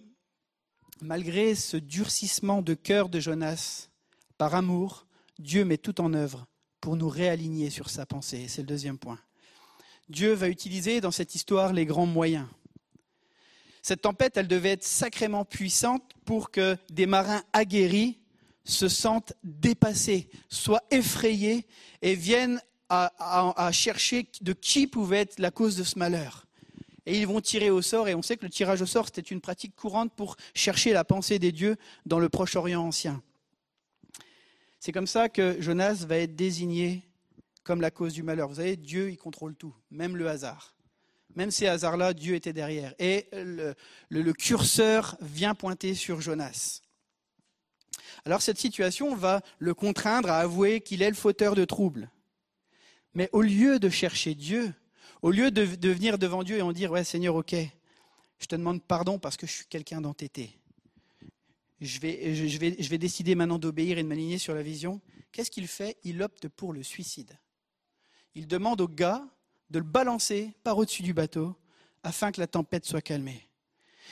malgré 1.02 1.56
ce 1.56 1.78
durcissement 1.78 2.62
de 2.62 2.74
cœur 2.74 3.10
de 3.10 3.20
Jonas, 3.20 3.90
par 4.38 4.56
amour, 4.56 5.06
Dieu 5.40 5.66
met 5.66 5.78
tout 5.78 6.02
en 6.02 6.14
œuvre 6.14 6.48
pour 6.82 6.96
nous 6.96 7.10
réaligner 7.10 7.70
sur 7.70 7.90
sa 7.90 8.06
pensée. 8.06 8.48
C'est 8.48 8.62
le 8.62 8.68
deuxième 8.68 8.98
point. 8.98 9.20
Dieu 10.10 10.34
va 10.34 10.50
utiliser 10.50 11.02
dans 11.02 11.12
cette 11.12 11.36
histoire 11.36 11.74
les 11.74 11.86
grands 11.86 12.06
moyens. 12.06 12.48
Cette 13.82 14.02
tempête, 14.02 14.38
elle 14.38 14.48
devait 14.48 14.72
être 14.72 14.84
sacrément 14.84 15.46
puissante 15.46 16.04
pour 16.26 16.52
que 16.52 16.78
des 16.90 17.06
marins 17.06 17.44
aguerris 17.52 18.20
se 18.64 18.88
sentent 18.88 19.34
dépassés, 19.44 20.30
soient 20.50 20.84
effrayés 20.92 21.66
et 22.02 22.16
viennent 22.16 22.62
à, 22.90 23.72
chercher 23.72 24.28
de 24.42 24.54
qui 24.54 24.86
pouvait 24.86 25.22
être 25.22 25.40
la 25.40 25.50
cause 25.50 25.76
de 25.76 25.84
ce 25.84 25.98
malheur 25.98 26.46
et 27.06 27.20
ils 27.20 27.28
vont 27.28 27.42
tirer 27.42 27.70
au 27.70 27.82
sort. 27.82 28.08
Et 28.08 28.16
on 28.16 28.22
sait 28.22 28.38
que 28.38 28.46
le 28.46 28.52
tirage 28.52 28.82
au 28.82 28.86
sort, 28.86 29.08
c'était 29.08 29.22
une 29.22 29.42
pratique 29.42 29.76
courante 29.76 30.14
pour 30.16 30.36
chercher 30.54 30.94
la 30.94 31.04
pensée 31.04 31.40
des 31.40 31.52
dieux 31.52 31.76
dans 32.06 32.20
le 32.20 32.30
Proche-Orient 32.30 32.82
ancien. 32.82 33.22
C'est 34.80 34.92
comme 34.92 35.08
ça 35.08 35.30
que 35.30 35.62
Jonas 35.62 36.06
va 36.08 36.18
être 36.18 36.36
désigné 36.36 37.04
comme 37.64 37.82
la 37.82 37.92
cause 37.92 38.14
du 38.14 38.24
malheur. 38.24 38.50
Vous 38.50 38.56
savez, 38.56 38.76
Dieu, 38.76 39.10
il 39.10 39.18
contrôle 39.18 39.56
tout, 39.56 39.74
même 39.92 40.18
le 40.18 40.28
hasard. 40.28 40.76
Même 41.36 41.52
ces 41.52 41.68
hasards-là, 41.68 42.14
Dieu 42.14 42.36
était 42.36 42.54
derrière. 42.54 42.94
Et 43.00 43.28
le, 43.34 44.34
curseur 44.34 45.18
vient 45.22 45.56
pointer 45.56 45.96
sur 45.96 46.22
Jonas. 46.22 46.82
Alors 48.26 48.42
cette 48.42 48.58
situation 48.58 49.16
va 49.16 49.42
le 49.60 49.74
contraindre 49.74 50.30
à 50.30 50.40
avouer 50.40 50.82
qu'il 50.82 51.02
est 51.02 51.10
le 51.10 51.16
fauteur 51.16 51.56
de 51.56 51.66
troubles. 51.66 52.10
Mais 53.14 53.30
au 53.32 53.42
lieu 53.42 53.80
de 53.80 53.90
chercher 53.90 54.34
Dieu, 54.34 54.74
au 55.22 55.32
lieu 55.32 55.52
de, 55.52 55.62
venir 55.62 56.18
devant 56.18 56.44
Dieu 56.44 56.58
et 56.58 56.62
en 56.62 56.72
dire, 56.72 56.92
ouais 56.92 57.04
Seigneur, 57.04 57.36
ok, 57.36 57.56
je 58.40 58.46
te 58.46 58.56
demande 58.56 58.82
pardon 58.82 59.20
parce 59.20 59.38
que 59.38 59.46
je 59.46 59.52
suis 59.52 59.66
quelqu'un 59.66 60.02
d'entêté. 60.02 60.58
Je 61.82 62.00
vais, 62.00 62.34
je, 62.34 62.58
vais, 62.58 62.76
je 62.80 62.90
vais 62.90 62.98
décider 62.98 63.36
maintenant 63.36 63.60
d'obéir 63.60 63.98
et 63.98 64.04
de 64.04 64.08
m'aligner 64.08 64.38
sur 64.38 64.54
la 64.54 64.64
vision. 64.64 65.02
Qu'est-ce 65.32 65.52
qu'il 65.52 65.68
fait? 65.68 65.98
Il 66.04 66.22
opte 66.24 66.48
pour 66.48 66.72
le 66.72 66.82
suicide. 66.82 67.38
Il 68.36 68.48
demande 68.48 68.82
au 68.82 68.88
gars 68.88 69.26
de 69.70 69.80
le 69.80 69.86
balancer 69.86 70.54
par 70.64 70.78
au-dessus 70.78 71.04
du 71.04 71.14
bateau 71.14 71.56
afin 72.04 72.32
que 72.32 72.40
la 72.40 72.48
tempête 72.48 72.86
soit 72.86 73.02
calmée. 73.02 73.48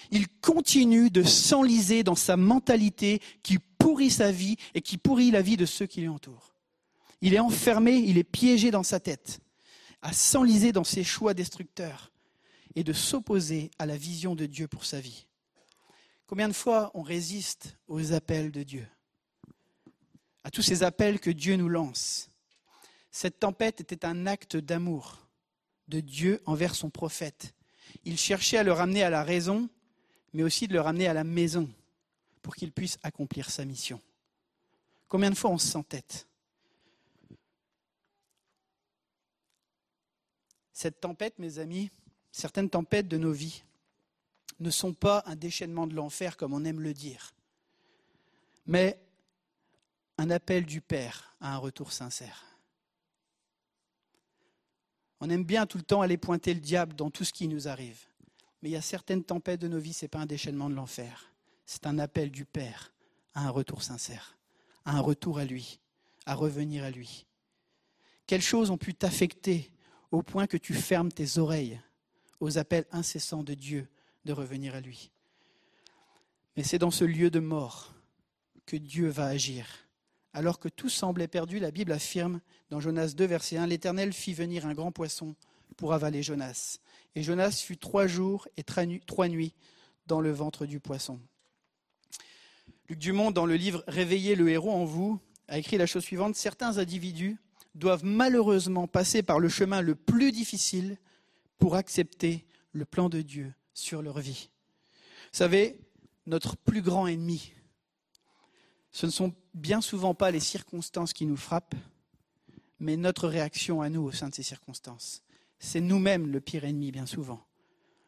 Il 0.09 0.27
continue 0.27 1.09
de 1.09 1.23
s'enliser 1.23 2.03
dans 2.03 2.15
sa 2.15 2.37
mentalité 2.37 3.21
qui 3.43 3.59
pourrit 3.81 4.11
sa 4.11 4.31
vie 4.31 4.57
et 4.73 4.81
qui 4.81 4.97
pourrit 4.97 5.31
la 5.31 5.41
vie 5.41 5.57
de 5.57 5.65
ceux 5.65 5.87
qui 5.87 6.01
l'entourent. 6.01 6.53
Il 7.21 7.33
est 7.33 7.39
enfermé, 7.39 7.95
il 7.95 8.17
est 8.17 8.23
piégé 8.23 8.71
dans 8.71 8.83
sa 8.83 8.99
tête 8.99 9.41
à 10.01 10.13
s'enliser 10.13 10.71
dans 10.71 10.83
ses 10.83 11.03
choix 11.03 11.33
destructeurs 11.33 12.11
et 12.75 12.83
de 12.83 12.93
s'opposer 12.93 13.69
à 13.77 13.85
la 13.85 13.97
vision 13.97 14.35
de 14.35 14.45
Dieu 14.45 14.67
pour 14.67 14.85
sa 14.85 14.99
vie. 14.99 15.27
Combien 16.25 16.47
de 16.47 16.53
fois 16.53 16.91
on 16.93 17.01
résiste 17.01 17.77
aux 17.87 18.13
appels 18.13 18.51
de 18.51 18.63
Dieu? 18.63 18.87
À 20.43 20.49
tous 20.49 20.61
ces 20.61 20.81
appels 20.81 21.19
que 21.19 21.29
Dieu 21.29 21.55
nous 21.55 21.69
lance. 21.69 22.29
Cette 23.11 23.39
tempête 23.39 23.81
était 23.81 24.05
un 24.05 24.25
acte 24.25 24.57
d'amour 24.57 25.19
de 25.87 25.99
Dieu 25.99 26.41
envers 26.45 26.73
son 26.73 26.89
prophète. 26.89 27.53
Il 28.05 28.17
cherchait 28.17 28.57
à 28.57 28.63
le 28.63 28.71
ramener 28.71 29.03
à 29.03 29.09
la 29.09 29.23
raison, 29.23 29.69
mais 30.33 30.43
aussi 30.43 30.67
de 30.67 30.73
le 30.73 30.81
ramener 30.81 31.07
à 31.07 31.13
la 31.13 31.25
maison 31.25 31.69
pour 32.41 32.55
qu'il 32.55 32.71
puisse 32.71 32.97
accomplir 33.03 33.49
sa 33.49 33.65
mission. 33.65 34.01
Combien 35.07 35.29
de 35.29 35.35
fois 35.35 35.51
on 35.51 35.57
s'entête 35.57 36.27
Cette 40.73 40.99
tempête, 40.99 41.37
mes 41.37 41.59
amis, 41.59 41.91
certaines 42.31 42.69
tempêtes 42.69 43.07
de 43.07 43.17
nos 43.17 43.31
vies 43.31 43.63
ne 44.59 44.69
sont 44.69 44.93
pas 44.93 45.23
un 45.25 45.35
déchaînement 45.35 45.85
de 45.85 45.93
l'enfer 45.93 46.37
comme 46.37 46.53
on 46.53 46.65
aime 46.65 46.79
le 46.79 46.93
dire, 46.93 47.33
mais 48.65 48.99
un 50.17 50.29
appel 50.29 50.65
du 50.65 50.81
Père 50.81 51.35
à 51.39 51.53
un 51.55 51.57
retour 51.57 51.91
sincère. 51.91 52.45
On 55.19 55.29
aime 55.29 55.43
bien 55.43 55.67
tout 55.67 55.77
le 55.77 55.83
temps 55.83 56.01
aller 56.01 56.17
pointer 56.17 56.53
le 56.53 56.59
diable 56.59 56.95
dans 56.95 57.11
tout 57.11 57.23
ce 57.23 57.33
qui 57.33 57.47
nous 57.47 57.67
arrive. 57.67 58.07
Mais 58.61 58.69
il 58.69 58.73
y 58.73 58.77
a 58.77 58.81
certaines 58.81 59.23
tempêtes 59.23 59.61
de 59.61 59.67
nos 59.67 59.79
vies, 59.79 59.93
ce 59.93 60.05
n'est 60.05 60.09
pas 60.09 60.19
un 60.19 60.25
déchaînement 60.25 60.69
de 60.69 60.75
l'enfer. 60.75 61.30
C'est 61.65 61.87
un 61.87 61.99
appel 61.99 62.31
du 62.31 62.45
Père 62.45 62.93
à 63.33 63.47
un 63.47 63.49
retour 63.49 63.83
sincère, 63.83 64.37
à 64.85 64.97
un 64.97 64.99
retour 64.99 65.39
à 65.39 65.45
lui, 65.45 65.79
à 66.25 66.35
revenir 66.35 66.83
à 66.83 66.91
lui. 66.91 67.25
Quelles 68.27 68.41
choses 68.41 68.71
ont 68.71 68.77
pu 68.77 68.93
t'affecter 68.93 69.71
au 70.11 70.21
point 70.23 70.47
que 70.47 70.57
tu 70.57 70.73
fermes 70.73 71.11
tes 71.11 71.37
oreilles 71.37 71.79
aux 72.39 72.57
appels 72.57 72.85
incessants 72.91 73.43
de 73.43 73.53
Dieu 73.53 73.87
de 74.25 74.33
revenir 74.33 74.75
à 74.75 74.81
lui? 74.81 75.11
Mais 76.55 76.63
c'est 76.63 76.79
dans 76.79 76.91
ce 76.91 77.05
lieu 77.05 77.29
de 77.29 77.39
mort 77.39 77.93
que 78.65 78.77
Dieu 78.77 79.07
va 79.07 79.25
agir. 79.25 79.67
Alors 80.33 80.59
que 80.59 80.69
tout 80.69 80.89
semblait 80.89 81.27
perdu, 81.27 81.59
la 81.59 81.71
Bible 81.71 81.91
affirme 81.91 82.39
dans 82.69 82.79
Jonas 82.79 83.13
2, 83.15 83.25
verset 83.25 83.57
1, 83.57 83.67
L'Éternel 83.67 84.13
fit 84.13 84.33
venir 84.33 84.65
un 84.65 84.73
grand 84.73 84.91
poisson 84.91 85.35
pour 85.75 85.93
avaler 85.93 86.23
Jonas. 86.23 86.77
Et 87.15 87.23
Jonas 87.23 87.61
fut 87.65 87.77
trois 87.77 88.07
jours 88.07 88.47
et 88.55 88.63
trois 88.63 89.27
nuits 89.27 89.53
dans 90.07 90.21
le 90.21 90.31
ventre 90.31 90.65
du 90.65 90.79
poisson. 90.79 91.19
Luc 92.91 92.99
Dumont, 92.99 93.31
dans 93.31 93.45
le 93.45 93.55
livre 93.55 93.85
Réveillez 93.87 94.35
le 94.35 94.49
héros 94.49 94.73
en 94.73 94.83
vous, 94.83 95.17
a 95.47 95.57
écrit 95.57 95.77
la 95.77 95.85
chose 95.85 96.03
suivante 96.03 96.35
Certains 96.35 96.77
individus 96.77 97.37
doivent 97.73 98.03
malheureusement 98.03 98.85
passer 98.85 99.23
par 99.23 99.39
le 99.39 99.47
chemin 99.47 99.79
le 99.79 99.95
plus 99.95 100.33
difficile 100.33 100.97
pour 101.57 101.75
accepter 101.75 102.45
le 102.73 102.83
plan 102.83 103.07
de 103.07 103.21
Dieu 103.21 103.53
sur 103.73 104.01
leur 104.01 104.19
vie. 104.19 104.49
Vous 105.31 105.37
savez, 105.37 105.79
notre 106.25 106.57
plus 106.57 106.81
grand 106.81 107.07
ennemi, 107.07 107.53
ce 108.91 109.05
ne 109.05 109.11
sont 109.11 109.33
bien 109.53 109.79
souvent 109.79 110.13
pas 110.13 110.29
les 110.29 110.41
circonstances 110.41 111.13
qui 111.13 111.25
nous 111.25 111.37
frappent, 111.37 111.75
mais 112.81 112.97
notre 112.97 113.29
réaction 113.29 113.81
à 113.81 113.87
nous 113.87 114.01
au 114.01 114.11
sein 114.11 114.27
de 114.27 114.35
ces 114.35 114.43
circonstances. 114.43 115.23
C'est 115.59 115.79
nous-mêmes 115.79 116.27
le 116.27 116.41
pire 116.41 116.65
ennemi 116.65 116.91
bien 116.91 117.05
souvent, 117.05 117.47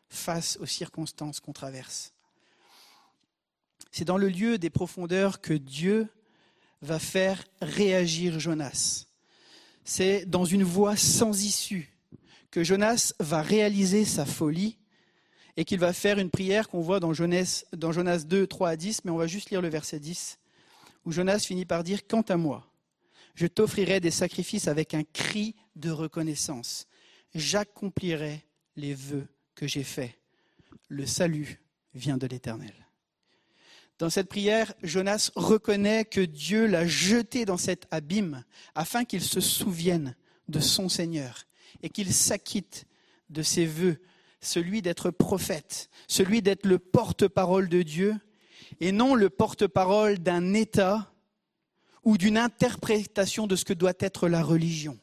face 0.10 0.58
aux 0.60 0.66
circonstances 0.66 1.40
qu'on 1.40 1.54
traverse. 1.54 2.14
C'est 3.94 4.04
dans 4.04 4.18
le 4.18 4.28
lieu 4.28 4.58
des 4.58 4.70
profondeurs 4.70 5.40
que 5.40 5.54
Dieu 5.54 6.10
va 6.82 7.00
faire 7.00 7.46
réagir 7.62 8.42
Jonas 8.42 9.06
c'est 9.84 10.26
dans 10.26 10.46
une 10.46 10.64
voie 10.64 10.96
sans 10.96 11.44
issue 11.44 11.90
que 12.52 12.64
Jonas 12.64 13.14
va 13.20 13.42
réaliser 13.42 14.06
sa 14.06 14.26
folie 14.26 14.78
et 15.58 15.66
qu'il 15.66 15.80
va 15.80 15.94
faire 15.94 16.20
une 16.20 16.30
prière 16.30 16.70
qu'on 16.70 16.82
voit 16.82 17.00
dans 17.00 17.14
Jonas, 17.14 17.66
dans 17.74 17.92
Jonas 17.92 18.20
2, 18.20 18.48
3 18.48 18.70
à 18.70 18.76
10, 18.76 19.06
mais 19.06 19.12
on 19.12 19.18
va 19.18 19.28
juste 19.28 19.50
lire 19.50 19.62
le 19.62 19.70
verset 19.70 20.00
10, 20.00 20.40
où 21.06 21.12
Jonas 21.12 21.40
finit 21.40 21.66
par 21.66 21.84
dire, 21.84 22.08
Quant 22.08 22.22
à 22.22 22.38
moi, 22.38 22.68
je 23.36 23.48
t'offrirai 23.48 24.00
des 24.00 24.12
sacrifices 24.12 24.68
avec 24.68 24.94
un 24.94 25.04
cri 25.04 25.56
de 25.76 25.90
reconnaissance. 25.90 26.88
J'accomplirai 27.34 28.46
les 28.76 28.94
vœux 28.94 29.28
que 29.56 29.68
j'ai 29.68 29.84
faits. 29.84 30.14
Le 30.88 31.06
salut 31.06 31.62
vient 31.96 32.18
de 32.18 32.28
l'Éternel. 32.28 32.83
Dans 34.00 34.10
cette 34.10 34.28
prière, 34.28 34.74
Jonas 34.82 35.32
reconnaît 35.36 36.06
que 36.06 36.22
Dieu 36.22 36.66
l'a 36.66 36.88
jeté 36.88 37.46
dans 37.46 37.58
cet 37.58 37.86
abîme 37.92 38.44
afin 38.76 39.06
qu'il 39.06 39.22
se 39.22 39.40
souvienne 39.40 40.16
de 40.48 40.60
son 40.60 40.90
Seigneur 40.90 41.46
et 41.84 41.90
qu'il 41.90 42.14
s'acquitte 42.14 42.86
de 43.30 43.44
ses 43.44 43.66
vœux, 43.66 44.02
celui 44.42 44.82
d'être 44.82 45.12
prophète, 45.12 45.90
celui 46.08 46.42
d'être 46.42 46.66
le 46.66 46.80
porte-parole 46.80 47.70
de 47.70 47.82
Dieu 47.84 48.16
et 48.80 48.92
non 48.92 49.16
le 49.16 49.30
porte-parole 49.30 50.20
d'un 50.20 50.54
État 50.54 51.14
ou 52.04 52.18
d'une 52.18 52.38
interprétation 52.38 53.48
de 53.48 53.56
ce 53.56 53.66
que 53.66 53.74
doit 53.74 53.94
être 54.00 54.28
la 54.28 54.44
religion. 54.44 55.00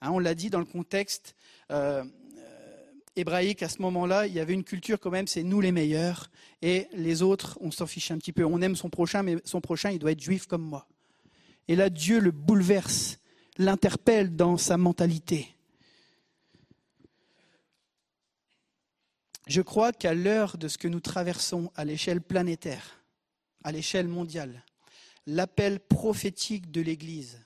Hein, 0.00 0.10
on 0.12 0.18
l'a 0.18 0.34
dit 0.34 0.50
dans 0.50 0.58
le 0.60 0.64
contexte 0.64 1.34
euh, 1.70 2.04
hébraïque 3.16 3.62
à 3.62 3.68
ce 3.68 3.80
moment-là, 3.82 4.26
il 4.26 4.34
y 4.34 4.40
avait 4.40 4.54
une 4.54 4.64
culture 4.64 4.98
quand 4.98 5.10
même, 5.10 5.26
c'est 5.26 5.42
nous 5.42 5.60
les 5.60 5.72
meilleurs, 5.72 6.30
et 6.62 6.88
les 6.92 7.22
autres, 7.22 7.58
on 7.60 7.70
s'en 7.70 7.86
fiche 7.86 8.10
un 8.10 8.18
petit 8.18 8.32
peu. 8.32 8.44
On 8.44 8.60
aime 8.60 8.76
son 8.76 8.90
prochain, 8.90 9.22
mais 9.22 9.36
son 9.44 9.60
prochain, 9.60 9.90
il 9.90 9.98
doit 9.98 10.12
être 10.12 10.20
juif 10.20 10.46
comme 10.46 10.62
moi. 10.62 10.88
Et 11.68 11.76
là, 11.76 11.90
Dieu 11.90 12.20
le 12.20 12.30
bouleverse, 12.30 13.18
l'interpelle 13.56 14.34
dans 14.34 14.56
sa 14.56 14.76
mentalité. 14.76 15.48
Je 19.46 19.60
crois 19.60 19.92
qu'à 19.92 20.14
l'heure 20.14 20.56
de 20.56 20.68
ce 20.68 20.78
que 20.78 20.88
nous 20.88 21.00
traversons 21.00 21.70
à 21.76 21.84
l'échelle 21.84 22.20
planétaire, 22.20 23.04
à 23.62 23.72
l'échelle 23.72 24.08
mondiale, 24.08 24.64
l'appel 25.26 25.80
prophétique 25.80 26.70
de 26.70 26.80
l'Église, 26.80 27.43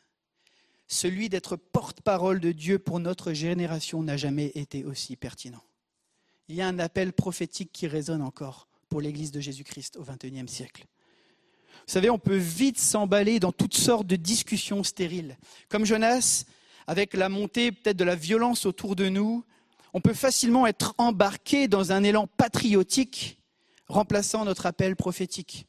celui 0.88 1.28
d'être 1.28 1.56
porte-parole 1.56 2.40
de 2.40 2.50
Dieu 2.50 2.78
pour 2.78 2.98
notre 2.98 3.32
génération 3.34 4.02
n'a 4.02 4.16
jamais 4.16 4.50
été 4.54 4.84
aussi 4.84 5.16
pertinent. 5.16 5.62
Il 6.48 6.56
y 6.56 6.62
a 6.62 6.66
un 6.66 6.78
appel 6.78 7.12
prophétique 7.12 7.70
qui 7.72 7.86
résonne 7.86 8.22
encore 8.22 8.68
pour 8.88 9.02
l'Église 9.02 9.30
de 9.30 9.40
Jésus-Christ 9.40 9.98
au 9.98 10.02
XXIe 10.02 10.48
siècle. 10.48 10.86
Vous 11.86 11.92
savez, 11.92 12.08
on 12.10 12.18
peut 12.18 12.36
vite 12.36 12.78
s'emballer 12.78 13.38
dans 13.38 13.52
toutes 13.52 13.76
sortes 13.76 14.06
de 14.06 14.16
discussions 14.16 14.82
stériles. 14.82 15.36
Comme 15.68 15.84
Jonas, 15.84 16.44
avec 16.86 17.12
la 17.12 17.28
montée 17.28 17.70
peut-être 17.70 17.98
de 17.98 18.04
la 18.04 18.16
violence 18.16 18.64
autour 18.64 18.96
de 18.96 19.10
nous, 19.10 19.44
on 19.92 20.00
peut 20.00 20.14
facilement 20.14 20.66
être 20.66 20.94
embarqué 20.96 21.68
dans 21.68 21.92
un 21.92 22.02
élan 22.02 22.26
patriotique 22.26 23.40
remplaçant 23.86 24.44
notre 24.44 24.66
appel 24.66 24.96
prophétique. 24.96 25.66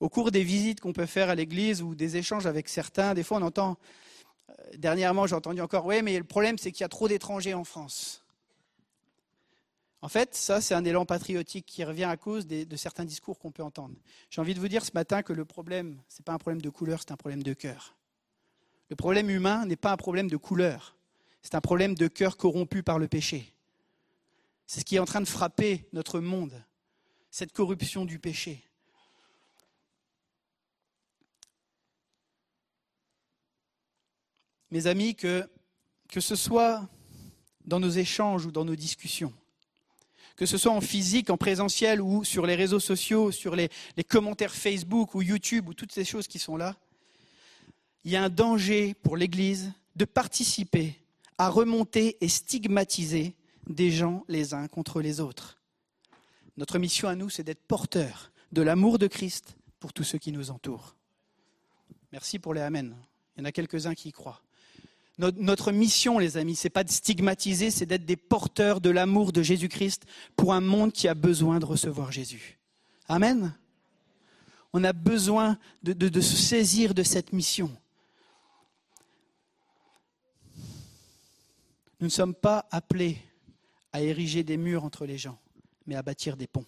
Au 0.00 0.08
cours 0.08 0.30
des 0.30 0.44
visites 0.44 0.80
qu'on 0.80 0.92
peut 0.92 1.06
faire 1.06 1.30
à 1.30 1.34
l'église 1.34 1.82
ou 1.82 1.94
des 1.94 2.16
échanges 2.16 2.46
avec 2.46 2.68
certains, 2.68 3.14
des 3.14 3.22
fois 3.22 3.38
on 3.38 3.42
entend, 3.42 3.78
dernièrement 4.76 5.26
j'ai 5.26 5.34
entendu 5.34 5.60
encore, 5.60 5.86
oui 5.86 6.02
mais 6.02 6.18
le 6.18 6.24
problème 6.24 6.58
c'est 6.58 6.72
qu'il 6.72 6.82
y 6.82 6.84
a 6.84 6.88
trop 6.88 7.08
d'étrangers 7.08 7.54
en 7.54 7.64
France. 7.64 8.24
En 10.00 10.08
fait, 10.08 10.34
ça 10.34 10.60
c'est 10.60 10.74
un 10.74 10.84
élan 10.84 11.04
patriotique 11.04 11.66
qui 11.66 11.82
revient 11.82 12.04
à 12.04 12.16
cause 12.16 12.46
de 12.46 12.76
certains 12.76 13.04
discours 13.04 13.38
qu'on 13.38 13.50
peut 13.50 13.64
entendre. 13.64 13.96
J'ai 14.30 14.40
envie 14.40 14.54
de 14.54 14.60
vous 14.60 14.68
dire 14.68 14.84
ce 14.84 14.92
matin 14.94 15.22
que 15.22 15.32
le 15.32 15.44
problème, 15.44 16.00
ce 16.08 16.20
n'est 16.20 16.24
pas 16.24 16.34
un 16.34 16.38
problème 16.38 16.62
de 16.62 16.70
couleur, 16.70 17.00
c'est 17.00 17.10
un 17.10 17.16
problème 17.16 17.42
de 17.42 17.52
cœur. 17.52 17.96
Le 18.90 18.96
problème 18.96 19.28
humain 19.28 19.66
n'est 19.66 19.76
pas 19.76 19.92
un 19.92 19.96
problème 19.96 20.30
de 20.30 20.36
couleur, 20.36 20.96
c'est 21.42 21.54
un 21.54 21.60
problème 21.60 21.94
de 21.94 22.06
cœur 22.06 22.36
corrompu 22.36 22.82
par 22.82 22.98
le 22.98 23.08
péché. 23.08 23.52
C'est 24.66 24.80
ce 24.80 24.84
qui 24.84 24.96
est 24.96 25.00
en 25.00 25.04
train 25.04 25.20
de 25.20 25.28
frapper 25.28 25.88
notre 25.92 26.20
monde, 26.20 26.62
cette 27.30 27.52
corruption 27.52 28.04
du 28.04 28.18
péché. 28.18 28.67
Mes 34.70 34.86
amis, 34.86 35.14
que, 35.14 35.48
ce 36.18 36.36
soit 36.36 36.88
dans 37.64 37.80
nos 37.80 37.90
échanges 37.90 38.46
ou 38.46 38.52
dans 38.52 38.64
nos 38.64 38.76
discussions, 38.76 39.32
que 40.36 40.46
ce 40.46 40.58
soit 40.58 40.72
en 40.72 40.80
physique, 40.80 41.30
en 41.30 41.36
présentiel 41.36 42.00
ou 42.00 42.24
sur 42.24 42.46
les 42.46 42.54
réseaux 42.54 42.80
sociaux, 42.80 43.30
sur 43.30 43.56
les, 43.56 43.70
les, 43.96 44.04
commentaires 44.04 44.54
Facebook 44.54 45.14
ou 45.14 45.22
YouTube 45.22 45.68
ou 45.68 45.74
toutes 45.74 45.92
ces 45.92 46.04
choses 46.04 46.28
qui 46.28 46.38
sont 46.38 46.56
là, 46.56 46.76
il 48.04 48.12
y 48.12 48.16
a 48.16 48.22
un 48.22 48.28
danger 48.28 48.94
pour 48.94 49.16
l'Église 49.16 49.72
de 49.96 50.04
participer 50.04 50.94
à 51.38 51.48
remonter 51.48 52.16
et 52.20 52.28
stigmatiser 52.28 53.34
des 53.68 53.90
gens 53.90 54.24
les 54.28 54.54
uns 54.54 54.68
contre 54.68 55.00
les 55.00 55.20
autres. 55.20 55.58
Notre 56.56 56.78
mission 56.78 57.08
à 57.08 57.14
nous, 57.14 57.30
c'est 57.30 57.44
d'être 57.44 57.62
porteurs 57.66 58.32
de 58.52 58.62
l'amour 58.62 58.98
de 58.98 59.06
Christ 59.06 59.56
pour 59.78 59.92
tous 59.92 60.04
ceux 60.04 60.18
qui 60.18 60.32
nous 60.32 60.50
entourent. 60.50 60.96
Merci 62.12 62.38
pour 62.38 62.54
les 62.54 62.60
Amen. 62.60 62.96
Il 63.36 63.40
y 63.40 63.42
en 63.42 63.44
a 63.44 63.52
quelques-uns 63.52 63.94
qui 63.94 64.08
y 64.08 64.12
croient. 64.12 64.42
Notre 65.18 65.72
mission, 65.72 66.20
les 66.20 66.36
amis, 66.36 66.54
c'est 66.54 66.70
pas 66.70 66.84
de 66.84 66.90
stigmatiser, 66.90 67.72
c'est 67.72 67.86
d'être 67.86 68.04
des 68.04 68.16
porteurs 68.16 68.80
de 68.80 68.88
l'amour 68.88 69.32
de 69.32 69.42
Jésus-Christ 69.42 70.04
pour 70.36 70.54
un 70.54 70.60
monde 70.60 70.92
qui 70.92 71.08
a 71.08 71.14
besoin 71.14 71.58
de 71.58 71.64
recevoir 71.64 72.12
Jésus. 72.12 72.58
Amen. 73.08 73.52
On 74.72 74.84
a 74.84 74.92
besoin 74.92 75.58
de, 75.82 75.92
de 75.92 76.20
se 76.20 76.36
saisir 76.36 76.94
de 76.94 77.02
cette 77.02 77.32
mission. 77.32 77.70
Nous 82.00 82.06
ne 82.06 82.12
sommes 82.12 82.34
pas 82.34 82.68
appelés 82.70 83.18
à 83.92 84.02
ériger 84.02 84.44
des 84.44 84.56
murs 84.56 84.84
entre 84.84 85.04
les 85.04 85.18
gens, 85.18 85.38
mais 85.86 85.96
à 85.96 86.02
bâtir 86.02 86.36
des 86.36 86.46
ponts. 86.46 86.66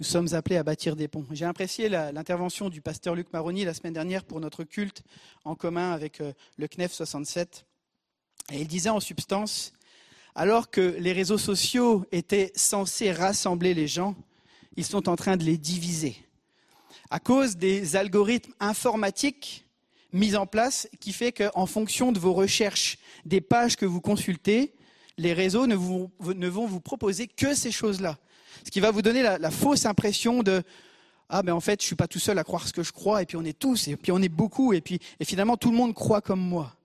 Nous 0.00 0.06
sommes 0.06 0.34
appelés 0.34 0.56
à 0.56 0.64
bâtir 0.64 0.96
des 0.96 1.06
ponts. 1.06 1.24
J'ai 1.30 1.44
apprécié 1.44 1.88
l'intervention 1.88 2.68
du 2.68 2.80
pasteur 2.80 3.14
Luc 3.14 3.32
Maroni 3.32 3.64
la 3.64 3.74
semaine 3.74 3.92
dernière 3.92 4.24
pour 4.24 4.40
notre 4.40 4.64
culte 4.64 5.04
en 5.44 5.54
commun 5.54 5.92
avec 5.92 6.20
euh, 6.20 6.32
le 6.56 6.66
CNEF 6.66 6.92
67. 6.92 7.64
Et 8.52 8.62
il 8.62 8.66
disait 8.66 8.90
en 8.90 8.98
substance, 8.98 9.72
alors 10.34 10.68
que 10.68 10.96
les 10.98 11.12
réseaux 11.12 11.38
sociaux 11.38 12.04
étaient 12.10 12.50
censés 12.56 13.12
rassembler 13.12 13.72
les 13.72 13.86
gens, 13.86 14.16
ils 14.76 14.84
sont 14.84 15.08
en 15.08 15.14
train 15.14 15.36
de 15.36 15.44
les 15.44 15.58
diviser. 15.58 16.16
À 17.08 17.20
cause 17.20 17.56
des 17.56 17.94
algorithmes 17.94 18.52
informatiques 18.58 19.64
mis 20.12 20.34
en 20.34 20.46
place 20.46 20.88
qui 20.98 21.12
fait 21.12 21.30
qu'en 21.30 21.66
fonction 21.66 22.10
de 22.10 22.18
vos 22.18 22.32
recherches, 22.32 22.98
des 23.26 23.40
pages 23.40 23.76
que 23.76 23.86
vous 23.86 24.00
consultez, 24.00 24.74
les 25.18 25.34
réseaux 25.34 25.68
ne, 25.68 25.76
vont 25.76 26.66
vous 26.66 26.80
proposer 26.80 27.28
que 27.28 27.54
ces 27.54 27.70
choses-là. 27.70 28.18
Ce 28.64 28.70
qui 28.70 28.80
va 28.80 28.90
vous 28.90 29.02
donner 29.02 29.22
la, 29.22 29.50
fausse 29.50 29.86
impression 29.86 30.42
de 30.42 30.62
ah 31.28 31.42
ben 31.42 31.54
en 31.54 31.60
fait 31.60 31.80
je 31.80 31.86
suis 31.86 31.96
pas 31.96 32.06
tout 32.06 32.18
seul 32.18 32.38
à 32.38 32.44
croire 32.44 32.68
ce 32.68 32.72
que 32.72 32.82
je 32.82 32.92
crois 32.92 33.22
et 33.22 33.26
puis 33.26 33.36
on 33.36 33.44
est 33.44 33.58
tous 33.58 33.88
et 33.88 33.96
puis 33.96 34.12
on 34.12 34.20
est 34.20 34.28
beaucoup 34.28 34.74
et 34.74 34.80
puis 34.80 35.00
et 35.18 35.24
finalement 35.24 35.56
tout 35.56 35.70
le 35.70 35.76
monde 35.76 35.94
croit 35.94 36.20
comme 36.20 36.40
moi. 36.40 36.76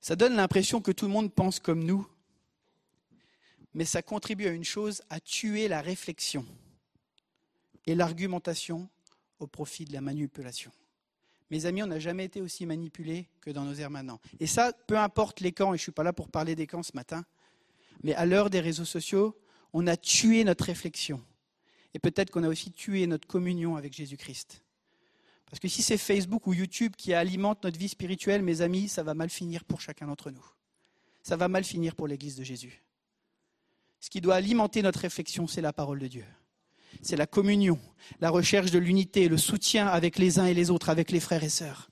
Ça 0.00 0.16
donne 0.16 0.36
l'impression 0.36 0.80
que 0.80 0.92
tout 0.92 1.06
le 1.06 1.12
monde 1.12 1.32
pense 1.32 1.58
comme 1.58 1.84
nous, 1.84 2.06
mais 3.74 3.84
ça 3.84 4.02
contribue 4.02 4.46
à 4.46 4.52
une 4.52 4.64
chose, 4.64 5.02
à 5.10 5.20
tuer 5.20 5.68
la 5.68 5.80
réflexion 5.80 6.46
et 7.86 7.94
l'argumentation 7.94 8.88
au 9.38 9.46
profit 9.46 9.84
de 9.84 9.92
la 9.92 10.00
manipulation. 10.00 10.70
Mes 11.50 11.64
amis, 11.64 11.82
on 11.82 11.86
n'a 11.86 11.98
jamais 11.98 12.26
été 12.26 12.42
aussi 12.42 12.66
manipulés 12.66 13.28
que 13.40 13.50
dans 13.50 13.64
nos 13.64 13.74
airs 13.74 13.90
maintenant. 13.90 14.20
Et 14.38 14.46
ça, 14.46 14.72
peu 14.86 14.98
importe 14.98 15.40
les 15.40 15.52
camps, 15.52 15.72
et 15.72 15.78
je 15.78 15.82
ne 15.82 15.84
suis 15.84 15.92
pas 15.92 16.02
là 16.02 16.12
pour 16.12 16.28
parler 16.28 16.54
des 16.54 16.66
camps 16.66 16.82
ce 16.82 16.92
matin, 16.94 17.24
mais 18.02 18.14
à 18.14 18.26
l'heure 18.26 18.50
des 18.50 18.60
réseaux 18.60 18.84
sociaux, 18.84 19.38
on 19.72 19.86
a 19.86 19.96
tué 19.96 20.44
notre 20.44 20.64
réflexion. 20.64 21.22
Et 21.94 21.98
peut-être 21.98 22.30
qu'on 22.30 22.44
a 22.44 22.48
aussi 22.48 22.70
tué 22.70 23.06
notre 23.06 23.26
communion 23.26 23.76
avec 23.76 23.94
Jésus-Christ. 23.94 24.62
Parce 25.46 25.60
que 25.60 25.68
si 25.68 25.82
c'est 25.82 25.96
Facebook 25.96 26.46
ou 26.46 26.52
YouTube 26.52 26.94
qui 26.96 27.14
alimente 27.14 27.64
notre 27.64 27.78
vie 27.78 27.88
spirituelle, 27.88 28.42
mes 28.42 28.60
amis, 28.60 28.88
ça 28.88 29.02
va 29.02 29.14
mal 29.14 29.30
finir 29.30 29.64
pour 29.64 29.80
chacun 29.80 30.06
d'entre 30.06 30.30
nous. 30.30 30.44
Ça 31.22 31.36
va 31.36 31.48
mal 31.48 31.64
finir 31.64 31.94
pour 31.94 32.06
l'Église 32.06 32.36
de 32.36 32.44
Jésus. 32.44 32.82
Ce 34.00 34.10
qui 34.10 34.20
doit 34.20 34.36
alimenter 34.36 34.82
notre 34.82 35.00
réflexion, 35.00 35.46
c'est 35.46 35.60
la 35.60 35.72
parole 35.72 35.98
de 35.98 36.06
Dieu 36.06 36.24
c'est 37.02 37.16
la 37.16 37.26
communion, 37.26 37.78
la 38.20 38.30
recherche 38.30 38.70
de 38.70 38.78
l'unité, 38.78 39.28
le 39.28 39.36
soutien 39.36 39.86
avec 39.86 40.18
les 40.18 40.38
uns 40.38 40.46
et 40.46 40.54
les 40.54 40.70
autres, 40.70 40.90
avec 40.90 41.10
les 41.10 41.20
frères 41.20 41.44
et 41.44 41.48
sœurs. 41.48 41.90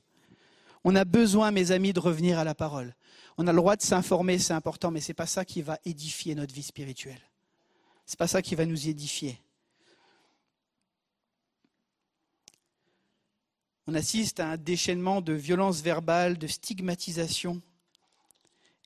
On 0.84 0.94
a 0.94 1.04
besoin, 1.04 1.50
mes 1.50 1.72
amis, 1.72 1.92
de 1.92 2.00
revenir 2.00 2.38
à 2.38 2.44
la 2.44 2.54
parole. 2.54 2.94
On 3.38 3.46
a 3.46 3.52
le 3.52 3.56
droit 3.56 3.76
de 3.76 3.82
s'informer, 3.82 4.38
c'est 4.38 4.52
important, 4.52 4.90
mais 4.90 5.00
ce 5.00 5.08
n'est 5.08 5.14
pas 5.14 5.26
ça 5.26 5.44
qui 5.44 5.62
va 5.62 5.78
édifier 5.84 6.34
notre 6.34 6.54
vie 6.54 6.62
spirituelle. 6.62 7.20
Ce 8.06 8.12
n'est 8.12 8.18
pas 8.18 8.28
ça 8.28 8.42
qui 8.42 8.54
va 8.54 8.66
nous 8.66 8.88
édifier. 8.88 9.40
On 13.86 13.94
assiste 13.94 14.40
à 14.40 14.50
un 14.50 14.56
déchaînement 14.56 15.20
de 15.20 15.32
violence 15.32 15.80
verbale, 15.80 16.38
de 16.38 16.46
stigmatisation. 16.46 17.60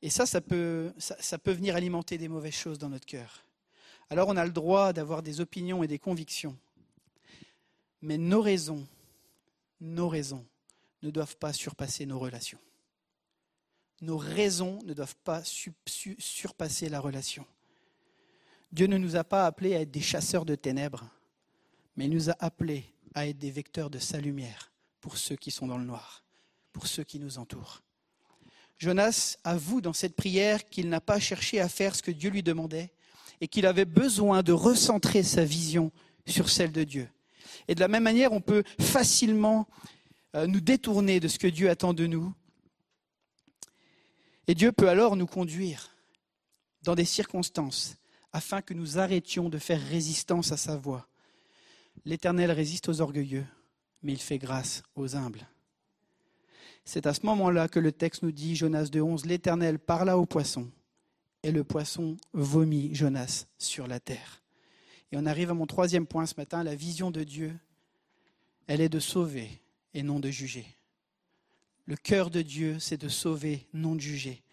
Et 0.02 0.10
ça, 0.10 0.26
ça 0.26 0.40
peut, 0.40 0.92
ça 0.98 1.38
peut 1.38 1.52
venir 1.52 1.76
alimenter 1.76 2.18
des 2.18 2.28
mauvaises 2.28 2.54
choses 2.54 2.78
dans 2.78 2.88
notre 2.88 3.06
cœur 3.06 3.44
alors 4.10 4.28
on 4.28 4.36
a 4.36 4.44
le 4.44 4.50
droit 4.50 4.92
d'avoir 4.92 5.22
des 5.22 5.40
opinions 5.40 5.84
et 5.84 5.86
des 5.86 6.00
convictions. 6.00 6.58
Mais 8.02 8.18
nos 8.18 8.42
raisons, 8.42 8.86
nos 9.80 10.08
raisons 10.08 10.44
ne 11.02 11.10
doivent 11.10 11.36
pas 11.36 11.52
surpasser 11.52 12.06
nos 12.06 12.18
relations. 12.18 12.58
Nos 14.00 14.16
raisons 14.16 14.78
ne 14.84 14.94
doivent 14.94 15.16
pas 15.24 15.42
surpasser 15.44 16.88
la 16.88 17.00
relation. 17.00 17.44
Dieu 18.72 18.86
ne 18.86 18.98
nous 18.98 19.16
a 19.16 19.24
pas 19.24 19.46
appelés 19.46 19.74
à 19.74 19.80
être 19.80 19.90
des 19.90 20.00
chasseurs 20.00 20.44
de 20.44 20.54
ténèbres, 20.54 21.08
mais 21.96 22.06
il 22.06 22.12
nous 22.12 22.30
a 22.30 22.36
appelés 22.38 22.84
à 23.14 23.26
être 23.26 23.38
des 23.38 23.50
vecteurs 23.50 23.90
de 23.90 23.98
sa 23.98 24.20
lumière 24.20 24.70
pour 25.00 25.16
ceux 25.16 25.36
qui 25.36 25.50
sont 25.50 25.66
dans 25.66 25.78
le 25.78 25.84
noir, 25.84 26.24
pour 26.72 26.86
ceux 26.86 27.04
qui 27.04 27.18
nous 27.18 27.38
entourent. 27.38 27.82
Jonas 28.78 29.36
avoue 29.44 29.80
dans 29.80 29.92
cette 29.92 30.16
prière 30.16 30.68
qu'il 30.68 30.88
n'a 30.88 31.00
pas 31.00 31.18
cherché 31.18 31.60
à 31.60 31.68
faire 31.68 31.94
ce 31.94 32.02
que 32.02 32.10
Dieu 32.10 32.30
lui 32.30 32.42
demandait, 32.42 32.92
et 33.40 33.48
qu'il 33.48 33.66
avait 33.66 33.84
besoin 33.84 34.42
de 34.42 34.52
recentrer 34.52 35.22
sa 35.22 35.44
vision 35.44 35.90
sur 36.26 36.50
celle 36.50 36.72
de 36.72 36.84
Dieu. 36.84 37.08
Et 37.68 37.74
de 37.74 37.80
la 37.80 37.88
même 37.88 38.02
manière, 38.02 38.32
on 38.32 38.40
peut 38.40 38.62
facilement 38.78 39.66
euh, 40.34 40.46
nous 40.46 40.60
détourner 40.60 41.20
de 41.20 41.28
ce 41.28 41.38
que 41.38 41.46
Dieu 41.46 41.70
attend 41.70 41.94
de 41.94 42.06
nous. 42.06 42.32
Et 44.50 44.54
Dieu 44.56 44.72
peut 44.72 44.88
alors 44.88 45.14
nous 45.14 45.28
conduire 45.28 45.94
dans 46.82 46.96
des 46.96 47.04
circonstances 47.04 47.94
afin 48.32 48.62
que 48.62 48.74
nous 48.74 48.98
arrêtions 48.98 49.48
de 49.48 49.58
faire 49.58 49.80
résistance 49.80 50.50
à 50.50 50.56
sa 50.56 50.76
voix. 50.76 51.06
L'Éternel 52.04 52.50
résiste 52.50 52.88
aux 52.88 53.00
orgueilleux, 53.00 53.46
mais 54.02 54.10
il 54.10 54.18
fait 54.18 54.38
grâce 54.38 54.82
aux 54.96 55.14
humbles. 55.14 55.46
C'est 56.84 57.06
à 57.06 57.14
ce 57.14 57.24
moment-là 57.26 57.68
que 57.68 57.78
le 57.78 57.92
texte 57.92 58.24
nous 58.24 58.32
dit, 58.32 58.56
Jonas 58.56 58.86
2.11, 58.86 59.24
l'Éternel 59.28 59.78
parla 59.78 60.18
au 60.18 60.26
poisson, 60.26 60.68
et 61.44 61.52
le 61.52 61.62
poisson 61.62 62.16
vomit 62.32 62.92
Jonas 62.92 63.46
sur 63.56 63.86
la 63.86 64.00
terre. 64.00 64.42
Et 65.12 65.16
on 65.16 65.26
arrive 65.26 65.50
à 65.50 65.54
mon 65.54 65.68
troisième 65.68 66.08
point 66.08 66.26
ce 66.26 66.34
matin, 66.36 66.64
la 66.64 66.74
vision 66.74 67.12
de 67.12 67.22
Dieu, 67.22 67.56
elle 68.66 68.80
est 68.80 68.88
de 68.88 68.98
sauver 68.98 69.62
et 69.94 70.02
non 70.02 70.18
de 70.18 70.30
juger. 70.30 70.66
Le 71.90 71.96
cœur 71.96 72.30
de 72.30 72.40
Dieu, 72.40 72.76
c'est 72.78 73.00
de 73.00 73.08
sauver, 73.08 73.66
non 73.74 73.96
de 73.96 74.00
juger. 74.00 74.44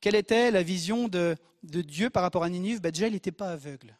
Quelle 0.00 0.16
était 0.16 0.50
la 0.50 0.64
vision 0.64 1.06
de, 1.06 1.36
Dieu 1.62 2.10
par 2.10 2.24
rapport 2.24 2.42
à 2.42 2.50
Ninive? 2.50 2.80
Ben 2.80 2.90
Déjà, 2.90 3.06
il 3.06 3.12
n'était 3.12 3.30
pas 3.30 3.52
aveugle. 3.52 3.96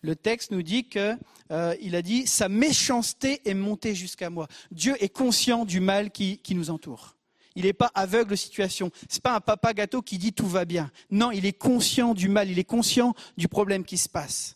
Le 0.00 0.14
texte 0.14 0.52
nous 0.52 0.62
dit 0.62 0.88
qu'il 0.88 1.18
euh, 1.50 1.74
a 1.92 2.02
dit 2.02 2.28
sa 2.28 2.48
méchanceté 2.48 3.40
est 3.44 3.54
montée 3.54 3.96
jusqu'à 3.96 4.30
moi. 4.30 4.46
Dieu 4.70 4.94
est 5.02 5.08
conscient 5.08 5.64
du 5.64 5.80
mal 5.80 6.12
qui, 6.12 6.40
nous 6.50 6.70
entoure. 6.70 7.16
Il 7.56 7.64
n'est 7.64 7.72
pas 7.72 7.90
aveugle 7.96 8.34
aux 8.34 8.36
situations. 8.36 8.92
Ce 9.10 9.16
n'est 9.16 9.20
pas 9.20 9.34
un 9.34 9.40
papa 9.40 9.74
gâteau 9.74 10.00
qui 10.00 10.16
dit 10.16 10.32
tout 10.32 10.46
va 10.46 10.64
bien. 10.64 10.92
Non, 11.10 11.32
il 11.32 11.46
est 11.46 11.58
conscient 11.58 12.14
du 12.14 12.28
mal, 12.28 12.48
il 12.48 12.60
est 12.60 12.62
conscient 12.62 13.14
du 13.36 13.48
problème 13.48 13.84
qui 13.84 13.98
se 13.98 14.08
passe. 14.08 14.54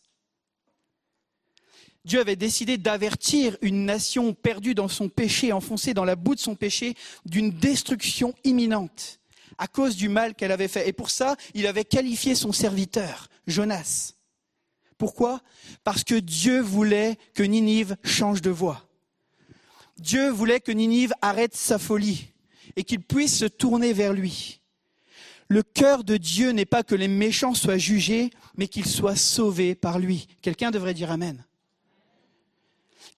Dieu 2.09 2.20
avait 2.20 2.36
décidé 2.36 2.78
d'avertir 2.78 3.59
une 3.61 3.84
nation 3.84 4.32
perdue 4.32 4.74
dans 4.74 4.88
son 4.88 5.11
péché, 5.11 5.52
enfoncée 5.52 5.92
dans 5.92 6.06
la 6.06 6.16
boue 6.16 6.34
de 6.34 6.40
son 6.40 6.54
péché, 6.54 6.94
d'une 7.26 7.50
destruction 7.50 8.34
imminente 8.44 9.20
à 9.59 9.66
cause 9.66 9.94
du 9.94 10.09
mal 10.09 10.34
qu'elle 10.34 10.52
avait 10.52 10.68
fait. 10.68 10.88
Et 10.88 10.94
pour 10.94 11.11
ça, 11.11 11.36
il 11.52 11.66
avait 11.66 11.84
qualifié 11.84 12.34
son 12.34 12.50
serviteur, 12.50 13.28
Jonas. 13.46 14.14
Pourquoi? 14.96 15.42
Parce 15.84 16.02
que 16.02 16.14
Dieu 16.14 16.61
voulait 16.61 17.18
que 17.34 17.42
Ninive 17.42 17.96
change 18.02 18.40
de 18.40 18.50
voie. 18.50 18.88
Dieu 19.98 20.30
voulait 20.30 20.61
que 20.61 20.72
Ninive 20.72 21.12
arrête 21.20 21.54
sa 21.54 21.78
folie 21.78 22.32
et 22.76 22.84
qu'il 22.84 23.00
puisse 23.00 23.36
se 23.36 23.44
tourner 23.44 23.92
vers 23.92 24.14
lui. 24.14 24.62
Le 25.48 25.62
cœur 25.62 26.04
de 26.04 26.16
Dieu 26.16 26.52
n'est 26.52 26.64
pas 26.64 26.84
que 26.84 26.94
les 26.94 27.09
méchants 27.09 27.54
soient 27.54 27.76
jugés, 27.76 28.30
mais 28.56 28.68
qu'ils 28.68 28.86
soient 28.86 29.16
sauvés 29.16 29.74
par 29.74 29.98
lui. 29.98 30.26
Quelqu'un 30.40 30.70
devrait 30.70 30.94
dire 30.94 31.11
Amen 31.11 31.44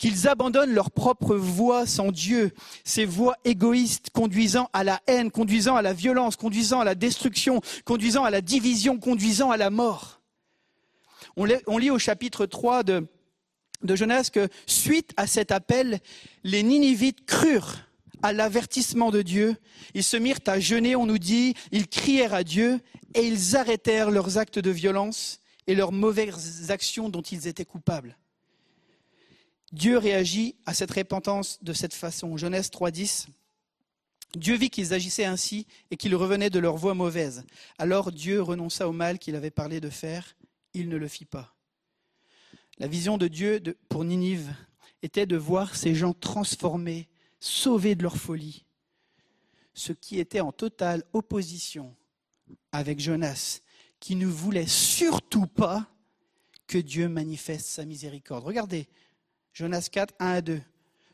qu'ils 0.01 0.27
abandonnent 0.27 0.73
leur 0.73 0.91
propre 0.91 1.37
voie 1.37 1.87
sans 1.87 2.11
Dieu, 2.11 2.53
ces 2.85 3.05
voies 3.05 3.37
égoïstes 3.45 4.09
conduisant 4.11 4.71
à 4.73 4.83
la 4.83 5.01
haine, 5.07 5.31
conduisant 5.31 5.77
à 5.77 5.83
la 5.83 5.93
violence, 5.93 6.37
conduisant 6.37 6.81
à 6.81 6.85
la 6.85 6.95
destruction, 6.95 7.61
conduisant 7.85 8.25
à 8.25 8.31
la 8.31 8.41
division, 8.41 8.99
conduisant 8.99 9.51
à 9.51 9.59
la 9.59 9.69
mort. 9.69 10.23
On 11.37 11.79
lit 11.79 11.91
au 11.91 11.99
chapitre 11.99 12.47
3 12.47 12.83
de, 12.83 13.07
de 13.83 13.95
Jonas 13.95 14.31
que 14.33 14.49
suite 14.67 15.13
à 15.19 15.27
cet 15.27 15.53
appel, 15.53 16.01
les 16.45 16.63
Ninivites 16.63 17.27
crurent 17.27 17.77
à 18.23 18.33
l'avertissement 18.33 19.11
de 19.11 19.21
Dieu. 19.21 19.55
Ils 19.93 20.05
se 20.05 20.17
mirent 20.17 20.41
à 20.47 20.61
jeûner, 20.61 20.97
on 20.97 21.05
nous 21.05 21.19
dit, 21.19 21.55
ils 21.73 21.89
crièrent 21.89 22.35
à 22.35 22.43
Dieu 22.43 22.81
et 23.15 23.27
ils 23.27 23.55
arrêtèrent 23.55 24.11
leurs 24.11 24.39
actes 24.39 24.59
de 24.59 24.71
violence 24.71 25.41
et 25.67 25.75
leurs 25.75 25.93
mauvaises 25.93 26.71
actions 26.71 27.11
dont 27.11 27.23
ils 27.23 27.47
étaient 27.47 27.67
coupables. 27.67 28.17
Dieu 29.73 29.99
réagit 29.99 30.57
à 30.66 30.75
cette 30.75 30.91
repentance 30.91 31.62
de 31.62 31.73
cette 31.73 31.95
façon. 31.95 32.37
Genèse 32.37 32.71
3.10. 32.71 33.29
Dieu 34.37 34.57
vit 34.57 34.71
qu'ils 34.71 34.95
agissaient 34.95 35.25
ainsi 35.25 35.66
et 35.91 35.97
qu'ils 35.97 36.14
revenaient 36.14 36.51
de 36.51 36.59
leur 36.59 36.77
voie 36.77 36.95
mauvaise. 36.95 37.45
Alors 37.79 38.12
Dieu 38.12 38.43
renonça 38.43 38.89
au 38.89 38.93
mal 38.93 39.18
qu'il 39.18 39.35
avait 39.35 39.51
parlé 39.51 39.81
de 39.81 39.91
faire. 39.91 40.37
Il 40.75 40.89
ne 40.89 40.97
le 40.97 41.09
fit 41.09 41.25
pas. 41.25 41.55
La 42.79 42.87
vision 42.87 43.18
de 43.18 43.29
Dieu 43.29 43.61
pour 43.89 44.05
Ninive 44.05 44.55
était 45.03 45.27
de 45.27 45.37
voir 45.37 45.77
ces 45.77 45.95
gens 45.95 46.14
transformés, 46.14 47.09
sauvés 47.41 47.95
de 47.95 48.03
leur 48.03 48.16
folie, 48.16 48.64
ce 49.75 49.93
qui 49.93 50.18
était 50.18 50.41
en 50.41 50.53
totale 50.53 51.05
opposition 51.12 51.95
avec 52.73 53.01
Jonas, 53.01 53.61
qui 53.99 54.16
ne 54.16 54.27
voulait 54.27 54.66
surtout 54.66 55.47
pas 55.47 55.89
que 56.66 56.79
Dieu 56.79 57.09
manifeste 57.09 57.66
sa 57.66 57.85
miséricorde. 57.85 58.45
Regardez, 58.45 58.89
Jonas 59.53 59.89
4, 59.91 60.15
1 60.19 60.27
à 60.27 60.41
2. 60.41 60.61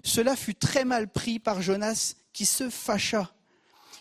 Cela 0.02 0.36
fut 0.36 0.54
très 0.54 0.84
mal 0.84 1.08
pris 1.08 1.38
par 1.38 1.62
Jonas 1.62 2.14
qui 2.32 2.46
se 2.46 2.70
fâcha. 2.70 3.32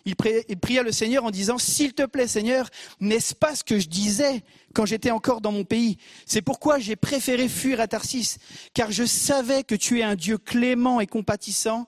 Il 0.06 0.16
pria 0.16 0.84
le 0.84 0.92
Seigneur 0.92 1.26
en 1.26 1.32
disant, 1.32 1.58
S'il 1.58 1.94
te 1.94 2.06
plaît 2.06 2.28
Seigneur, 2.28 2.70
n'est-ce 3.00 3.34
pas 3.34 3.56
ce 3.56 3.64
que 3.64 3.80
je 3.80 3.88
disais 3.88 4.44
quand 4.76 4.86
j'étais 4.86 5.10
encore 5.10 5.42
dans 5.42 5.52
mon 5.52 5.64
pays? 5.64 5.98
C'est 6.28 6.44
pourquoi 6.44 6.78
j'ai 6.78 6.96
préféré 6.96 7.50
fuir 7.50 7.80
à 7.80 7.88
Tarsis, 7.88 8.38
car 8.76 8.92
je 8.92 9.04
savais 9.04 9.64
que 9.64 9.74
tu 9.74 10.00
es 10.00 10.04
un 10.04 10.16
Dieu 10.16 10.38
clément 10.38 11.02
et 11.02 11.08
compatissant, 11.08 11.88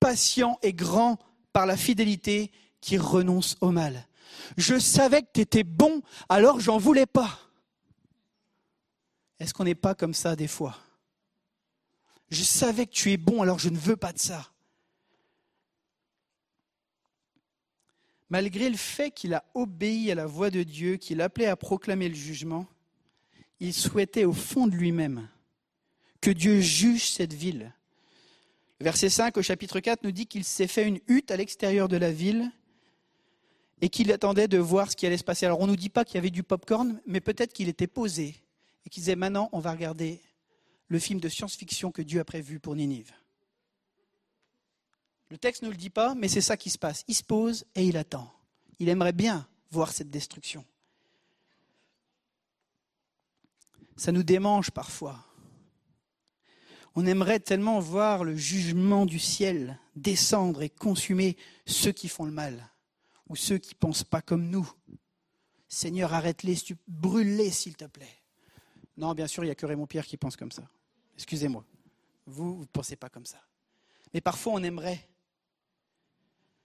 patient 0.00 0.58
et 0.62 0.74
grand 0.74 1.18
par 1.54 1.64
la 1.64 1.78
fidélité 1.78 2.52
qui 2.82 2.98
renonce 2.98 3.56
au 3.62 3.70
mal. 3.70 4.06
Je 4.58 4.78
savais 4.78 5.22
que 5.22 5.28
tu 5.32 5.40
étais 5.40 5.64
bon, 5.64 6.02
alors 6.28 6.60
j'en 6.60 6.76
voulais 6.76 7.06
pas. 7.06 7.38
Est-ce 9.40 9.54
qu'on 9.54 9.64
n'est 9.64 9.74
pas 9.74 9.94
comme 9.94 10.14
ça 10.14 10.36
des 10.36 10.48
fois? 10.48 10.76
Je 12.30 12.42
savais 12.42 12.86
que 12.86 12.92
tu 12.92 13.12
es 13.12 13.16
bon, 13.16 13.42
alors 13.42 13.58
je 13.58 13.68
ne 13.68 13.78
veux 13.78 13.96
pas 13.96 14.12
de 14.12 14.18
ça. 14.18 14.50
Malgré 18.28 18.68
le 18.68 18.76
fait 18.76 19.12
qu'il 19.12 19.34
a 19.34 19.44
obéi 19.54 20.10
à 20.10 20.16
la 20.16 20.26
voix 20.26 20.50
de 20.50 20.64
Dieu, 20.64 20.96
qu'il 20.96 21.20
appelait 21.20 21.46
à 21.46 21.56
proclamer 21.56 22.08
le 22.08 22.14
jugement, 22.14 22.66
il 23.60 23.72
souhaitait 23.72 24.24
au 24.24 24.32
fond 24.32 24.66
de 24.66 24.74
lui-même 24.74 25.28
que 26.20 26.30
Dieu 26.30 26.60
juge 26.60 27.10
cette 27.10 27.32
ville. 27.32 27.72
verset 28.80 29.10
5 29.10 29.36
au 29.36 29.42
chapitre 29.42 29.78
4 29.78 30.02
nous 30.02 30.10
dit 30.10 30.26
qu'il 30.26 30.42
s'est 30.42 30.66
fait 30.66 30.86
une 30.86 30.98
hutte 31.06 31.30
à 31.30 31.36
l'extérieur 31.36 31.88
de 31.88 31.96
la 31.96 32.10
ville 32.10 32.50
et 33.80 33.88
qu'il 33.88 34.10
attendait 34.10 34.48
de 34.48 34.58
voir 34.58 34.90
ce 34.90 34.96
qui 34.96 35.06
allait 35.06 35.18
se 35.18 35.24
passer. 35.24 35.46
Alors 35.46 35.60
on 35.60 35.66
ne 35.66 35.70
nous 35.70 35.76
dit 35.76 35.88
pas 35.88 36.04
qu'il 36.04 36.16
y 36.16 36.18
avait 36.18 36.30
du 36.30 36.42
pop-corn, 36.42 37.00
mais 37.06 37.20
peut-être 37.20 37.52
qu'il 37.52 37.68
était 37.68 37.86
posé 37.86 38.34
et 38.84 38.90
qu'il 38.90 39.02
disait 39.02 39.14
maintenant 39.14 39.48
on 39.52 39.60
va 39.60 39.70
regarder 39.70 40.20
le 40.88 40.98
film 40.98 41.20
de 41.20 41.28
science-fiction 41.28 41.90
que 41.90 42.02
Dieu 42.02 42.20
a 42.20 42.24
prévu 42.24 42.60
pour 42.60 42.76
Ninive. 42.76 43.12
Le 45.30 45.38
texte 45.38 45.62
ne 45.62 45.68
le 45.68 45.76
dit 45.76 45.90
pas, 45.90 46.14
mais 46.14 46.28
c'est 46.28 46.40
ça 46.40 46.56
qui 46.56 46.70
se 46.70 46.78
passe. 46.78 47.04
Il 47.08 47.14
se 47.14 47.24
pose 47.24 47.64
et 47.74 47.84
il 47.84 47.96
attend. 47.96 48.32
Il 48.78 48.88
aimerait 48.88 49.12
bien 49.12 49.48
voir 49.70 49.92
cette 49.92 50.10
destruction. 50.10 50.64
Ça 53.96 54.12
nous 54.12 54.22
démange 54.22 54.70
parfois. 54.70 55.24
On 56.94 57.06
aimerait 57.06 57.40
tellement 57.40 57.80
voir 57.80 58.24
le 58.24 58.36
jugement 58.36 59.04
du 59.04 59.18
ciel 59.18 59.78
descendre 59.96 60.62
et 60.62 60.70
consumer 60.70 61.36
ceux 61.66 61.92
qui 61.92 62.08
font 62.08 62.24
le 62.24 62.32
mal 62.32 62.70
ou 63.28 63.36
ceux 63.36 63.58
qui 63.58 63.74
ne 63.74 63.78
pensent 63.78 64.04
pas 64.04 64.22
comme 64.22 64.48
nous. 64.48 64.70
Seigneur, 65.68 66.14
arrête-les, 66.14 66.56
brûle-les 66.86 67.50
s'il 67.50 67.76
te 67.76 67.86
plaît. 67.86 68.22
Non, 68.96 69.14
bien 69.14 69.26
sûr, 69.26 69.44
il 69.44 69.48
n'y 69.48 69.52
a 69.52 69.54
que 69.54 69.66
Raymond 69.66 69.86
Pierre 69.86 70.06
qui 70.06 70.16
pense 70.16 70.36
comme 70.36 70.52
ça. 70.52 70.62
Excusez-moi. 71.14 71.64
Vous, 72.26 72.56
vous 72.56 72.62
ne 72.62 72.66
pensez 72.66 72.96
pas 72.96 73.08
comme 73.08 73.26
ça. 73.26 73.40
Mais 74.14 74.20
parfois, 74.20 74.54
on 74.54 74.62
aimerait. 74.62 75.08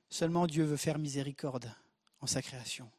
Seulement 0.10 0.48
Dieu 0.48 0.64
veut 0.64 0.78
faire 0.78 0.98
miséricorde 0.98 1.74
en 2.20 2.28
sa 2.28 2.42
création. 2.42 2.90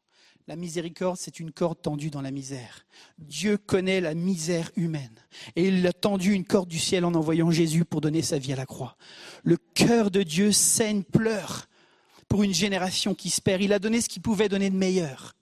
La 0.49 0.57
miséricorde, 0.57 1.18
c'est 1.18 1.39
une 1.39 1.53
corde 1.53 1.80
tendue 1.80 2.11
dans 2.11 2.20
la 2.20 2.33
misère. 2.33 2.85
Dieu 3.18 3.59
connaît 3.59 4.01
la 4.01 4.14
misère 4.14 4.70
humaine. 4.76 5.14
Et 5.55 5.68
il 5.68 5.87
a 5.87 5.93
tendu 5.93 6.33
une 6.33 6.45
corde 6.45 6.68
du 6.68 6.80
ciel 6.80 7.05
en 7.05 7.14
envoyant 7.14 7.51
Jésus 7.51 7.85
pour 7.85 8.01
donner 8.01 8.22
sa 8.22 8.39
vie 8.39 8.53
à 8.53 8.57
la 8.57 8.66
croix. 8.66 8.97
Le 9.45 9.57
cœur 9.57 10.11
de 10.11 10.22
Dieu 10.22 10.51
saigne, 10.51 11.05
pleure 11.05 11.68
pour 12.28 12.43
une 12.43 12.55
génération 12.55 13.14
qui 13.14 13.30
se 13.30 13.41
perd. 13.41 13.62
Il 13.62 13.72
a 13.72 13.78
donné 13.78 14.01
ce 14.01 14.09
qu'il 14.09 14.22
pouvait 14.22 14.49
donner 14.49 14.70
de 14.70 14.76
meilleur. 14.76 15.37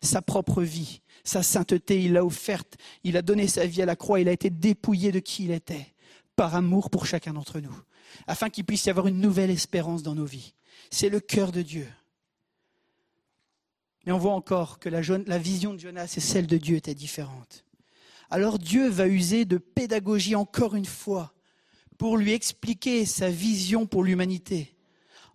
Sa 0.00 0.22
propre 0.22 0.62
vie 0.62 1.02
sa 1.28 1.42
sainteté, 1.42 2.02
il 2.02 2.14
l'a 2.14 2.24
offerte, 2.24 2.78
il 3.04 3.18
a 3.18 3.22
donné 3.22 3.48
sa 3.48 3.66
vie 3.66 3.82
à 3.82 3.86
la 3.86 3.96
croix, 3.96 4.18
il 4.18 4.28
a 4.28 4.32
été 4.32 4.48
dépouillé 4.48 5.12
de 5.12 5.18
qui 5.18 5.44
il 5.44 5.50
était, 5.50 5.92
par 6.36 6.54
amour 6.54 6.88
pour 6.88 7.04
chacun 7.04 7.34
d'entre 7.34 7.60
nous, 7.60 7.78
afin 8.26 8.48
qu'il 8.48 8.64
puisse 8.64 8.86
y 8.86 8.90
avoir 8.90 9.08
une 9.08 9.20
nouvelle 9.20 9.50
espérance 9.50 10.02
dans 10.02 10.14
nos 10.14 10.24
vies. 10.24 10.54
C'est 10.90 11.10
le 11.10 11.20
cœur 11.20 11.52
de 11.52 11.60
Dieu. 11.60 11.86
Mais 14.06 14.12
on 14.12 14.18
voit 14.18 14.32
encore 14.32 14.78
que 14.78 14.88
la, 14.88 15.00
vision 15.38 15.74
de 15.74 15.78
Jonas 15.78 16.14
et 16.16 16.20
celle 16.20 16.46
de 16.46 16.56
Dieu 16.56 16.76
étaient 16.76 16.94
différentes. 16.94 17.66
Alors 18.30 18.58
Dieu 18.58 18.88
va 18.88 19.06
user 19.06 19.44
de 19.44 19.58
pédagogie 19.58 20.34
encore 20.34 20.76
une 20.76 20.86
fois 20.86 21.34
pour 21.98 22.16
lui 22.16 22.32
expliquer 22.32 23.04
sa 23.04 23.28
vision 23.28 23.84
pour 23.86 24.02
l'humanité, 24.02 24.74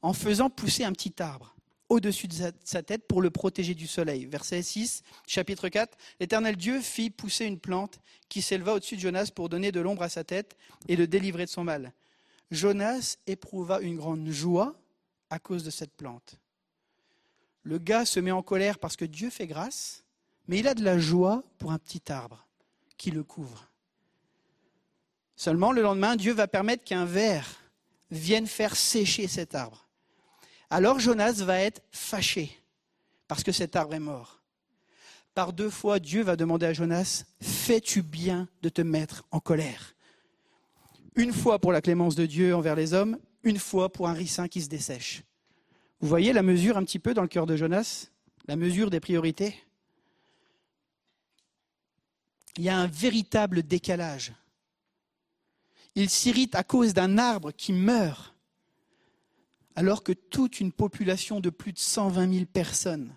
en 0.02 0.14
faisant 0.14 0.50
pousser 0.50 0.86
un 0.86 0.92
petit 0.92 1.22
arbre 1.22 1.53
au-dessus 1.94 2.28
de 2.28 2.36
sa 2.64 2.84
tête 2.84 3.08
pour 3.08 3.22
le 3.22 3.30
protéger 3.30 3.74
du 3.74 3.88
soleil. 3.88 4.26
Verset 4.26 4.62
6, 4.62 5.04
chapitre 5.28 5.70
4. 5.70 5.98
L'Éternel 6.20 6.56
Dieu 6.56 6.82
fit 6.82 7.10
pousser 7.10 7.46
une 7.46 7.60
plante 7.60 8.00
qui 8.30 8.42
s'éleva 8.42 8.74
au-dessus 8.74 8.96
de 8.96 9.02
Jonas 9.02 9.32
pour 9.34 9.50
donner 9.50 9.72
de 9.72 9.80
l'ombre 9.80 10.02
à 10.04 10.10
sa 10.10 10.24
tête 10.24 10.56
et 10.88 10.96
le 10.96 11.08
délivrer 11.08 11.46
de 11.46 11.50
son 11.50 11.64
mal. 11.64 11.94
Jonas 12.52 13.18
éprouva 13.28 13.80
une 13.80 13.98
grande 13.98 14.28
joie 14.30 14.76
à 15.30 15.40
cause 15.40 15.64
de 15.64 15.70
cette 15.70 15.96
plante. 15.96 16.40
Le 17.64 17.78
gars 17.78 18.06
se 18.06 18.20
met 18.20 18.32
en 18.32 18.44
colère 18.44 18.80
parce 18.80 18.96
que 18.96 19.06
Dieu 19.06 19.30
fait 19.30 19.48
grâce, 19.48 20.04
mais 20.48 20.60
il 20.60 20.68
a 20.68 20.74
de 20.74 20.84
la 20.84 21.00
joie 21.00 21.44
pour 21.58 21.72
un 21.72 21.80
petit 21.80 22.12
arbre 22.12 22.46
qui 22.98 23.12
le 23.12 23.24
couvre. 23.24 23.70
Seulement, 25.36 25.72
le 25.72 25.82
lendemain, 25.82 26.16
Dieu 26.16 26.34
va 26.34 26.48
permettre 26.48 26.84
qu'un 26.84 27.06
ver 27.06 27.48
vienne 28.12 28.48
faire 28.48 28.76
sécher 28.76 29.28
cet 29.28 29.56
arbre 29.56 29.88
Alors 30.74 31.00
Jonas 31.00 31.34
va 31.34 31.60
être 31.60 31.84
fâché 31.92 32.60
parce 33.28 33.44
que 33.44 33.52
cet 33.52 33.76
arbre 33.76 33.94
est 33.94 34.00
mort. 34.00 34.42
Par 35.36 35.54
deux 35.54 35.70
fois, 35.70 36.00
Dieu 36.00 36.24
va 36.24 36.36
demander 36.36 36.66
à 36.66 36.74
Jonas, 36.74 37.26
fais-tu 37.44 38.02
bien 38.02 38.48
de 38.64 38.70
te 38.70 38.82
mettre 38.82 39.24
en 39.30 39.40
colère? 39.40 39.94
Une 41.16 41.32
fois 41.32 41.60
pour 41.60 41.72
la 41.72 41.80
clémence 41.80 42.16
de 42.16 42.26
Dieu 42.26 42.56
envers 42.56 42.76
les 42.76 42.96
hommes, 42.96 43.20
une 43.44 43.60
fois 43.60 43.94
pour 43.94 44.08
un 44.08 44.14
ricin 44.14 44.48
qui 44.48 44.64
se 44.64 44.68
dessèche. 44.68 45.22
Vous 46.00 46.08
voyez 46.08 46.34
la 46.34 46.42
mesure 46.42 46.76
un 46.76 46.84
petit 46.84 46.98
peu 46.98 47.14
dans 47.14 47.22
le 47.22 47.28
cœur 47.28 47.46
de 47.46 47.56
Jonas? 47.56 48.08
La 48.48 48.56
mesure 48.56 48.90
des 48.90 49.00
priorités? 49.00 49.56
Il 52.58 52.64
y 52.64 52.70
a 52.70 52.80
un 52.80 52.88
véritable 52.88 53.62
décalage. 53.62 54.34
Il 55.94 56.10
s'irrite 56.10 56.56
à 56.56 56.64
cause 56.64 56.96
d'un 56.96 57.20
arbre 57.20 57.52
qui 57.52 57.74
meurt, 57.74 58.33
alors 59.76 60.04
que 60.04 60.14
toute 60.14 60.60
une 60.60 60.72
population 60.72 61.40
de 61.40 61.50
plus 61.50 61.74
de 61.74 61.80
120 61.80 62.34
000 62.34 62.46
personnes 62.46 63.16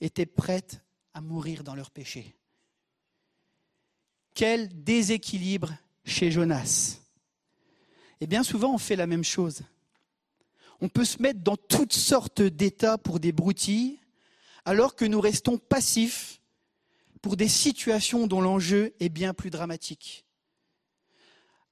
était 0.00 0.26
prête 0.26 0.80
à 1.14 1.20
mourir 1.20 1.62
dans 1.64 1.74
leur 1.74 1.90
péché. 1.90 2.34
Quel 4.34 4.82
déséquilibre 4.82 5.72
chez 6.04 6.30
Jonas. 6.30 6.98
Et 8.20 8.26
bien 8.26 8.42
souvent, 8.42 8.74
on 8.74 8.78
fait 8.78 8.96
la 8.96 9.06
même 9.06 9.24
chose. 9.24 9.62
On 10.80 10.88
peut 10.88 11.04
se 11.04 11.22
mettre 11.22 11.40
dans 11.40 11.56
toutes 11.56 11.92
sortes 11.92 12.42
d'états 12.42 12.98
pour 12.98 13.20
des 13.20 13.32
broutilles, 13.32 13.98
alors 14.64 14.96
que 14.96 15.04
nous 15.04 15.20
restons 15.20 15.58
passifs 15.58 16.40
pour 17.20 17.36
des 17.36 17.48
situations 17.48 18.26
dont 18.26 18.40
l'enjeu 18.40 18.94
est 19.00 19.08
bien 19.08 19.34
plus 19.34 19.50
dramatique. 19.50 20.24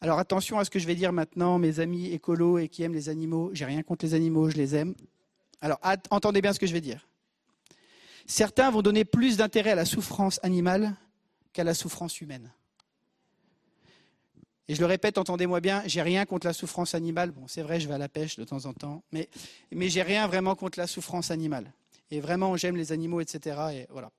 Alors 0.01 0.19
attention 0.19 0.59
à 0.59 0.65
ce 0.65 0.71
que 0.71 0.79
je 0.79 0.87
vais 0.87 0.95
dire 0.95 1.13
maintenant, 1.13 1.59
mes 1.59 1.81
amis 1.81 2.07
écolos 2.13 2.59
et 2.59 2.69
qui 2.69 2.83
aiment 2.83 2.95
les 2.95 3.09
animaux. 3.09 3.51
J'ai 3.53 3.67
rien 3.67 3.83
contre 3.83 4.05
les 4.05 4.15
animaux, 4.15 4.49
je 4.49 4.57
les 4.57 4.75
aime. 4.75 4.95
Alors 5.61 5.79
entendez 6.11 6.41
bien 6.41 6.53
ce 6.53 6.59
que 6.59 6.67
je 6.67 6.73
vais 6.73 6.81
dire. 6.81 7.07
Certains 8.27 8.71
vont 8.71 8.81
donner 8.81 9.05
plus 9.05 9.37
d'intérêt 9.37 9.71
à 9.71 9.75
la 9.75 9.85
souffrance 9.85 10.41
animale 10.43 10.95
qu'à 11.53 11.65
la 11.65 11.75
souffrance 11.75 12.21
humaine. 12.21 12.51
Et 14.69 14.75
je 14.77 14.81
le 14.81 14.87
répète, 14.87 15.19
entendez-moi 15.19 15.61
bien, 15.61 15.83
j'ai 15.87 16.01
rien 16.01 16.25
contre 16.25 16.47
la 16.47 16.53
souffrance 16.53 16.95
animale. 16.95 17.33
Bon, 17.33 17.49
c'est 17.49 17.63
vrai, 17.63 17.81
je 17.81 17.89
vais 17.89 17.95
à 17.95 17.99
la 17.99 18.09
pêche 18.09 18.37
de 18.37 18.45
temps 18.45 18.67
en 18.67 18.73
temps, 18.73 19.03
mais, 19.11 19.29
mais 19.73 19.89
j'ai 19.89 20.03
rien 20.03 20.29
vraiment 20.29 20.55
contre 20.55 20.79
la 20.79 20.87
souffrance 20.87 21.33
animale. 21.33 21.73
Et 22.13 22.21
vraiment, 22.21 22.57
j'aime 22.57 22.77
les 22.77 22.93
animaux, 22.93 23.21
etc. 23.21 23.61
Et 23.73 23.87
voilà. 23.91 24.13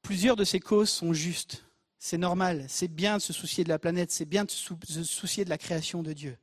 Plusieurs 0.00 0.34
de 0.34 0.44
ces 0.44 0.60
causes 0.60 0.88
sont 0.88 1.12
justes. 1.12 1.62
C'est 2.04 2.18
normal, 2.18 2.64
c'est 2.66 2.88
bien 2.88 3.18
de 3.18 3.22
se 3.22 3.32
soucier 3.32 3.62
de 3.62 3.68
la 3.68 3.78
planète, 3.78 4.10
c'est 4.10 4.24
bien 4.24 4.44
de 4.44 4.50
se 4.50 5.04
soucier 5.04 5.44
de 5.44 5.50
la 5.50 5.56
création 5.56 6.02
de 6.02 6.12
Dieu. 6.12 6.36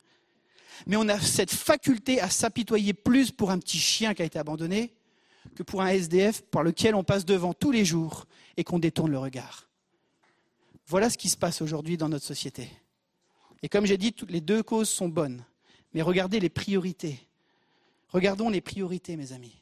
Mais 0.87 0.95
on 0.95 1.09
a 1.09 1.19
cette 1.19 1.51
faculté 1.51 2.21
à 2.21 2.29
s'apitoyer 2.29 2.93
plus 2.93 3.31
pour 3.31 3.51
un 3.51 3.59
petit 3.59 3.77
chien 3.77 4.13
qui 4.13 4.21
a 4.21 4.25
été 4.25 4.39
abandonné 4.39 4.93
que 5.55 5.63
pour 5.63 5.81
un 5.81 5.89
SDF 5.89 6.43
par 6.43 6.63
lequel 6.63 6.95
on 6.95 7.03
passe 7.03 7.25
devant 7.25 7.53
tous 7.53 7.71
les 7.71 7.83
jours 7.83 8.25
et 8.55 8.63
qu'on 8.63 8.79
détourne 8.79 9.11
le 9.11 9.19
regard. 9.19 9.67
Voilà 10.87 11.09
ce 11.09 11.17
qui 11.17 11.27
se 11.27 11.35
passe 11.35 11.61
aujourd'hui 11.61 11.97
dans 11.97 12.07
notre 12.07 12.25
société. 12.25 12.69
Et 13.61 13.67
comme 13.67 13.85
j'ai 13.85 13.97
dit, 13.97 14.13
toutes 14.13 14.31
les 14.31 14.39
deux 14.39 14.63
causes 14.63 14.87
sont 14.87 15.09
bonnes. 15.09 15.43
Mais 15.93 16.01
regardez 16.01 16.39
les 16.39 16.47
priorités. 16.47 17.19
Regardons 18.07 18.49
les 18.49 18.61
priorités, 18.61 19.17
mes 19.17 19.33
amis. 19.33 19.61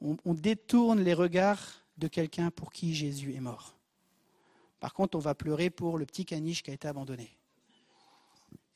On, 0.00 0.16
on 0.24 0.32
détourne 0.32 1.02
les 1.02 1.12
regards 1.12 1.83
de 1.98 2.08
quelqu'un 2.08 2.50
pour 2.50 2.72
qui 2.72 2.94
Jésus 2.94 3.34
est 3.34 3.40
mort. 3.40 3.76
Par 4.80 4.92
contre, 4.92 5.16
on 5.16 5.20
va 5.20 5.34
pleurer 5.34 5.70
pour 5.70 5.98
le 5.98 6.06
petit 6.06 6.24
caniche 6.24 6.62
qui 6.62 6.70
a 6.70 6.74
été 6.74 6.88
abandonné. 6.88 7.36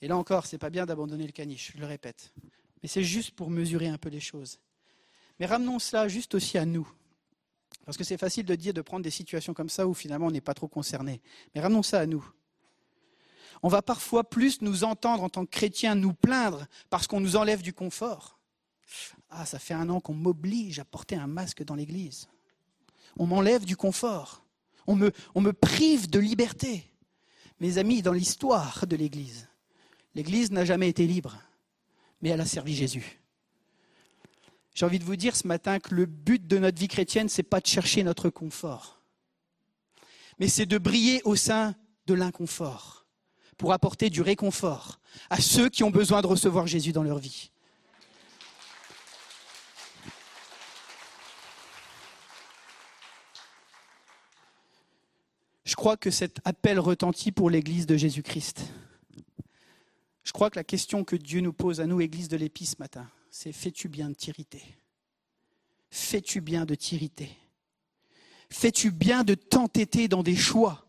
Et 0.01 0.09
là 0.09 0.17
encore, 0.17 0.47
ce 0.47 0.55
n'est 0.55 0.59
pas 0.59 0.71
bien 0.71 0.87
d'abandonner 0.87 1.27
le 1.27 1.33
caniche, 1.33 1.73
je 1.75 1.81
le 1.81 1.87
répète. 1.87 2.33
Mais 2.83 2.89
c'est 2.89 3.03
juste 3.03 3.33
pour 3.33 3.51
mesurer 3.51 3.89
un 3.89 3.99
peu 3.99 4.09
les 4.09 4.21
choses. 4.21 4.61
Mais 5.39 5.47
ramenons 5.47 5.79
cela 5.79 6.09
juste 6.09 6.35
aussi 6.35 6.57
à 6.59 6.65
nous. 6.65 6.89
Parce 7.85 7.97
que 7.97 8.05
c'est 8.05 8.17
facile 8.17 8.45
de 8.45 8.55
dire 8.55 8.75
de 8.75 8.81
prendre 8.81 9.03
des 9.03 9.11
situations 9.11 9.55
comme 9.55 9.69
ça 9.69 9.87
où 9.87 9.95
finalement 9.95 10.27
on 10.27 10.31
n'est 10.31 10.41
pas 10.41 10.55
trop 10.55 10.69
concerné. 10.69 11.21
Mais 11.55 11.61
ramenons 11.61 11.83
ça 11.83 12.01
à 12.01 12.07
nous. 12.07 12.27
On 13.63 13.69
va 13.69 13.83
parfois 13.83 14.25
plus 14.25 14.63
nous 14.63 14.85
entendre 14.85 15.23
en 15.25 15.29
tant 15.29 15.45
que 15.45 15.51
chrétiens 15.51 15.95
nous 15.95 16.15
plaindre 16.15 16.67
parce 16.91 17.07
qu'on 17.07 17.21
nous 17.21 17.37
enlève 17.37 17.63
du 17.63 17.73
confort. 17.73 18.39
Ah, 19.31 19.45
ça 19.45 19.59
fait 19.59 19.75
un 19.75 19.89
an 19.91 20.01
qu'on 20.01 20.15
m'oblige 20.15 20.79
à 20.79 20.85
porter 20.85 21.17
un 21.17 21.27
masque 21.27 21.65
dans 21.65 21.75
l'église. 21.75 22.29
On 23.19 23.27
m'enlève 23.27 23.65
du 23.65 23.77
confort. 23.77 24.45
On 24.87 24.97
me, 24.97 25.53
prive 25.53 26.09
de 26.09 26.19
liberté. 26.19 26.85
Mes 27.61 27.79
amis, 27.79 28.01
dans 28.01 28.13
l'histoire 28.13 28.87
de 28.87 28.97
l'église, 28.97 29.49
l'église 30.15 30.51
n'a 30.51 30.65
jamais 30.65 30.89
été 30.89 31.07
libre 31.07 31.37
mais 32.21 32.31
elle 32.31 32.41
a 32.41 32.47
servi 32.47 32.75
Jésus. 32.75 33.21
J'ai 34.75 34.87
envie 34.87 34.99
de 34.99 35.05
vous 35.05 35.17
dire 35.17 35.37
ce 35.37 35.47
matin 35.47 35.79
que 35.81 35.95
le 35.95 36.07
but 36.07 36.47
de 36.47 36.59
notre 36.59 36.79
vie 36.79 36.89
chrétienne, 36.89 37.29
ce 37.29 37.41
n'est 37.41 37.49
pas 37.49 37.61
de 37.61 37.67
chercher 37.67 38.03
notre 38.03 38.31
confort, 38.31 39.01
mais 40.39 40.49
c'est 40.49 40.67
de 40.67 40.79
briller 40.79 41.21
au 41.25 41.37
sein 41.37 41.75
de 42.07 42.15
l'inconfort 42.15 43.07
pour 43.57 43.73
apporter 43.73 44.09
du 44.09 44.23
réconfort 44.23 45.01
à 45.31 45.41
ceux 45.41 45.69
qui 45.69 45.83
ont 45.83 45.91
besoin 45.91 46.23
de 46.23 46.29
recevoir 46.29 46.67
Jésus 46.67 46.93
dans 46.93 47.03
leur 47.03 47.19
vie. 47.19 47.51
Crois 55.89 55.97
que 55.97 56.11
cet 56.11 56.41
appel 56.45 56.79
retentit 56.79 57.33
pour 57.33 57.49
l'Église 57.49 57.87
de 57.87 57.97
Jésus-Christ. 57.97 58.61
Je 60.23 60.33
crois 60.33 60.51
que 60.51 60.59
la 60.59 60.63
question 60.65 61.03
que 61.03 61.17
Dieu 61.17 61.41
nous 61.41 61.55
pose 61.55 61.81
à 61.81 61.87
nous, 61.87 62.03
Église 62.03 62.29
de 62.29 62.37
l'Épi, 62.37 62.67
ce 62.67 62.77
matin, 62.79 63.09
c'est 63.31 63.53
fais-tu 63.53 63.89
bien 63.89 64.11
de 64.11 64.15
t'irriter? 64.15 64.63
Fais-tu 65.91 66.43
bien 66.43 66.67
de 66.67 66.75
t'irriter? 66.75 67.31
Fais-tu 68.51 68.91
bien 68.91 69.25
de 69.25 69.33
t'entêter 69.33 70.09
dans 70.09 70.23
des 70.23 70.37
choix 70.37 70.85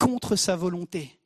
contre 0.00 0.34
sa 0.34 0.56
volonté? 0.56 1.20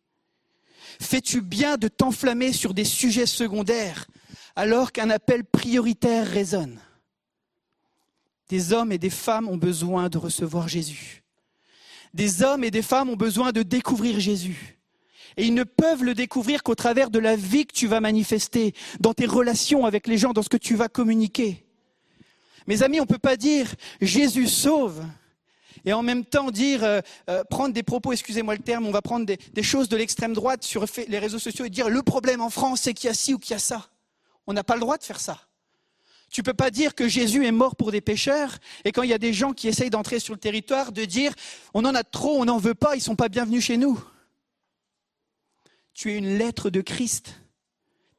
Fais-tu 1.01 1.41
bien 1.41 1.79
de 1.79 1.89
t'enflammer 1.89 2.53
sur 2.53 2.75
des 2.75 2.85
sujets 2.85 3.25
secondaires 3.25 4.09
alors 4.57 4.93
qu'un 4.93 5.09
appel 5.09 5.47
prioritaire 5.47 6.27
résonne? 6.27 6.79
Des 8.51 8.75
hommes 8.75 8.93
et 8.93 8.99
des 8.99 9.09
femmes 9.09 9.49
ont 9.49 9.57
besoin 9.57 10.11
de 10.11 10.19
recevoir 10.19 10.69
Jésus. 10.69 11.20
Des 12.15 12.43
hommes 12.43 12.65
et 12.65 12.71
des 12.71 12.83
femmes 12.83 13.11
ont 13.11 13.17
besoin 13.17 13.53
de 13.53 13.63
découvrir 13.63 14.19
Jésus. 14.19 14.79
Et 15.37 15.45
ils 15.45 15.55
ne 15.55 15.65
peuvent 15.65 16.03
le 16.03 16.15
découvrir 16.15 16.63
qu'au 16.63 16.75
travers 16.75 17.11
de 17.11 17.19
la 17.19 17.37
vie 17.37 17.67
que 17.67 17.73
tu 17.73 17.87
vas 17.87 18.01
manifester, 18.01 18.75
dans 18.99 19.15
tes 19.15 19.27
relations 19.27 19.87
avec 19.87 20.07
les 20.07 20.19
gens, 20.19 20.33
dans 20.33 20.43
ce 20.43 20.49
que 20.49 20.57
tu 20.57 20.75
vas 20.75 20.89
communiquer. 20.89 21.65
Mes 22.67 22.83
amis, 22.83 23.01
on 23.01 23.05
ne 23.05 23.09
peut 23.09 23.19
pas 23.19 23.37
dire 23.37 23.75
Jésus 24.01 24.49
sauve 24.49 25.05
et 25.85 25.93
en 25.93 26.03
même 26.03 26.25
temps 26.25 26.51
dire, 26.51 26.85
euh, 26.85 27.01
euh, 27.29 27.43
prendre 27.49 27.73
des 27.73 27.83
propos, 27.83 28.13
excusez-moi 28.13 28.55
le 28.55 28.63
terme, 28.63 28.87
on 28.87 28.91
va 28.91 29.03
prendre 29.03 29.25
des, 29.25 29.39
des 29.53 29.63
choses 29.63 29.89
de 29.89 29.97
l'extrême 29.97 30.35
droite 30.35 30.63
sur 30.63 30.85
les 31.09 31.19
réseaux 31.19 31.39
sociaux 31.39 31.65
et 31.65 31.71
dire 31.71 31.89
le 31.89 32.03
problème 32.03 32.41
en 32.41 32.51
France, 32.51 32.83
c'est 32.83 32.93
qu'il 32.93 33.09
y 33.09 33.11
a 33.11 33.15
ci 33.15 33.35
ou 33.35 33.39
qu'il 33.39 33.53
y 33.53 33.55
a 33.55 33.61
ça. 33.61 33.89
On 34.47 34.53
n'a 34.53 34.65
pas 34.65 34.75
le 34.75 34.81
droit 34.81 34.99
de 34.99 35.05
faire 35.05 35.21
ça. 35.21 35.41
Tu 36.31 36.41
ne 36.41 36.45
peux 36.45 36.55
pas 36.55 36.71
dire 36.71 36.95
que 36.95 37.09
Jésus 37.09 37.45
est 37.45 37.53
mort 37.53 37.75
pour 37.75 37.91
des 37.91 38.01
pécheurs 38.01 38.59
et 38.85 38.93
quand 38.93 39.03
il 39.03 39.11
y 39.11 39.15
a 39.15 39.19
des 39.19 39.33
gens 39.33 39.53
qui 39.53 39.67
essayent 39.67 39.91
d'entrer 39.91 40.21
sur 40.21 40.33
le 40.33 40.39
territoire, 40.39 40.93
de 40.93 41.05
dire 41.05 41.35
on 41.75 41.85
en 41.85 41.95
a 41.95 42.05
trop, 42.05 42.41
on 42.41 42.45
n'en 42.45 42.59
veut 42.59 42.75
pas, 42.75 42.95
ils 42.95 43.01
ne 43.01 43.05
sont 43.05 43.17
pas 43.17 43.29
bienvenus 43.29 43.65
chez 43.65 43.77
nous. 43.77 44.03
Tu 45.93 46.13
es 46.13 46.17
une 46.17 46.39
lettre 46.39 46.71
de 46.71 46.81
Christ. 46.81 47.35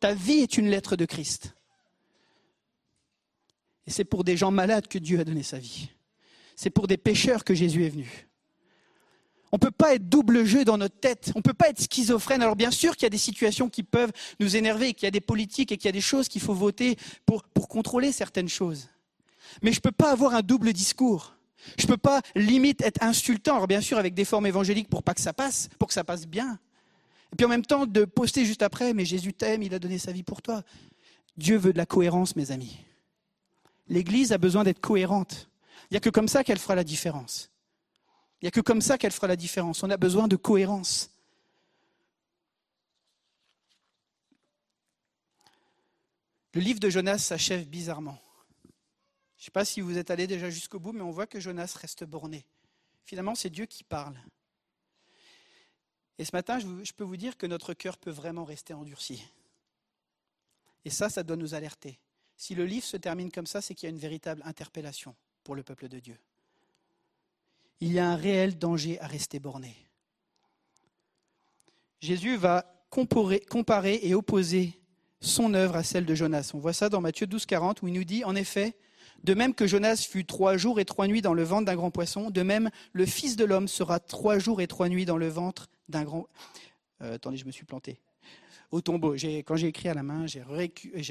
Ta 0.01 0.13
vie 0.13 0.39
est 0.39 0.57
une 0.57 0.69
lettre 0.69 0.97
de 0.97 1.05
Christ. 1.05 1.55
Et 3.87 3.91
c'est 3.91 4.03
pour 4.03 4.25
des 4.25 4.35
gens 4.35 4.51
malades 4.51 4.87
que 4.87 4.99
Dieu 4.99 5.19
a 5.21 5.23
donné 5.23 5.41
sa 5.41 5.57
vie. 5.57 5.89
C'est 6.57 6.69
pour 6.69 6.87
des 6.87 6.97
pécheurs 6.97 7.45
que 7.45 7.53
Jésus 7.53 7.85
est 7.85 7.89
venu. 7.89 8.27
On 9.51 9.57
ne 9.57 9.59
peut 9.59 9.71
pas 9.71 9.95
être 9.95 10.07
double 10.07 10.45
jeu 10.45 10.63
dans 10.63 10.77
notre 10.77 10.97
tête. 10.97 11.31
On 11.35 11.39
ne 11.39 11.43
peut 11.43 11.53
pas 11.53 11.69
être 11.69 11.81
schizophrène. 11.81 12.41
Alors 12.41 12.55
bien 12.55 12.71
sûr 12.71 12.95
qu'il 12.95 13.03
y 13.03 13.07
a 13.07 13.09
des 13.09 13.17
situations 13.17 13.69
qui 13.69 13.83
peuvent 13.83 14.11
nous 14.39 14.55
énerver, 14.55 14.93
qu'il 14.93 15.05
y 15.05 15.07
a 15.07 15.11
des 15.11 15.21
politiques 15.21 15.71
et 15.71 15.77
qu'il 15.77 15.87
y 15.87 15.89
a 15.89 15.93
des 15.93 16.01
choses 16.01 16.29
qu'il 16.29 16.41
faut 16.41 16.53
voter 16.53 16.97
pour, 17.25 17.43
pour 17.43 17.67
contrôler 17.67 18.11
certaines 18.11 18.49
choses. 18.49 18.89
Mais 19.61 19.71
je 19.71 19.77
ne 19.77 19.81
peux 19.81 19.91
pas 19.91 20.11
avoir 20.11 20.35
un 20.35 20.41
double 20.41 20.71
discours. 20.71 21.35
Je 21.77 21.85
ne 21.85 21.91
peux 21.91 21.97
pas 21.97 22.21
limite 22.35 22.81
être 22.81 23.03
insultant. 23.03 23.55
Alors 23.55 23.67
bien 23.67 23.81
sûr 23.81 23.97
avec 23.97 24.13
des 24.13 24.25
formes 24.25 24.45
évangéliques 24.45 24.89
pour 24.89 25.03
pas 25.03 25.13
que 25.13 25.21
ça 25.21 25.33
passe, 25.33 25.69
pour 25.77 25.89
que 25.89 25.93
ça 25.93 26.03
passe 26.03 26.25
bien. 26.27 26.57
Et 27.33 27.35
puis 27.35 27.45
en 27.45 27.49
même 27.49 27.65
temps, 27.65 27.85
de 27.85 28.05
poster 28.05 28.45
juste 28.45 28.61
après, 28.61 28.93
mais 28.93 29.05
Jésus 29.05 29.33
t'aime, 29.33 29.63
il 29.63 29.73
a 29.73 29.79
donné 29.79 29.97
sa 29.97 30.11
vie 30.11 30.23
pour 30.23 30.41
toi. 30.41 30.63
Dieu 31.37 31.57
veut 31.57 31.71
de 31.71 31.77
la 31.77 31.85
cohérence, 31.85 32.35
mes 32.35 32.51
amis. 32.51 32.77
L'Église 33.87 34.31
a 34.31 34.37
besoin 34.37 34.63
d'être 34.63 34.79
cohérente. 34.79 35.49
Il 35.89 35.93
n'y 35.93 35.97
a 35.97 35.99
que 36.01 36.09
comme 36.09 36.27
ça 36.27 36.43
qu'elle 36.43 36.59
fera 36.59 36.75
la 36.75 36.83
différence. 36.83 37.50
Il 38.41 38.45
n'y 38.45 38.47
a 38.47 38.51
que 38.51 38.61
comme 38.61 38.81
ça 38.81 38.97
qu'elle 38.97 39.11
fera 39.11 39.27
la 39.27 39.35
différence. 39.35 39.83
On 39.83 39.89
a 39.89 39.97
besoin 39.97 40.27
de 40.27 40.35
cohérence. 40.35 41.11
Le 46.53 46.61
livre 46.61 46.79
de 46.79 46.89
Jonas 46.89 47.19
s'achève 47.19 47.65
bizarrement. 47.67 48.19
Je 49.37 49.43
ne 49.43 49.45
sais 49.45 49.51
pas 49.51 49.65
si 49.65 49.79
vous 49.79 49.97
êtes 49.97 50.11
allé 50.11 50.27
déjà 50.27 50.49
jusqu'au 50.49 50.79
bout, 50.79 50.91
mais 50.91 51.01
on 51.01 51.11
voit 51.11 51.27
que 51.27 51.39
Jonas 51.39 51.75
reste 51.79 52.03
borné. 52.03 52.45
Finalement, 53.05 53.35
c'est 53.35 53.49
Dieu 53.49 53.65
qui 53.65 53.83
parle. 53.83 54.19
Et 56.17 56.25
ce 56.25 56.35
matin, 56.35 56.59
je 56.59 56.91
peux 56.93 57.03
vous 57.03 57.17
dire 57.17 57.37
que 57.37 57.47
notre 57.47 57.73
cœur 57.73 57.97
peut 57.97 58.11
vraiment 58.11 58.43
rester 58.43 58.73
endurci. 58.73 59.25
Et 60.83 60.89
ça, 60.89 61.09
ça 61.09 61.23
doit 61.23 61.37
nous 61.37 61.53
alerter. 61.53 61.99
Si 62.37 62.55
le 62.55 62.65
livre 62.65 62.85
se 62.85 62.97
termine 62.97 63.31
comme 63.31 63.47
ça, 63.47 63.61
c'est 63.61 63.75
qu'il 63.75 63.87
y 63.87 63.91
a 63.91 63.93
une 63.93 63.99
véritable 63.99 64.41
interpellation 64.45 65.15
pour 65.43 65.55
le 65.55 65.63
peuple 65.63 65.87
de 65.87 65.99
Dieu. 65.99 66.17
Il 67.81 67.91
y 67.91 67.99
a 67.99 68.09
un 68.09 68.15
réel 68.15 68.57
danger 68.57 68.99
à 69.01 69.07
rester 69.07 69.39
borné. 69.39 69.75
Jésus 71.99 72.35
va 72.35 72.65
comparer, 72.89 73.99
et 74.03 74.13
opposer 74.13 74.79
son 75.21 75.53
œuvre 75.53 75.75
à 75.75 75.83
celle 75.83 76.05
de 76.05 76.15
Jonas. 76.15 76.51
On 76.53 76.59
voit 76.59 76.73
ça 76.73 76.89
dans 76.89 76.99
Matthieu 76.99 77.27
12, 77.27 77.45
40, 77.45 77.81
où 77.81 77.87
il 77.87 77.93
nous 77.93 78.03
dit, 78.03 78.25
en 78.25 78.35
effet, 78.35 78.75
de 79.23 79.33
même 79.33 79.53
que 79.53 79.67
Jonas 79.67 80.07
fut 80.09 80.25
trois 80.25 80.57
jours 80.57 80.79
et 80.79 80.85
trois 80.85 81.07
nuits 81.07 81.21
dans 81.21 81.33
le 81.33 81.43
ventre 81.43 81.65
d'un 81.65 81.75
grand 81.75 81.91
poisson, 81.91 82.31
de 82.31 82.41
même 82.41 82.69
le 82.91 83.05
Fils 83.05 83.35
de 83.35 83.45
l'homme 83.45 83.67
sera 83.67 83.99
trois 83.99 84.39
jours 84.39 84.61
et 84.61 84.67
trois 84.67 84.89
nuits 84.89 85.05
dans 85.05 85.17
le 85.17 85.27
ventre 85.27 85.69
d'un 85.89 86.03
grand... 86.03 86.27
Euh, 87.01 87.15
attendez, 87.15 87.37
je 87.37 87.45
me 87.45 87.51
suis 87.51 87.65
planté. 87.65 87.99
Au 88.71 88.81
tombeau. 88.81 89.13
Quand 89.13 89.55
j'ai 89.55 89.67
écrit 89.67 89.89
à 89.89 89.93
la 89.93 90.03
main, 90.03 90.25
j'ai, 90.27 90.41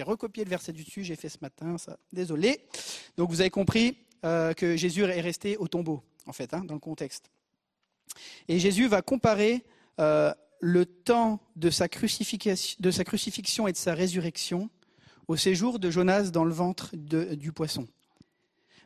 recopié 0.02 0.44
le 0.44 0.50
verset 0.50 0.72
du 0.72 0.82
dessus, 0.82 1.04
j'ai 1.04 1.16
fait 1.16 1.28
ce 1.28 1.38
matin, 1.42 1.78
ça. 1.78 1.98
Désolé. 2.12 2.66
Donc 3.16 3.30
vous 3.30 3.40
avez 3.40 3.50
compris 3.50 3.98
euh, 4.24 4.54
que 4.54 4.76
Jésus 4.76 5.02
est 5.02 5.20
resté 5.20 5.56
au 5.56 5.68
tombeau, 5.68 6.02
en 6.26 6.32
fait, 6.32 6.54
hein, 6.54 6.64
dans 6.64 6.74
le 6.74 6.80
contexte. 6.80 7.30
Et 8.48 8.58
Jésus 8.58 8.88
va 8.88 9.02
comparer 9.02 9.64
euh, 9.98 10.32
le 10.60 10.86
temps 10.86 11.40
de 11.56 11.70
sa, 11.70 11.86
de 11.88 12.90
sa, 12.90 13.04
crucifixion 13.04 13.66
et 13.66 13.72
de 13.72 13.76
sa 13.76 13.94
résurrection 13.94 14.70
au 15.28 15.36
séjour 15.36 15.78
de 15.78 15.90
Jonas 15.90 16.30
dans 16.30 16.44
le 16.44 16.52
ventre 16.52 16.94
du 16.96 17.52
poisson. 17.52 17.86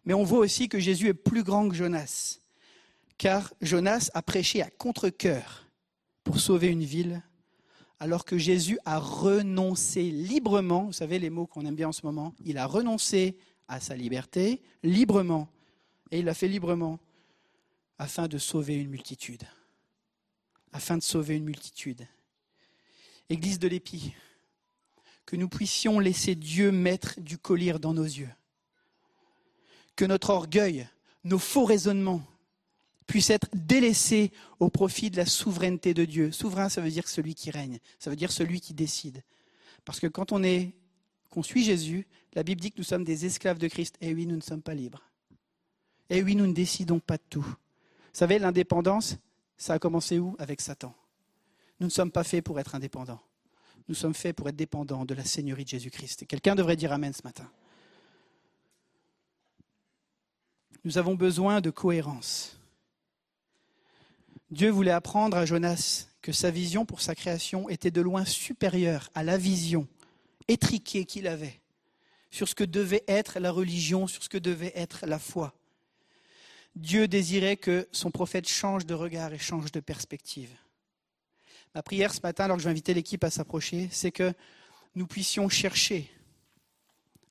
Mais 0.05 0.15
on 0.15 0.25
voit 0.25 0.41
aussi 0.41 0.69
que 0.69 0.79
Jésus 0.79 1.09
est 1.09 1.15
plus 1.15 1.43
grand 1.43 1.69
que 1.69 1.75
Jonas, 1.75 2.39
car 3.17 3.55
Jonas 3.61 4.11
a 4.15 4.23
prêché 4.23 4.61
à 4.63 4.71
contre-coeur 4.71 5.67
pour 6.23 6.41
sauver 6.41 6.69
une 6.69 6.85
ville, 6.85 7.23
alors 7.99 8.25
que 8.25 8.37
Jésus 8.37 8.79
a 8.85 8.99
renoncé 8.99 10.03
librement, 10.03 10.85
vous 10.85 10.93
savez 10.93 11.19
les 11.19 11.31
mots 11.31 11.47
qu'on 11.47 11.65
aime 11.65 11.77
bien 11.77 11.89
en 11.89 11.93
ce 11.93 12.05
moment, 12.05 12.35
il 12.45 12.59
a 12.59 12.67
renoncé 12.67 13.37
à 13.69 13.81
sa 13.81 13.97
liberté 13.97 14.61
librement, 14.83 15.49
et 16.11 16.19
il 16.19 16.27
l'a 16.27 16.35
fait 16.35 16.49
librement, 16.49 16.99
afin 17.99 18.29
de 18.29 18.39
sauver 18.39 18.75
une 18.75 18.89
multitude 18.89 19.45
afin 20.75 20.99
de 20.99 21.03
sauver 21.03 21.37
une 21.37 21.45
multitude. 21.45 22.07
Église 23.31 23.59
de 23.59 23.69
l'Épi, 23.69 24.13
que 25.25 25.37
nous 25.37 25.49
puissions 25.49 26.01
laisser 26.01 26.35
Dieu 26.35 26.73
mettre 26.73 27.19
du 27.21 27.39
collier 27.39 27.75
dans 27.75 27.95
nos 27.95 28.05
yeux. 28.05 28.29
Que 29.97 30.05
notre 30.05 30.31
orgueil, 30.31 30.87
nos 31.23 31.39
faux 31.39 31.65
raisonnements 31.65 32.23
puissent 33.07 33.31
être 33.31 33.49
délaissés 33.55 34.33
au 34.59 34.69
profit 34.69 35.11
de 35.11 35.17
la 35.17 35.27
souveraineté 35.27 35.95
de 35.95 36.05
Dieu. 36.05 36.33
Souverain, 36.33 36.69
ça 36.69 36.81
veut 36.81 36.91
dire 36.91 37.07
celui 37.07 37.37
qui 37.37 37.53
règne, 37.53 37.79
ça 38.01 38.11
veut 38.11 38.17
dire 38.17 38.33
celui 38.33 38.61
qui 38.61 38.75
décide. 38.75 39.23
Parce 39.85 40.01
que 40.01 40.09
quand 40.09 40.33
on 40.33 40.43
est, 40.43 40.75
qu'on 41.31 41.45
suit 41.45 41.63
Jésus, 41.63 42.07
la 42.33 42.43
Bible 42.43 42.61
dit 42.61 42.73
que 42.73 42.79
nous 42.79 42.85
sommes 42.85 43.05
des 43.05 43.27
esclaves 43.27 43.59
de 43.59 43.69
Christ. 43.69 43.97
Et 44.01 44.13
oui, 44.13 44.27
nous 44.27 44.37
ne 44.37 44.41
sommes 44.41 44.63
pas 44.63 44.75
libres. 44.75 45.05
Et 46.11 46.21
oui, 46.23 46.35
nous 46.35 46.49
ne 46.49 46.53
décidons 46.53 46.99
pas 46.99 47.17
de 47.17 47.23
tout. 47.31 47.47
Vous 48.15 48.19
savez, 48.19 48.39
l'indépendance, 48.39 49.17
ça 49.57 49.75
a 49.75 49.81
commencé 49.81 50.21
où 50.21 50.37
Avec 50.39 50.61
Satan? 50.61 50.95
Nous 51.81 51.89
ne 51.89 51.91
sommes 51.91 52.13
pas 52.13 52.23
faits 52.23 52.45
pour 52.45 52.61
être 52.61 52.77
indépendants. 52.77 53.21
Nous 53.89 53.97
sommes 53.97 54.15
faits 54.15 54.37
pour 54.37 54.49
être 54.49 54.55
dépendants 54.55 55.05
de 55.05 55.15
la 55.15 55.25
Seigneurie 55.25 55.65
de 55.65 55.71
Jésus-Christ. 55.71 56.25
Quelqu'un 56.29 56.55
devrait 56.55 56.77
dire 56.77 56.93
Amen 56.93 57.13
ce 57.13 57.23
matin. 57.25 57.51
Nous 60.85 60.97
avons 60.97 61.17
besoin 61.17 61.61
de 61.61 61.71
cohérence. 61.71 62.61
Dieu 64.49 64.71
voulait 64.71 64.93
apprendre 64.93 65.37
à 65.37 65.45
Jonas 65.45 66.07
que 66.23 66.31
sa 66.31 66.53
vision 66.53 66.87
pour 66.87 67.01
sa 67.01 67.17
création 67.17 67.69
était 67.69 67.91
de 67.91 68.01
loin 68.01 68.25
supérieure 68.25 69.11
à 69.17 69.25
la 69.25 69.39
vision 69.39 69.89
étriquée 70.47 71.05
qu'il 71.05 71.27
avait 71.27 71.61
sur 72.31 72.49
ce 72.49 72.55
que 72.55 72.63
devait 72.63 73.03
être 73.09 73.41
la 73.41 73.51
religion, 73.51 74.07
sur 74.07 74.23
ce 74.23 74.29
que 74.29 74.39
devait 74.39 74.73
être 74.77 75.05
la 75.05 75.19
foi. 75.19 75.53
Dieu 76.75 77.07
désirait 77.07 77.57
que 77.57 77.89
son 77.93 78.11
prophète 78.11 78.49
change 78.49 78.85
de 78.85 78.95
regard 78.95 79.33
et 79.33 79.39
change 79.39 79.71
de 79.71 79.81
perspective. 79.81 80.51
Ma 81.75 81.83
prière 81.83 82.13
ce 82.13 82.21
matin, 82.23 82.45
alors 82.45 82.57
que 82.57 82.63
je 82.63 82.69
vais 82.69 82.73
inviter 82.73 82.95
l'équipe 82.95 83.23
à 83.25 83.31
s'approcher, 83.31 83.89
c'est 83.91 84.13
que 84.13 84.33
nous 84.95 85.07
puissions 85.07 85.49
chercher 85.49 86.11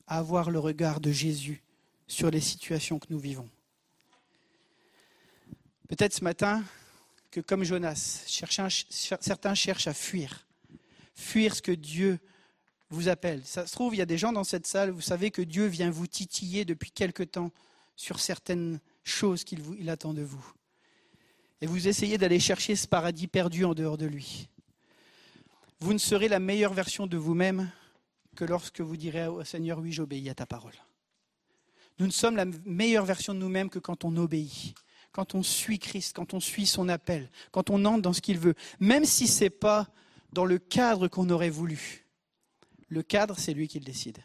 à 0.07 0.18
avoir 0.18 0.49
le 0.49 0.60
regard 0.60 0.99
de 0.99 1.11
Jésus 1.11 1.64
sur 2.07 2.30
les 2.30 2.41
situations 2.41 2.99
que 2.99 3.07
nous 3.10 3.20
vivons. 3.20 3.49
Peut-être 5.88 6.14
ce 6.14 6.24
matin 6.24 6.64
que 7.32 7.41
comme 7.41 7.64
Jonas, 7.64 8.24
certains 8.28 9.56
cherchent 9.56 9.88
à 9.88 9.94
fuir, 9.94 10.45
fuir 11.15 11.56
ce 11.56 11.61
que 11.61 11.72
Dieu 11.72 12.20
vous 12.90 13.07
appelle. 13.07 13.41
Ça 13.45 13.65
se 13.65 13.74
trouve, 13.74 13.95
il 13.95 13.98
y 13.98 14.02
a 14.02 14.06
des 14.06 14.18
gens 14.18 14.32
dans 14.32 14.44
cette 14.44 14.68
salle, 14.68 14.91
vous 14.91 15.02
savez 15.02 15.32
que 15.32 15.41
Dieu 15.41 15.65
vient 15.65 15.90
vous 15.90 16.07
titiller 16.07 16.64
depuis 16.64 16.91
quelque 16.91 17.24
temps 17.24 17.52
sur 17.95 18.20
certaines 18.20 18.80
chose 19.03 19.44
qu'il 19.44 19.90
attend 19.90 20.14
de 20.14 20.22
vous. 20.22 20.45
Et 21.61 21.65
vous 21.65 21.88
essayez 21.88 22.18
d'aller 22.18 22.40
chercher 22.40 22.76
ce 22.76 22.88
paradis 22.88 23.28
perdu 23.28 23.65
en 23.65 23.74
dehors 23.74 23.98
de 23.98 24.06
lui. 24.06 24.49
Vous 25.80 25.94
ne 25.94 25.98
serez 25.98 26.28
la 26.28 26.40
meilleure 26.40 26.74
version 26.74 27.07
de 27.07 27.18
vous-même 27.18 27.70
que 28.36 28.45
lorsque 28.45 28.82
vous 28.82 28.98
direz 28.98 29.28
au 29.28 29.44
Seigneur, 29.44 29.80
oui, 29.80 29.91
j'obéis 29.91 30.30
à 30.30 30.36
ta 30.36 30.45
parole. 30.45 30.74
Nous 31.99 32.06
ne 32.06 32.11
sommes 32.11 32.36
la 32.36 32.45
meilleure 32.65 33.06
version 33.06 33.34
de 33.34 33.40
nous-mêmes 33.40 33.70
que 33.70 33.80
quand 33.80 34.03
on 34.03 34.15
obéit, 34.18 34.74
quand 35.11 35.36
on 35.36 35.44
suit 35.44 35.80
Christ, 35.80 36.15
quand 36.15 36.34
on 36.34 36.40
suit 36.40 36.65
son 36.65 36.90
appel, 36.90 37.30
quand 37.52 37.70
on 37.70 37.86
entre 37.86 38.02
dans 38.02 38.14
ce 38.14 38.22
qu'il 38.22 38.40
veut, 38.40 38.56
même 38.80 39.06
si 39.06 39.28
ce 39.28 39.44
n'est 39.44 39.49
pas 39.49 39.88
dans 40.32 40.45
le 40.45 40.57
cadre 40.57 41.07
qu'on 41.07 41.30
aurait 41.30 41.52
voulu. 41.52 42.07
Le 42.88 43.03
cadre, 43.03 43.38
c'est 43.38 43.53
lui 43.53 43.68
qui 43.68 43.80
le 43.80 43.86
décide. 43.86 44.24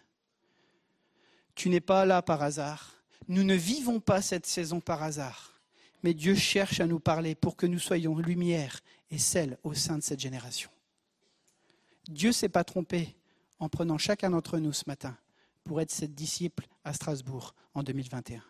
Tu 1.55 1.69
n'es 1.69 1.81
pas 1.81 2.07
là 2.07 2.23
par 2.23 2.43
hasard. 2.43 2.98
Nous 3.27 3.43
ne 3.43 3.55
vivons 3.55 4.01
pas 4.01 4.23
cette 4.23 4.47
saison 4.47 4.81
par 4.81 5.03
hasard, 5.03 5.61
mais 6.03 6.15
Dieu 6.15 6.35
cherche 6.35 6.81
à 6.81 6.87
nous 6.87 7.01
parler 7.01 7.35
pour 7.35 7.57
que 7.57 7.67
nous 7.67 7.79
soyons 7.79 8.17
lumière 8.17 8.81
et 9.11 9.19
sel 9.19 9.59
au 9.65 9.75
sein 9.75 9.99
de 9.99 10.03
cette 10.03 10.21
génération. 10.21 10.71
Dieu 12.09 12.33
s'est 12.33 12.49
pas 12.49 12.65
trompé 12.65 13.17
en 13.59 13.69
prenant 13.69 13.99
chacun 13.99 14.31
d'entre 14.31 14.59
nous 14.59 14.73
ce 14.73 14.85
matin 14.87 15.17
pour 15.65 15.81
être 15.81 15.91
cette 15.91 16.15
disciple 16.15 16.67
à 16.85 16.95
Strasbourg 16.95 17.55
en 17.75 17.83
2021. 17.83 18.43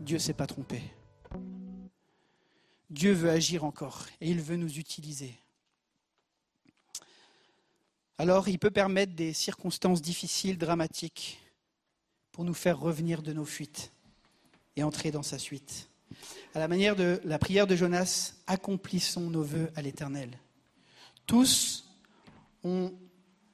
Dieu 0.00 0.16
ne 0.16 0.20
s'est 0.20 0.34
pas 0.34 0.46
trompé. 0.46 0.82
Dieu 2.90 3.12
veut 3.12 3.30
agir 3.30 3.64
encore 3.64 4.06
et 4.20 4.30
il 4.30 4.40
veut 4.40 4.56
nous 4.56 4.78
utiliser. 4.78 5.38
Alors 8.18 8.48
il 8.48 8.58
peut 8.58 8.70
permettre 8.70 9.14
des 9.14 9.32
circonstances 9.32 10.02
difficiles, 10.02 10.58
dramatiques, 10.58 11.40
pour 12.38 12.44
nous 12.44 12.54
faire 12.54 12.78
revenir 12.78 13.20
de 13.20 13.32
nos 13.32 13.44
fuites 13.44 13.90
et 14.76 14.84
entrer 14.84 15.10
dans 15.10 15.24
sa 15.24 15.40
suite. 15.40 15.88
À 16.54 16.60
la 16.60 16.68
manière 16.68 16.94
de 16.94 17.20
la 17.24 17.36
prière 17.36 17.66
de 17.66 17.74
Jonas, 17.74 18.34
accomplissons 18.46 19.28
nos 19.28 19.42
voeux 19.42 19.72
à 19.74 19.82
l'Éternel. 19.82 20.30
Tous, 21.26 21.84
on, 22.62 22.92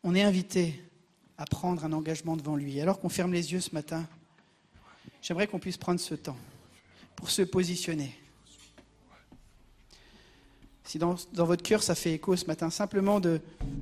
on 0.02 0.14
est 0.14 0.22
invités 0.22 0.84
à 1.38 1.46
prendre 1.46 1.82
un 1.86 1.94
engagement 1.94 2.36
devant 2.36 2.56
lui. 2.56 2.78
Alors 2.78 3.00
qu'on 3.00 3.08
ferme 3.08 3.32
les 3.32 3.54
yeux 3.54 3.62
ce 3.62 3.74
matin, 3.74 4.06
j'aimerais 5.22 5.46
qu'on 5.46 5.58
puisse 5.58 5.78
prendre 5.78 5.98
ce 5.98 6.14
temps 6.14 6.36
pour 7.16 7.30
se 7.30 7.40
positionner 7.40 8.14
si 10.86 10.98
dans, 10.98 11.16
votre 11.32 11.62
cœur 11.62 11.82
ça 11.82 11.94
fait 11.94 12.12
écho 12.12 12.36
ce 12.36 12.44
matin, 12.44 12.68
simplement 12.68 13.20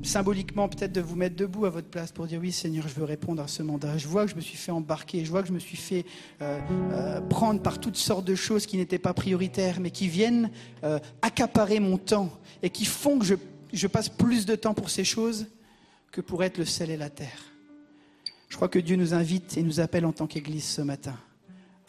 symboliquement 0.05 0.69
peut-être 0.69 0.93
de 0.93 1.01
vous 1.01 1.17
mettre 1.17 1.35
debout 1.35 1.67
à 1.67 1.71
votre 1.71 1.89
place 1.89 2.13
pour 2.13 2.27
dire 2.27 2.41
oui 2.41 2.53
Seigneur, 2.53 2.87
je 2.87 2.95
veux 2.95 3.05
répondre 3.05 3.43
à 3.43 3.49
ce 3.49 3.65
mandat. 3.65 3.99
Je 3.99 4.07
vois 4.07 4.25
que 4.25 4.31
je 4.31 4.37
me 4.37 4.41
suis 4.41 4.57
fait 4.57 4.71
embarquer, 4.71 5.25
je 5.25 5.31
vois 5.31 5.43
que 5.43 5.49
je 5.49 5.53
me 5.53 5.59
suis 5.59 5.77
fait 5.77 6.07
euh, 6.41 6.61
euh, 6.93 7.21
prendre 7.21 7.61
par 7.61 7.81
toutes 7.81 7.97
sortes 7.97 8.25
de 8.25 8.37
choses 8.37 8.67
qui 8.67 8.77
n'étaient 8.77 9.01
pas 9.01 9.15
prioritaires, 9.15 9.81
mais 9.81 9.91
qui 9.91 10.07
viennent 10.07 10.51
euh, 10.85 11.01
accaparer 11.23 11.81
mon 11.81 11.99
temps 11.99 12.31
et 12.63 12.71
qui 12.71 12.85
font 12.85 13.19
que 13.19 13.25
je, 13.25 13.35
je 13.73 13.87
passe 13.89 14.09
plus 14.09 14.47
de 14.47 14.55
temps 14.55 14.75
pour 14.75 14.89
ces 14.89 15.05
choses 15.05 15.47
que 16.13 16.21
pour 16.21 16.45
être 16.45 16.59
le 16.59 16.65
sel 16.65 16.89
et 16.91 16.97
la 16.97 17.11
terre. 17.11 17.53
Je 18.49 18.55
crois 18.55 18.69
que 18.69 18.79
Dieu 18.79 18.95
nous 18.95 19.13
invite 19.13 19.57
et 19.57 19.63
nous 19.63 19.81
appelle 19.81 20.07
en 20.07 20.13
tant 20.13 20.29
qu'Église 20.29 20.65
ce 20.65 20.83
matin 20.83 21.17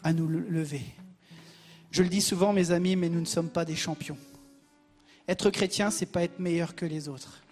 à 0.02 0.12
nous 0.12 0.26
lever. 0.26 0.82
Je 1.92 2.02
le 2.02 2.08
dis 2.08 2.20
souvent, 2.20 2.52
mes 2.52 2.72
amis, 2.72 2.96
mais 2.96 3.08
nous 3.08 3.20
ne 3.20 3.26
sommes 3.26 3.48
pas 3.48 3.64
des 3.64 3.76
champions. 3.76 4.18
Être 5.26 5.50
chrétien, 5.50 5.90
c'est 5.90 6.06
pas 6.06 6.22
être 6.22 6.38
meilleur 6.38 6.74
que 6.74 6.84
les 6.84 7.08
autres. 7.08 7.42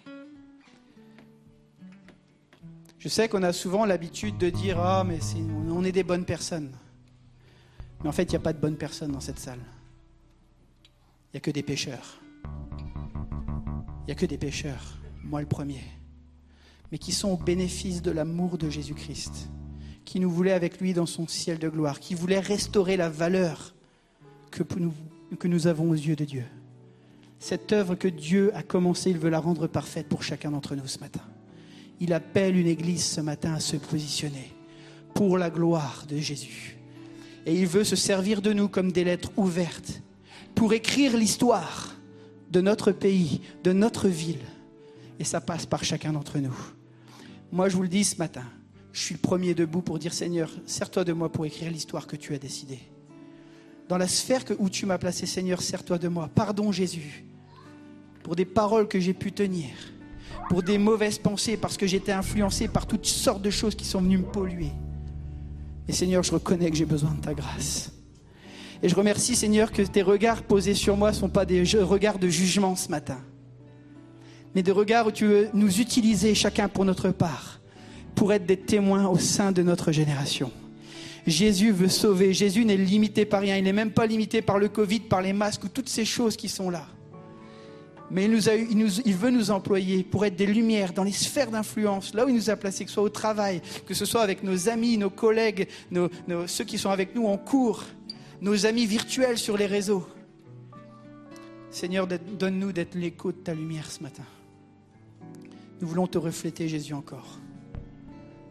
Je 2.99 3.09
sais 3.09 3.27
qu'on 3.27 3.43
a 3.43 3.51
souvent 3.51 3.85
l'habitude 3.85 4.37
de 4.37 4.49
dire 4.49 4.79
Ah, 4.79 5.03
mais 5.03 5.19
on 5.69 5.83
est 5.83 5.91
des 5.91 6.03
bonnes 6.03 6.25
personnes. 6.25 6.71
Mais 8.01 8.09
en 8.09 8.11
fait, 8.11 8.23
il 8.23 8.29
n'y 8.29 8.35
a 8.35 8.39
pas 8.39 8.53
de 8.53 8.59
bonnes 8.59 8.77
personnes 8.77 9.11
dans 9.11 9.19
cette 9.19 9.39
salle. 9.39 9.59
Il 11.27 11.35
n'y 11.35 11.37
a 11.37 11.41
que 11.41 11.51
des 11.51 11.63
pécheurs. 11.63 12.21
Il 12.45 14.07
n'y 14.07 14.11
a 14.11 14.15
que 14.15 14.25
des 14.25 14.37
pécheurs, 14.37 14.99
moi 15.23 15.41
le 15.41 15.47
premier. 15.47 15.81
Mais 16.91 16.97
qui 16.99 17.11
sont 17.11 17.29
au 17.29 17.37
bénéfice 17.37 18.01
de 18.01 18.11
l'amour 18.11 18.57
de 18.57 18.69
Jésus-Christ, 18.69 19.49
qui 20.05 20.19
nous 20.19 20.29
voulait 20.29 20.51
avec 20.51 20.79
lui 20.79 20.93
dans 20.93 21.05
son 21.05 21.27
ciel 21.27 21.57
de 21.57 21.69
gloire, 21.69 21.99
qui 21.99 22.13
voulait 22.13 22.39
restaurer 22.39 22.97
la 22.97 23.09
valeur 23.09 23.73
que 24.51 24.63
nous, 24.77 24.93
que 25.39 25.47
nous 25.47 25.65
avons 25.67 25.89
aux 25.89 25.95
yeux 25.95 26.15
de 26.15 26.25
Dieu. 26.25 26.45
Cette 27.43 27.73
œuvre 27.73 27.95
que 27.95 28.07
Dieu 28.07 28.55
a 28.55 28.63
commencée, 28.63 29.09
il 29.09 29.17
veut 29.17 29.29
la 29.29 29.41
rendre 29.41 29.67
parfaite 29.67 30.07
pour 30.07 30.23
chacun 30.23 30.51
d'entre 30.51 30.75
nous 30.75 30.87
ce 30.87 30.99
matin. 30.99 31.19
Il 31.99 32.13
appelle 32.13 32.55
une 32.55 32.67
église 32.67 33.03
ce 33.03 33.19
matin 33.19 33.53
à 33.53 33.59
se 33.59 33.75
positionner 33.75 34.53
pour 35.13 35.37
la 35.37 35.49
gloire 35.49 36.05
de 36.07 36.15
Jésus. 36.15 36.77
Et 37.45 37.53
il 37.53 37.67
veut 37.67 37.83
se 37.83 37.97
servir 37.97 38.41
de 38.41 38.53
nous 38.53 38.69
comme 38.69 38.93
des 38.93 39.03
lettres 39.03 39.33
ouvertes 39.35 40.01
pour 40.55 40.71
écrire 40.71 41.17
l'histoire 41.17 41.97
de 42.49 42.61
notre 42.61 42.93
pays, 42.93 43.41
de 43.65 43.73
notre 43.73 44.07
ville. 44.07 44.45
Et 45.19 45.25
ça 45.25 45.41
passe 45.41 45.65
par 45.65 45.83
chacun 45.83 46.13
d'entre 46.13 46.39
nous. 46.39 46.55
Moi, 47.51 47.67
je 47.67 47.75
vous 47.75 47.83
le 47.83 47.89
dis 47.89 48.05
ce 48.05 48.15
matin, 48.19 48.45
je 48.93 49.01
suis 49.01 49.15
le 49.15 49.19
premier 49.19 49.53
debout 49.53 49.81
pour 49.81 49.99
dire 49.99 50.13
Seigneur, 50.13 50.49
sers-toi 50.65 51.03
de 51.03 51.11
moi 51.11 51.29
pour 51.29 51.45
écrire 51.45 51.71
l'histoire 51.71 52.07
que 52.07 52.15
tu 52.15 52.33
as 52.33 52.39
décidée. 52.39 52.79
Dans 53.89 53.97
la 53.97 54.07
sphère 54.07 54.45
où 54.59 54.69
tu 54.69 54.85
m'as 54.85 54.97
placé, 54.97 55.25
Seigneur, 55.25 55.61
sers-toi 55.61 55.97
de 55.97 56.07
moi. 56.07 56.29
Pardon, 56.33 56.71
Jésus, 56.71 57.25
pour 58.23 58.35
des 58.35 58.45
paroles 58.45 58.87
que 58.87 58.99
j'ai 58.99 59.13
pu 59.13 59.31
tenir, 59.31 59.69
pour 60.49 60.63
des 60.63 60.77
mauvaises 60.77 61.17
pensées, 61.17 61.57
parce 61.57 61.77
que 61.77 61.85
j'étais 61.85 62.11
influencé 62.11 62.67
par 62.67 62.87
toutes 62.87 63.05
sortes 63.05 63.41
de 63.41 63.49
choses 63.49 63.75
qui 63.75 63.85
sont 63.85 64.01
venues 64.01 64.19
me 64.19 64.23
polluer. 64.23 64.71
Et 65.87 65.93
Seigneur, 65.93 66.23
je 66.23 66.31
reconnais 66.31 66.71
que 66.71 66.77
j'ai 66.77 66.85
besoin 66.85 67.11
de 67.11 67.21
ta 67.21 67.33
grâce. 67.33 67.91
Et 68.81 68.89
je 68.89 68.95
remercie, 68.95 69.35
Seigneur, 69.35 69.71
que 69.71 69.81
tes 69.81 70.01
regards 70.01 70.43
posés 70.43 70.73
sur 70.73 70.97
moi 70.97 71.11
ne 71.11 71.15
sont 71.15 71.29
pas 71.29 71.45
des 71.45 71.63
regards 71.81 72.19
de 72.19 72.29
jugement 72.29 72.75
ce 72.75 72.89
matin, 72.89 73.19
mais 74.55 74.63
des 74.63 74.71
regards 74.71 75.07
où 75.07 75.11
tu 75.11 75.25
veux 75.25 75.49
nous 75.53 75.79
utiliser 75.79 76.35
chacun 76.35 76.67
pour 76.69 76.85
notre 76.85 77.09
part, 77.09 77.59
pour 78.15 78.33
être 78.33 78.45
des 78.45 78.57
témoins 78.57 79.07
au 79.07 79.17
sein 79.17 79.51
de 79.51 79.63
notre 79.63 79.91
génération. 79.91 80.51
Jésus 81.25 81.71
veut 81.71 81.89
sauver. 81.89 82.33
Jésus 82.33 82.65
n'est 82.65 82.77
limité 82.77 83.25
par 83.25 83.41
rien. 83.41 83.57
Il 83.57 83.63
n'est 83.63 83.73
même 83.73 83.91
pas 83.91 84.05
limité 84.05 84.41
par 84.41 84.59
le 84.59 84.67
Covid, 84.67 84.99
par 84.99 85.21
les 85.21 85.33
masques 85.33 85.63
ou 85.63 85.69
toutes 85.69 85.89
ces 85.89 86.05
choses 86.05 86.35
qui 86.35 86.49
sont 86.49 86.69
là. 86.69 86.85
Mais 88.13 88.25
il, 88.25 89.15
veut 89.15 89.31
nous 89.31 89.49
employer 89.49 90.03
pour 90.03 90.23
être 90.23 90.35
des 90.35 90.45
lumières 90.45 90.93
dans 90.93 91.03
les 91.03 91.11
sphères 91.11 91.49
d'influence, 91.49 92.13
là 92.13 92.25
où 92.25 92.29
il 92.29 92.35
nous 92.35 92.51
a 92.51 92.55
placés, 92.55 92.83
que 92.83 92.91
ce 92.91 92.93
soit 92.93 93.03
au 93.03 93.09
travail, 93.09 93.59
que 93.87 93.95
ce 93.95 94.05
soit 94.05 94.21
avec 94.21 94.43
nos 94.43 94.69
amis, 94.69 94.99
nos 94.99 95.09
collègues, 95.09 95.67
ceux 96.45 96.63
qui 96.63 96.77
sont 96.77 96.91
avec 96.91 97.15
nous 97.15 97.25
en 97.25 97.39
cours, 97.39 97.83
nos 98.39 98.67
amis 98.67 98.85
virtuels 98.85 99.39
sur 99.39 99.57
les 99.57 99.65
réseaux. 99.65 100.07
Seigneur, 101.71 102.05
donne-nous 102.07 102.71
d'être 102.71 102.93
l'écho 102.93 103.31
de 103.31 103.37
ta 103.37 103.55
lumière 103.55 103.89
ce 103.89 104.03
matin. 104.03 104.25
Nous 105.81 105.87
voulons 105.87 106.05
te 106.05 106.19
refléter, 106.19 106.69
Jésus, 106.69 106.93
encore. 106.93 107.39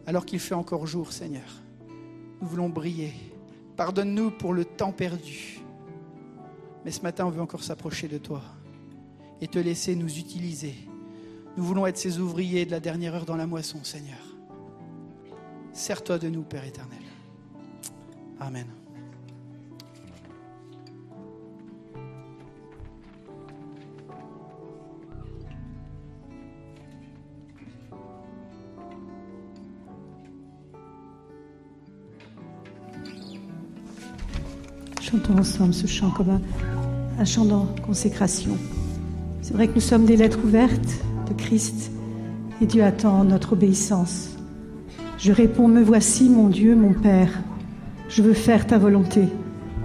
Alors 0.05 0.25
qu'il 0.25 0.39
fait 0.39 0.55
encore 0.55 0.87
jour, 0.87 1.13
Seigneur. 1.13 1.61
Nous 2.41 2.49
voulons 2.49 2.67
briller. 2.67 3.13
Pardonne-nous 3.77 4.31
pour 4.31 4.51
le 4.51 4.65
temps 4.65 4.91
perdu. 4.91 5.61
Mais 6.83 6.91
ce 6.91 6.99
matin, 6.99 7.25
on 7.27 7.29
veut 7.29 7.41
encore 7.41 7.63
s'approcher 7.63 8.09
de 8.09 8.17
toi 8.17 8.41
et 9.43 9.47
te 9.47 9.59
laisser 9.59 9.93
nous 9.93 10.17
utiliser. 10.17 10.73
Nous 11.57 11.65
voulons 11.65 11.85
être 11.85 11.97
ces 11.97 12.17
ouvriers 12.17 12.65
de 12.65 12.71
la 12.71 12.79
dernière 12.79 13.13
heure 13.13 13.25
dans 13.25 13.35
la 13.35 13.45
moisson, 13.45 13.83
Seigneur. 13.83 14.17
Sers-toi 15.73 16.17
de 16.17 16.29
nous, 16.29 16.43
Père 16.43 16.63
éternel. 16.63 17.01
Amen. 18.39 18.65
Chantons 35.01 35.37
ensemble 35.37 35.73
ce 35.73 35.85
chant 35.85 36.11
comme 36.11 36.39
un, 37.19 37.25
chant 37.25 37.43
de 37.43 37.81
consécration. 37.81 38.57
C'est 39.43 39.53
vrai 39.53 39.67
que 39.67 39.75
nous 39.75 39.81
sommes 39.81 40.05
des 40.05 40.15
lettres 40.15 40.39
ouvertes 40.41 41.03
de 41.27 41.33
Christ 41.33 41.91
et 42.61 42.65
Dieu 42.65 42.81
attend 42.81 43.25
notre 43.25 43.53
obéissance. 43.53 44.37
Je 45.17 45.33
réponds, 45.33 45.67
me 45.67 45.81
voici 45.81 46.29
mon 46.29 46.47
Dieu, 46.47 46.77
mon 46.77 46.93
Père. 46.93 47.41
Je 48.07 48.21
veux 48.21 48.33
faire 48.33 48.65
ta 48.65 48.77
volonté. 48.77 49.23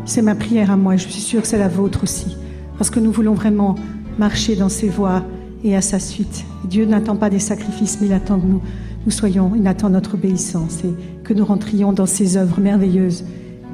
C'est 0.05 0.23
ma 0.23 0.37
prière 0.37 0.71
à 0.71 0.77
moi 0.77 0.95
et 0.95 0.99
je 0.99 1.09
suis 1.09 1.21
sûre 1.21 1.43
que 1.43 1.49
c'est 1.49 1.59
la 1.59 1.67
vôtre 1.67 2.05
aussi. 2.05 2.37
Parce 2.77 2.89
que 2.89 3.01
nous 3.01 3.11
voulons 3.11 3.35
vraiment 3.35 3.75
marcher 4.17 4.55
dans 4.55 4.69
ses 4.69 4.89
voies 4.89 5.25
et 5.65 5.75
à 5.75 5.81
sa 5.81 5.99
suite. 5.99 6.45
Dieu 6.65 6.85
n'attend 6.85 7.17
pas 7.17 7.29
des 7.29 7.41
sacrifices, 7.41 7.99
mais 8.01 8.07
il 8.07 8.13
attend 8.13 8.39
que 8.39 8.47
nous, 8.47 8.63
soyons, 9.11 9.55
il 9.57 9.67
attend 9.67 9.91
notre 9.91 10.15
obéissance 10.15 10.85
et 10.85 10.95
que 11.25 11.35
nous 11.35 11.45
rentrions 11.45 11.93
dans 11.93 12.07
ses 12.07 12.37
œuvres 12.37 12.61
merveilleuses 12.61 13.25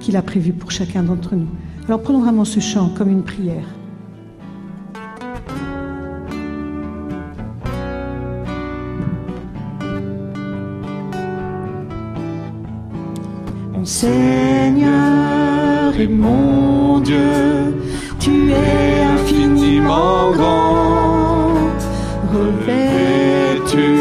qu'il 0.00 0.16
a 0.16 0.22
prévues 0.22 0.54
pour 0.54 0.70
chacun 0.70 1.02
d'entre 1.02 1.34
nous. 1.34 1.48
Alors 1.86 2.00
prenons 2.00 2.20
vraiment 2.20 2.46
ce 2.46 2.60
chant 2.60 2.88
comme 2.96 3.10
une 3.10 3.22
prière. 3.22 3.66
Seigneur 13.84 14.88
et 15.98 16.06
mon 16.06 17.00
Dieu, 17.00 17.76
tu 18.18 18.50
es 18.50 19.02
infiniment 19.14 20.30
grand, 20.32 21.52
revêtu 22.32 23.98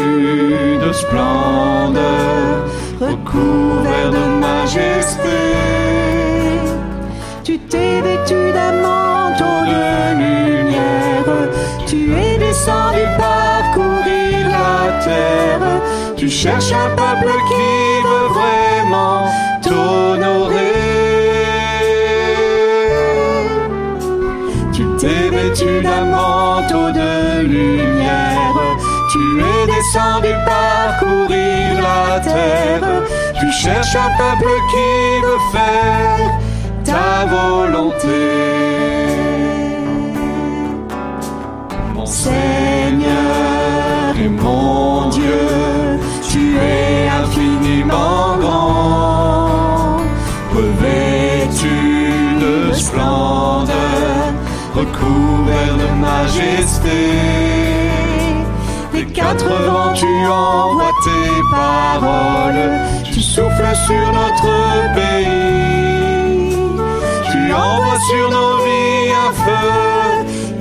de 0.82 0.90
splendeur, 0.90 2.64
recouvert 2.98 4.10
de 4.10 4.40
majesté. 4.40 5.40
Tu 7.42 7.58
t'es 7.58 8.00
vêtu 8.00 8.52
d'un 8.54 8.80
manteau 8.80 9.66
de 9.66 10.14
lumière, 10.18 11.50
tu 11.86 12.10
es 12.14 12.38
descendu 12.38 13.04
parcourir 13.18 14.48
la 14.48 15.04
terre, 15.04 15.82
tu 16.16 16.30
cherches 16.30 16.72
un 16.72 16.88
peuple 16.96 17.32
qui 17.48 17.73
vêtu 25.54 25.82
d'un 25.82 26.04
manteau 26.06 26.90
de 26.90 27.42
lumière, 27.42 28.54
tu 29.12 29.40
es 29.40 29.66
descendu 29.66 30.34
parcourir 30.44 31.80
la 31.80 32.20
terre, 32.20 33.02
tu 33.38 33.50
cherches 33.52 33.96
un 33.96 34.10
peuple 34.18 34.50
qui 34.70 35.20
veut 35.22 35.44
faire 35.52 36.18
ta 36.84 37.26
volonté. 37.26 38.22
Mon 41.94 42.06
Seigneur 42.06 42.34
et 44.22 44.28
mon 44.28 45.08
Dieu, 45.10 45.48
tu 46.30 46.56
es 46.56 47.08
infiniment 47.22 48.36
grand, 48.40 49.98
revêtu 50.52 51.78
de 52.40 52.72
splendeur, 52.72 53.74
de 55.72 55.88
majesté. 56.08 57.00
Des 58.92 59.06
quatre 59.06 59.46
vents 59.46 59.92
tu 59.94 60.06
envoies 60.26 60.96
tes 61.04 61.42
paroles, 61.50 62.70
tu 63.04 63.20
souffles 63.20 63.76
sur 63.86 64.06
notre 64.20 64.94
pays, 64.94 66.56
tu 67.30 67.52
envoies 67.52 68.02
sur 68.10 68.30
nos 68.30 68.56
vies 68.64 69.12
un 69.26 69.32
feu 69.44 69.68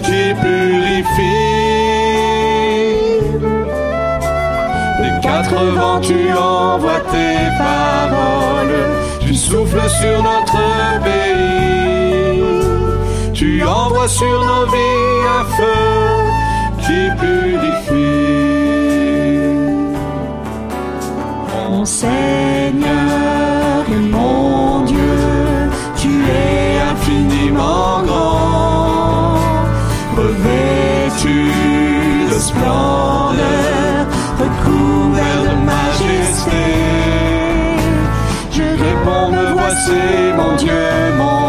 qui 0.04 0.34
purifie. 0.42 1.54
Des 5.02 5.16
quatre 5.22 5.60
vents 5.78 6.02
tu 6.02 6.20
envoies 6.36 7.04
tes 7.12 7.40
paroles, 7.60 8.82
tu 9.20 9.36
souffles 9.36 9.90
sur 10.02 10.24
notre 10.24 10.64
pays, 11.04 12.03
tu 13.44 13.62
envoies 13.62 14.08
sur 14.08 14.40
nos 14.50 14.66
vies 14.74 15.22
un 15.40 15.46
feu 15.58 15.84
qui 16.84 17.02
purifie. 17.20 17.94
Mon 21.54 21.84
Seigneur 21.84 22.14
et 23.96 24.04
mon 24.16 24.86
Dieu, 24.92 25.20
tu 26.02 26.12
es 26.42 26.80
infiniment 26.92 28.04
grand, 28.08 29.36
revêtu 30.16 31.42
de 32.32 32.40
splendeur, 32.50 34.00
recouvert 34.44 35.42
de 35.48 35.56
majesté. 35.74 36.66
Je 38.56 38.68
réponds, 38.86 39.30
me 39.38 39.46
voici, 39.60 40.04
mon 40.38 40.56
Dieu, 40.56 40.84
mon 41.18 41.43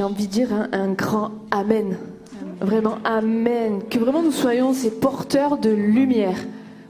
J'ai 0.00 0.04
envie 0.04 0.28
de 0.28 0.32
dire 0.32 0.48
un, 0.72 0.92
grand 0.92 1.30
Amen. 1.50 1.98
Vraiment 2.62 2.96
Amen. 3.04 3.82
Que 3.90 3.98
vraiment 3.98 4.22
nous 4.22 4.32
soyons 4.32 4.72
ces 4.72 4.90
porteurs 4.90 5.58
de 5.58 5.68
lumière. 5.68 6.38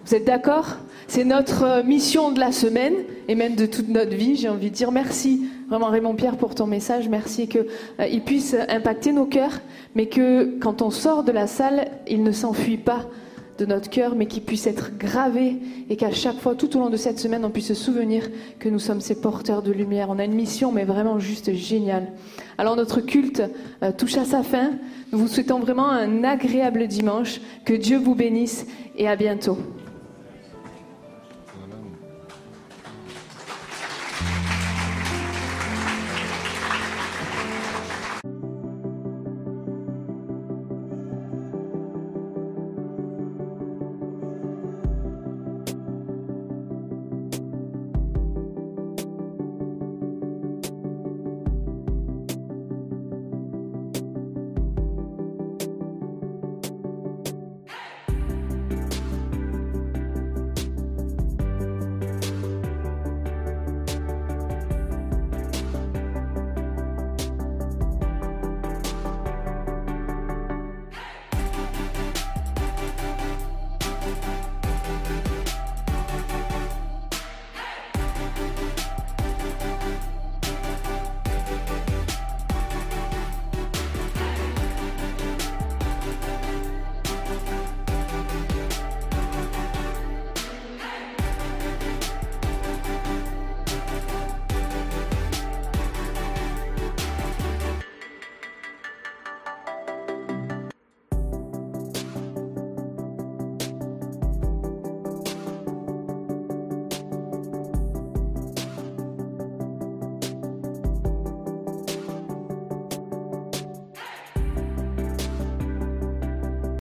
Vous 0.06 0.14
êtes 0.14 0.24
d'accord? 0.24 0.76
C'est 1.08 1.24
notre 1.24 1.64
euh, 1.64 1.82
mission 1.82 2.30
de 2.30 2.38
la 2.38 2.52
semaine 2.52 2.94
et 3.26 3.34
même 3.34 3.56
de 3.56 3.66
toute 3.66 3.88
notre 3.88 4.14
vie. 4.14 4.36
J'ai 4.36 4.48
envie 4.48 4.70
de 4.70 4.76
dire 4.76 4.92
merci 4.92 5.48
vraiment 5.68 5.86
Raymond 5.86 6.14
Pierre 6.14 6.36
pour 6.36 6.54
ton 6.54 6.68
message. 6.68 7.08
Merci 7.08 7.48
qu'il 7.48 7.66
il 8.08 8.22
puisse 8.22 8.54
impacter 8.68 9.10
nos 9.10 9.26
cœurs, 9.26 9.58
mais 9.96 10.06
que 10.06 10.56
quand 10.60 10.80
on 10.80 10.90
sort 10.90 11.24
de 11.24 11.32
la 11.32 11.48
salle, 11.48 11.88
il 12.06 12.22
ne 12.22 12.30
s'enfuit 12.30 12.78
pas 12.78 13.06
de 13.60 13.66
notre 13.66 13.90
cœur, 13.90 14.14
mais 14.16 14.26
qu'il 14.26 14.42
puisse 14.42 14.66
être 14.66 14.96
gravé 14.96 15.58
et 15.88 15.96
qu'à 15.96 16.10
chaque 16.10 16.38
fois, 16.38 16.54
tout 16.54 16.76
au 16.76 16.80
long 16.80 16.90
de 16.90 16.96
cette 16.96 17.18
semaine, 17.18 17.44
on 17.44 17.50
puisse 17.50 17.68
se 17.68 17.74
souvenir 17.74 18.28
que 18.58 18.68
nous 18.68 18.78
sommes 18.78 19.00
ces 19.00 19.20
porteurs 19.20 19.62
de 19.62 19.70
lumière. 19.70 20.08
On 20.10 20.18
a 20.18 20.24
une 20.24 20.34
mission, 20.34 20.72
mais 20.72 20.84
vraiment 20.84 21.18
juste 21.18 21.52
géniale. 21.52 22.08
Alors 22.58 22.74
notre 22.74 23.00
culte 23.00 23.42
euh, 23.82 23.92
touche 23.92 24.16
à 24.16 24.24
sa 24.24 24.42
fin. 24.42 24.72
Nous 25.12 25.18
vous 25.18 25.28
souhaitons 25.28 25.60
vraiment 25.60 25.90
un 25.90 26.24
agréable 26.24 26.86
dimanche. 26.88 27.40
Que 27.64 27.74
Dieu 27.74 27.98
vous 27.98 28.14
bénisse 28.14 28.66
et 28.96 29.06
à 29.06 29.16
bientôt. 29.16 29.58